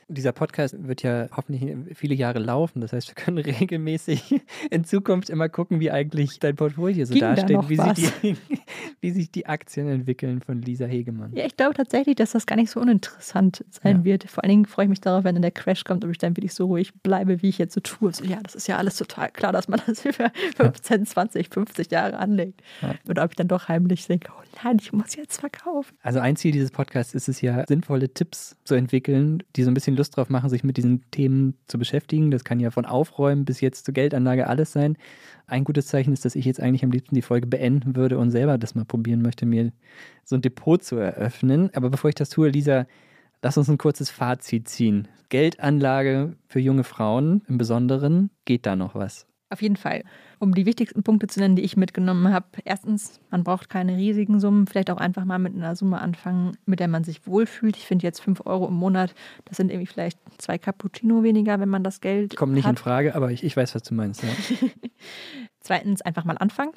Dieser 0.07 0.31
Podcast 0.31 0.75
wird 0.87 1.03
ja 1.03 1.27
hoffentlich 1.35 1.97
viele 1.97 2.15
Jahre 2.15 2.39
laufen. 2.39 2.81
Das 2.81 2.93
heißt, 2.93 3.07
wir 3.09 3.15
können 3.15 3.37
regelmäßig 3.81 4.41
in 4.69 4.83
Zukunft 4.83 5.29
immer 5.29 5.49
gucken, 5.49 5.79
wie 5.79 5.91
eigentlich 5.91 6.39
dein 6.39 6.55
Portfolio 6.55 7.05
so 7.05 7.13
Ging 7.13 7.21
da 7.21 7.35
dasteht, 7.35 7.55
noch 7.57 7.69
wie, 7.69 7.77
sich 7.77 8.11
die, 8.21 8.35
wie 9.01 9.11
sich 9.11 9.31
die 9.31 9.45
Aktien 9.45 9.87
entwickeln 9.87 10.41
von 10.41 10.61
Lisa 10.61 10.85
Hegemann. 10.85 11.33
Ja, 11.33 11.45
ich 11.45 11.55
glaube 11.57 11.73
tatsächlich, 11.73 12.15
dass 12.15 12.31
das 12.31 12.45
gar 12.45 12.55
nicht 12.55 12.69
so 12.71 12.79
uninteressant 12.79 13.63
sein 13.69 13.99
Ja. 13.99 14.03
wird. 14.05 14.23
Vor 14.29 14.43
allen 14.43 14.49
Dingen 14.51 14.65
freue 14.65 14.85
ich 14.85 14.89
mich 14.89 15.01
darauf, 15.01 15.23
wenn 15.23 15.35
dann 15.35 15.41
der 15.41 15.51
Crash 15.51 15.83
kommt, 15.83 16.03
ob 16.05 16.11
ich 16.11 16.17
dann 16.17 16.35
wirklich 16.35 16.53
so 16.53 16.65
ruhig 16.65 16.93
bleibe, 17.01 17.41
wie 17.41 17.49
ich 17.49 17.57
jetzt 17.57 17.73
so 17.73 17.81
tue. 17.81 18.13
So, 18.13 18.23
ja, 18.23 18.39
das 18.43 18.55
ist 18.55 18.67
ja 18.67 18.77
alles 18.77 18.97
total 18.97 19.29
klar, 19.31 19.51
dass 19.51 19.67
man 19.67 19.81
das 19.85 20.05
über 20.05 20.31
15, 20.57 21.05
20, 21.05 21.49
50 21.49 21.91
Jahre 21.91 22.17
anlegt. 22.17 22.61
Ja. 22.81 22.95
Oder 23.09 23.23
ob 23.23 23.31
ich 23.31 23.35
dann 23.37 23.47
doch 23.47 23.67
heimlich 23.67 24.05
denke, 24.07 24.31
oh 24.37 24.43
nein, 24.63 24.77
ich 24.81 24.93
muss 24.93 25.15
jetzt 25.15 25.39
verkaufen. 25.39 25.95
Also 26.03 26.19
ein 26.19 26.35
Ziel 26.35 26.51
dieses 26.51 26.71
Podcasts 26.71 27.13
ist 27.13 27.27
es 27.29 27.41
ja, 27.41 27.65
sinnvolle 27.67 28.09
Tipps 28.13 28.55
zu 28.63 28.75
entwickeln, 28.75 29.43
die 29.55 29.63
so 29.63 29.70
ein 29.71 29.73
bisschen 29.73 29.95
Lust 29.95 30.15
drauf 30.15 30.29
machen, 30.29 30.49
sich 30.49 30.63
mit 30.63 30.77
diesen 30.77 31.09
Themen 31.11 31.55
zu 31.67 31.77
beschäftigen. 31.77 32.31
Das 32.31 32.43
kann 32.43 32.59
ja 32.59 32.71
von 32.71 32.85
Aufräumen 32.85 33.45
bis 33.45 33.61
jetzt 33.61 33.85
zur 33.85 33.93
Geldanlage 33.93 34.47
alles 34.47 34.71
sein. 34.71 34.97
Ein 35.47 35.63
gutes 35.63 35.87
Zeichen 35.87 36.13
ist, 36.13 36.25
dass 36.25 36.35
ich 36.35 36.45
jetzt 36.45 36.59
eigentlich 36.59 36.83
am 36.83 36.91
liebsten 36.91 37.15
die 37.15 37.21
Folge 37.21 37.47
beenden 37.47 37.95
würde 37.95 38.17
und 38.17 38.31
selber 38.31 38.57
das 38.57 38.75
mal 38.75 38.85
probieren 38.85 39.21
möchte, 39.21 39.45
mir 39.45 39.71
so 40.23 40.35
ein 40.35 40.41
Depot 40.41 40.83
zu 40.83 40.97
eröffnen. 40.97 41.69
Aber 41.73 41.89
bevor 41.89 42.09
ich 42.09 42.15
das 42.15 42.29
tue, 42.29 42.49
Lisa, 42.49 42.85
lass 43.41 43.57
uns 43.57 43.69
ein 43.69 43.77
kurzes 43.77 44.09
Fazit 44.09 44.67
ziehen. 44.67 45.07
Geldanlage 45.29 46.35
für 46.47 46.59
junge 46.59 46.83
Frauen 46.83 47.41
im 47.47 47.57
Besonderen, 47.57 48.29
geht 48.45 48.65
da 48.65 48.75
noch 48.75 48.95
was? 48.95 49.30
Auf 49.51 49.61
jeden 49.61 49.75
Fall. 49.75 50.03
Um 50.39 50.55
die 50.55 50.65
wichtigsten 50.65 51.03
Punkte 51.03 51.27
zu 51.27 51.41
nennen, 51.41 51.57
die 51.57 51.61
ich 51.63 51.75
mitgenommen 51.75 52.33
habe. 52.33 52.45
Erstens, 52.63 53.19
man 53.31 53.43
braucht 53.43 53.69
keine 53.69 53.97
riesigen 53.97 54.39
Summen. 54.39 54.65
Vielleicht 54.65 54.89
auch 54.89 54.97
einfach 54.97 55.25
mal 55.25 55.39
mit 55.39 55.53
einer 55.53 55.75
Summe 55.75 55.99
anfangen, 55.99 56.57
mit 56.65 56.79
der 56.79 56.87
man 56.87 57.03
sich 57.03 57.27
wohlfühlt. 57.27 57.75
Ich 57.75 57.85
finde 57.85 58.07
jetzt 58.07 58.21
5 58.21 58.45
Euro 58.45 58.69
im 58.69 58.75
Monat, 58.75 59.13
das 59.43 59.57
sind 59.57 59.69
irgendwie 59.69 59.87
vielleicht 59.87 60.17
zwei 60.37 60.57
Cappuccino 60.57 61.23
weniger, 61.23 61.59
wenn 61.59 61.67
man 61.67 61.83
das 61.83 61.99
Geld 61.99 62.37
Kommt 62.37 62.53
nicht 62.53 62.63
hat. 62.63 62.71
in 62.71 62.77
Frage, 62.77 63.13
aber 63.13 63.29
ich, 63.31 63.43
ich 63.43 63.57
weiß, 63.57 63.75
was 63.75 63.83
du 63.83 63.93
meinst. 63.93 64.23
Ja. 64.23 64.29
Zweitens, 65.59 66.01
einfach 66.01 66.23
mal 66.23 66.37
anfangen. 66.37 66.71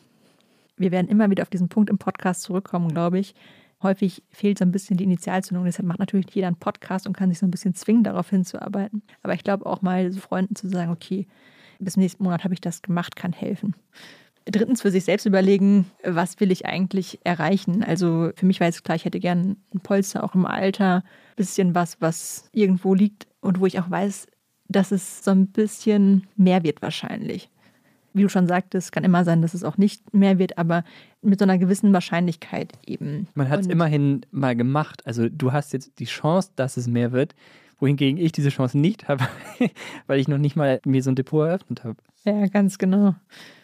Wir 0.76 0.90
werden 0.90 1.06
immer 1.06 1.30
wieder 1.30 1.44
auf 1.44 1.50
diesen 1.50 1.68
Punkt 1.68 1.90
im 1.90 1.98
Podcast 1.98 2.42
zurückkommen, 2.42 2.88
glaube 2.88 3.20
ich. 3.20 3.36
Häufig 3.84 4.24
fehlt 4.30 4.58
so 4.58 4.64
ein 4.64 4.72
bisschen 4.72 4.96
die 4.96 5.04
Initialzündung. 5.04 5.64
Deshalb 5.64 5.86
macht 5.86 6.00
natürlich 6.00 6.26
jeder 6.32 6.48
einen 6.48 6.56
Podcast 6.56 7.06
und 7.06 7.16
kann 7.16 7.28
sich 7.28 7.38
so 7.38 7.46
ein 7.46 7.52
bisschen 7.52 7.74
zwingen, 7.76 8.02
darauf 8.02 8.30
hinzuarbeiten. 8.30 9.02
Aber 9.22 9.34
ich 9.34 9.44
glaube 9.44 9.64
auch 9.64 9.80
mal 9.80 10.10
so 10.10 10.18
Freunden 10.18 10.56
zu 10.56 10.68
sagen, 10.68 10.90
okay, 10.90 11.28
bis 11.78 11.96
nächsten 11.96 12.24
Monat 12.24 12.44
habe 12.44 12.54
ich 12.54 12.60
das 12.60 12.82
gemacht, 12.82 13.16
kann 13.16 13.32
helfen. 13.32 13.74
Drittens, 14.46 14.82
für 14.82 14.90
sich 14.90 15.04
selbst 15.04 15.24
überlegen, 15.24 15.86
was 16.04 16.38
will 16.38 16.52
ich 16.52 16.66
eigentlich 16.66 17.18
erreichen? 17.24 17.82
Also 17.82 18.30
für 18.36 18.44
mich 18.44 18.60
war 18.60 18.66
jetzt 18.66 18.84
klar, 18.84 18.96
ich 18.96 19.06
hätte 19.06 19.20
gern 19.20 19.56
ein 19.74 19.80
Polster 19.80 20.22
auch 20.22 20.34
im 20.34 20.44
Alter, 20.44 21.02
bisschen 21.36 21.74
was, 21.74 22.00
was 22.00 22.50
irgendwo 22.52 22.94
liegt 22.94 23.26
und 23.40 23.58
wo 23.60 23.66
ich 23.66 23.80
auch 23.80 23.90
weiß, 23.90 24.26
dass 24.68 24.92
es 24.92 25.24
so 25.24 25.30
ein 25.30 25.46
bisschen 25.46 26.26
mehr 26.36 26.62
wird 26.62 26.82
wahrscheinlich 26.82 27.48
wie 28.14 28.22
du 28.22 28.28
schon 28.28 28.46
sagtest, 28.46 28.92
kann 28.92 29.04
immer 29.04 29.24
sein, 29.24 29.42
dass 29.42 29.54
es 29.54 29.64
auch 29.64 29.76
nicht 29.76 30.14
mehr 30.14 30.38
wird, 30.38 30.56
aber 30.56 30.84
mit 31.20 31.40
so 31.40 31.44
einer 31.44 31.58
gewissen 31.58 31.92
Wahrscheinlichkeit 31.92 32.72
eben. 32.86 33.26
Man 33.34 33.48
hat 33.48 33.60
es 33.60 33.66
immerhin 33.66 34.24
mal 34.30 34.54
gemacht. 34.54 35.04
Also 35.04 35.28
du 35.28 35.52
hast 35.52 35.72
jetzt 35.72 35.98
die 35.98 36.04
Chance, 36.04 36.50
dass 36.54 36.76
es 36.76 36.86
mehr 36.86 37.10
wird, 37.10 37.34
wohingegen 37.80 38.18
ich 38.18 38.32
diese 38.32 38.50
Chance 38.50 38.78
nicht 38.78 39.08
habe, 39.08 39.26
weil 40.06 40.20
ich 40.20 40.28
noch 40.28 40.38
nicht 40.38 40.56
mal 40.56 40.80
mir 40.84 41.02
so 41.02 41.10
ein 41.10 41.16
Depot 41.16 41.46
eröffnet 41.46 41.84
habe. 41.84 41.96
Ja, 42.24 42.46
ganz 42.46 42.78
genau. 42.78 43.14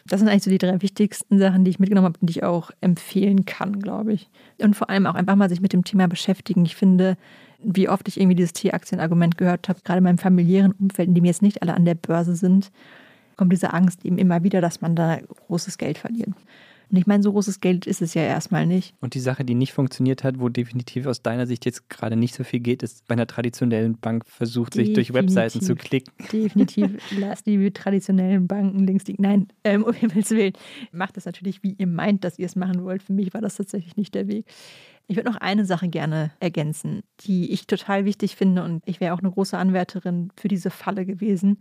Das 0.06 0.20
sind 0.20 0.28
eigentlich 0.28 0.42
so 0.42 0.50
die 0.50 0.58
drei 0.58 0.82
wichtigsten 0.82 1.38
Sachen, 1.38 1.64
die 1.64 1.70
ich 1.70 1.78
mitgenommen 1.78 2.06
habe 2.06 2.18
und 2.20 2.28
die 2.28 2.32
ich 2.32 2.44
auch 2.44 2.70
empfehlen 2.80 3.46
kann, 3.46 3.80
glaube 3.80 4.12
ich. 4.12 4.28
Und 4.60 4.76
vor 4.76 4.90
allem 4.90 5.06
auch 5.06 5.14
einfach 5.14 5.36
mal 5.36 5.48
sich 5.48 5.60
mit 5.60 5.72
dem 5.72 5.84
Thema 5.84 6.08
beschäftigen. 6.08 6.64
Ich 6.64 6.76
finde, 6.76 7.16
wie 7.62 7.88
oft 7.88 8.06
ich 8.08 8.18
irgendwie 8.18 8.36
dieses 8.36 8.52
T-Aktien-Argument 8.52 9.38
gehört 9.38 9.68
habe, 9.68 9.80
gerade 9.82 9.98
in 9.98 10.04
meinem 10.04 10.18
familiären 10.18 10.72
Umfeld, 10.72 11.08
in 11.08 11.14
dem 11.14 11.24
jetzt 11.24 11.42
nicht 11.42 11.62
alle 11.62 11.74
an 11.74 11.84
der 11.84 11.94
Börse 11.94 12.36
sind, 12.36 12.70
kommt 13.36 13.52
diese 13.52 13.72
Angst 13.72 14.04
eben 14.04 14.18
immer 14.18 14.42
wieder, 14.42 14.60
dass 14.60 14.80
man 14.82 14.94
da 14.94 15.18
großes 15.46 15.78
Geld 15.78 15.96
verliert. 15.96 16.30
Und 16.90 16.96
ich 16.96 17.06
meine, 17.06 17.22
so 17.22 17.32
großes 17.32 17.60
Geld 17.60 17.86
ist 17.86 18.02
es 18.02 18.14
ja 18.14 18.22
erstmal 18.22 18.66
nicht. 18.66 18.94
Und 19.00 19.14
die 19.14 19.20
Sache, 19.20 19.44
die 19.44 19.54
nicht 19.54 19.72
funktioniert 19.72 20.24
hat, 20.24 20.40
wo 20.40 20.48
definitiv 20.48 21.06
aus 21.06 21.22
deiner 21.22 21.46
Sicht 21.46 21.64
jetzt 21.64 21.88
gerade 21.88 22.16
nicht 22.16 22.34
so 22.34 22.42
viel 22.42 22.58
geht, 22.58 22.82
ist 22.82 23.06
bei 23.06 23.12
einer 23.12 23.28
traditionellen 23.28 23.96
Bank 23.96 24.24
versucht, 24.26 24.74
sich 24.74 24.92
durch 24.92 25.08
Definitiv. 25.08 25.36
Webseiten 25.36 25.64
zu 25.64 25.76
klicken. 25.76 26.12
Definitiv 26.32 26.90
lasst 27.16 27.46
die 27.46 27.70
traditionellen 27.70 28.48
Banken 28.48 28.86
links 28.86 29.06
liegen. 29.06 29.22
Nein, 29.22 29.48
ähm, 29.62 29.84
um 29.84 29.92
Himmels 29.92 30.30
Willen. 30.30 30.54
Macht 30.90 31.16
das 31.16 31.26
natürlich, 31.26 31.62
wie 31.62 31.76
ihr 31.78 31.86
meint, 31.86 32.24
dass 32.24 32.38
ihr 32.38 32.46
es 32.46 32.56
machen 32.56 32.82
wollt. 32.82 33.04
Für 33.04 33.12
mich 33.12 33.32
war 33.32 33.40
das 33.40 33.54
tatsächlich 33.54 33.96
nicht 33.96 34.14
der 34.14 34.26
Weg. 34.26 34.46
Ich 35.06 35.16
würde 35.16 35.30
noch 35.30 35.40
eine 35.40 35.64
Sache 35.64 35.88
gerne 35.88 36.32
ergänzen, 36.40 37.02
die 37.20 37.52
ich 37.52 37.66
total 37.66 38.04
wichtig 38.04 38.36
finde 38.36 38.64
und 38.64 38.82
ich 38.86 39.00
wäre 39.00 39.14
auch 39.14 39.20
eine 39.20 39.30
große 39.30 39.56
Anwärterin 39.56 40.30
für 40.36 40.48
diese 40.48 40.70
Falle 40.70 41.06
gewesen. 41.06 41.58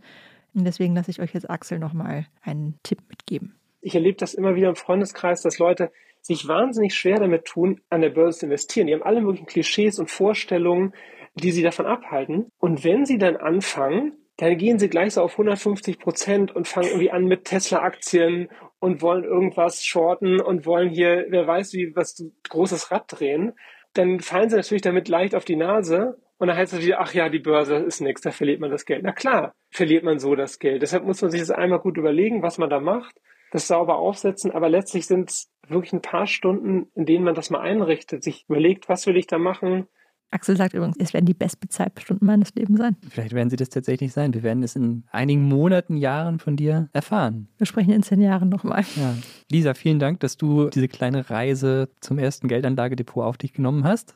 Und 0.54 0.64
deswegen 0.64 0.94
lasse 0.94 1.12
ich 1.12 1.20
euch 1.20 1.34
jetzt 1.34 1.48
Axel 1.48 1.78
nochmal 1.78 2.26
einen 2.42 2.74
Tipp 2.82 2.98
mitgeben. 3.08 3.54
Ich 3.80 3.94
erlebe 3.94 4.18
das 4.18 4.34
immer 4.34 4.54
wieder 4.54 4.68
im 4.68 4.76
Freundeskreis, 4.76 5.42
dass 5.42 5.58
Leute 5.58 5.90
sich 6.20 6.46
wahnsinnig 6.46 6.94
schwer 6.94 7.18
damit 7.18 7.46
tun, 7.46 7.80
an 7.88 8.02
der 8.02 8.10
Börse 8.10 8.40
zu 8.40 8.46
investieren. 8.46 8.86
Die 8.86 8.94
haben 8.94 9.02
alle 9.02 9.20
möglichen 9.20 9.46
Klischees 9.46 9.98
und 9.98 10.10
Vorstellungen, 10.10 10.92
die 11.34 11.50
sie 11.50 11.62
davon 11.62 11.86
abhalten. 11.86 12.50
Und 12.58 12.84
wenn 12.84 13.06
sie 13.06 13.18
dann 13.18 13.36
anfangen, 13.36 14.16
dann 14.36 14.56
gehen 14.56 14.78
sie 14.78 14.88
gleich 14.88 15.14
so 15.14 15.22
auf 15.22 15.32
150 15.32 15.98
Prozent 15.98 16.54
und 16.54 16.66
fangen 16.66 16.88
irgendwie 16.88 17.10
an 17.10 17.24
mit 17.24 17.44
Tesla-Aktien 17.44 18.48
und 18.78 19.02
wollen 19.02 19.24
irgendwas 19.24 19.84
shorten 19.84 20.40
und 20.40 20.66
wollen 20.66 20.88
hier, 20.88 21.26
wer 21.28 21.46
weiß 21.46 21.74
wie, 21.74 21.94
was 21.94 22.24
großes 22.48 22.90
Rad 22.90 23.04
drehen. 23.08 23.52
Dann 23.92 24.20
fallen 24.20 24.48
sie 24.48 24.56
natürlich 24.56 24.82
damit 24.82 25.08
leicht 25.08 25.34
auf 25.34 25.44
die 25.44 25.56
Nase 25.56 26.18
und 26.38 26.48
dann 26.48 26.56
heißt 26.56 26.72
es 26.72 26.80
wieder, 26.82 27.00
ach 27.00 27.12
ja, 27.12 27.28
die 27.28 27.38
Börse 27.38 27.76
ist 27.76 28.00
nichts, 28.00 28.22
da 28.22 28.30
verliert 28.30 28.60
man 28.60 28.70
das 28.70 28.86
Geld. 28.86 29.02
Na 29.04 29.12
klar, 29.12 29.54
verliert 29.70 30.04
man 30.04 30.18
so 30.18 30.34
das 30.34 30.58
Geld. 30.58 30.80
Deshalb 30.80 31.04
muss 31.04 31.20
man 31.20 31.30
sich 31.30 31.40
das 31.40 31.50
einmal 31.50 31.80
gut 31.80 31.98
überlegen, 31.98 32.42
was 32.42 32.56
man 32.56 32.70
da 32.70 32.80
macht, 32.80 33.20
das 33.50 33.66
sauber 33.66 33.96
aufsetzen, 33.96 34.50
aber 34.50 34.68
letztlich 34.68 35.06
sind 35.06 35.30
es 35.30 35.50
wirklich 35.68 35.92
ein 35.92 36.02
paar 36.02 36.26
Stunden, 36.26 36.90
in 36.94 37.06
denen 37.06 37.24
man 37.24 37.34
das 37.34 37.50
mal 37.50 37.60
einrichtet, 37.60 38.22
sich 38.22 38.44
überlegt, 38.48 38.88
was 38.88 39.06
will 39.06 39.16
ich 39.16 39.26
da 39.26 39.38
machen, 39.38 39.88
Axel 40.32 40.56
sagt 40.56 40.74
übrigens, 40.74 40.96
es 40.98 41.12
werden 41.12 41.26
die 41.26 41.34
bestbezahlten 41.34 42.00
Stunden 42.00 42.24
meines 42.24 42.54
Lebens 42.54 42.78
sein. 42.78 42.96
Vielleicht 43.08 43.32
werden 43.32 43.50
sie 43.50 43.56
das 43.56 43.68
tatsächlich 43.68 44.12
sein. 44.12 44.32
Wir 44.32 44.44
werden 44.44 44.62
es 44.62 44.76
in 44.76 45.04
einigen 45.10 45.42
Monaten, 45.42 45.96
Jahren 45.96 46.38
von 46.38 46.56
dir 46.56 46.88
erfahren. 46.92 47.48
Wir 47.58 47.66
sprechen 47.66 47.92
in 47.92 48.02
zehn 48.02 48.20
Jahren 48.20 48.48
nochmal. 48.48 48.84
Ja. 48.94 49.14
Lisa, 49.50 49.74
vielen 49.74 49.98
Dank, 49.98 50.20
dass 50.20 50.36
du 50.36 50.68
diese 50.68 50.86
kleine 50.86 51.30
Reise 51.30 51.88
zum 52.00 52.18
ersten 52.18 52.46
Geldanlagedepot 52.46 53.24
auf 53.24 53.38
dich 53.38 53.52
genommen 53.52 53.82
hast. 53.82 54.14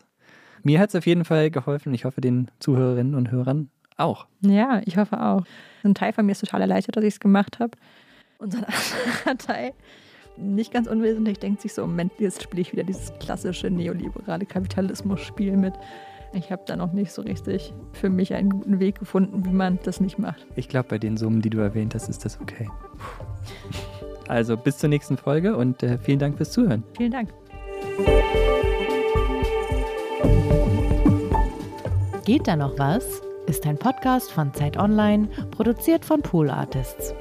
Mir 0.62 0.79
hat 0.79 0.90
es 0.90 0.94
auf 0.94 1.07
jeden 1.07 1.25
Fall 1.25 1.51
geholfen. 1.51 1.92
Ich 1.94 2.05
hoffe, 2.05 2.20
den 2.20 2.51
Zuhörerinnen 2.61 3.16
und 3.16 3.33
Hörern 3.33 3.70
auch. 3.97 4.27
Ja, 4.40 4.83
ich 4.85 4.97
hoffe 4.97 5.20
auch. 5.20 5.44
Ein 5.83 5.94
Teil 5.94 6.12
von 6.12 6.25
mir 6.27 6.33
ist 6.33 6.40
total 6.40 6.61
erleichtert, 6.61 6.97
dass 6.97 7.05
ich 7.05 7.14
es 7.14 7.20
gemacht 7.20 7.59
habe. 7.59 7.77
Und 8.38 8.53
so 8.53 8.59
ein 8.59 8.64
anderer 8.64 9.38
Teil, 9.38 9.73
nicht 10.37 10.73
ganz 10.73 10.88
unwesentlich, 10.88 11.38
denkt 11.38 11.61
sich 11.61 11.75
so, 11.75 11.87
Moment, 11.87 12.12
jetzt 12.18 12.42
spiele 12.42 12.62
ich 12.62 12.73
wieder 12.73 12.83
dieses 12.83 13.12
klassische 13.20 13.70
neoliberale 13.70 14.47
Kapitalismus-Spiel 14.47 15.57
mit. 15.57 15.75
Ich 16.33 16.51
habe 16.51 16.62
da 16.66 16.75
noch 16.75 16.92
nicht 16.92 17.12
so 17.12 17.23
richtig 17.23 17.73
für 17.92 18.11
mich 18.11 18.35
einen 18.35 18.51
guten 18.51 18.81
Weg 18.81 18.99
gefunden, 18.99 19.44
wie 19.44 19.53
man 19.53 19.79
das 19.85 20.01
nicht 20.01 20.18
macht. 20.18 20.44
Ich 20.57 20.68
glaube, 20.68 20.88
bei 20.88 20.99
den 20.99 21.16
Summen, 21.16 21.40
die 21.42 21.51
du 21.51 21.59
erwähnt 21.59 21.94
hast, 21.94 22.09
ist 22.09 22.25
das 22.25 22.40
okay. 22.40 22.68
Also 24.27 24.57
bis 24.57 24.79
zur 24.79 24.88
nächsten 24.88 25.16
Folge 25.16 25.57
und 25.57 25.83
äh, 25.83 25.99
vielen 25.99 26.18
Dank 26.18 26.37
fürs 26.37 26.51
Zuhören. 26.51 26.83
Vielen 26.97 27.12
Dank. 27.12 27.29
Geht 32.25 32.49
da 32.49 32.57
noch 32.57 32.79
was? 32.79 33.20
Ist 33.47 33.66
ein 33.66 33.77
Podcast 33.77 34.33
von 34.33 34.53
Zeit 34.55 34.79
Online, 34.79 35.29
produziert 35.51 36.05
von 36.05 36.23
Pool 36.23 36.49
Artists. 36.49 37.14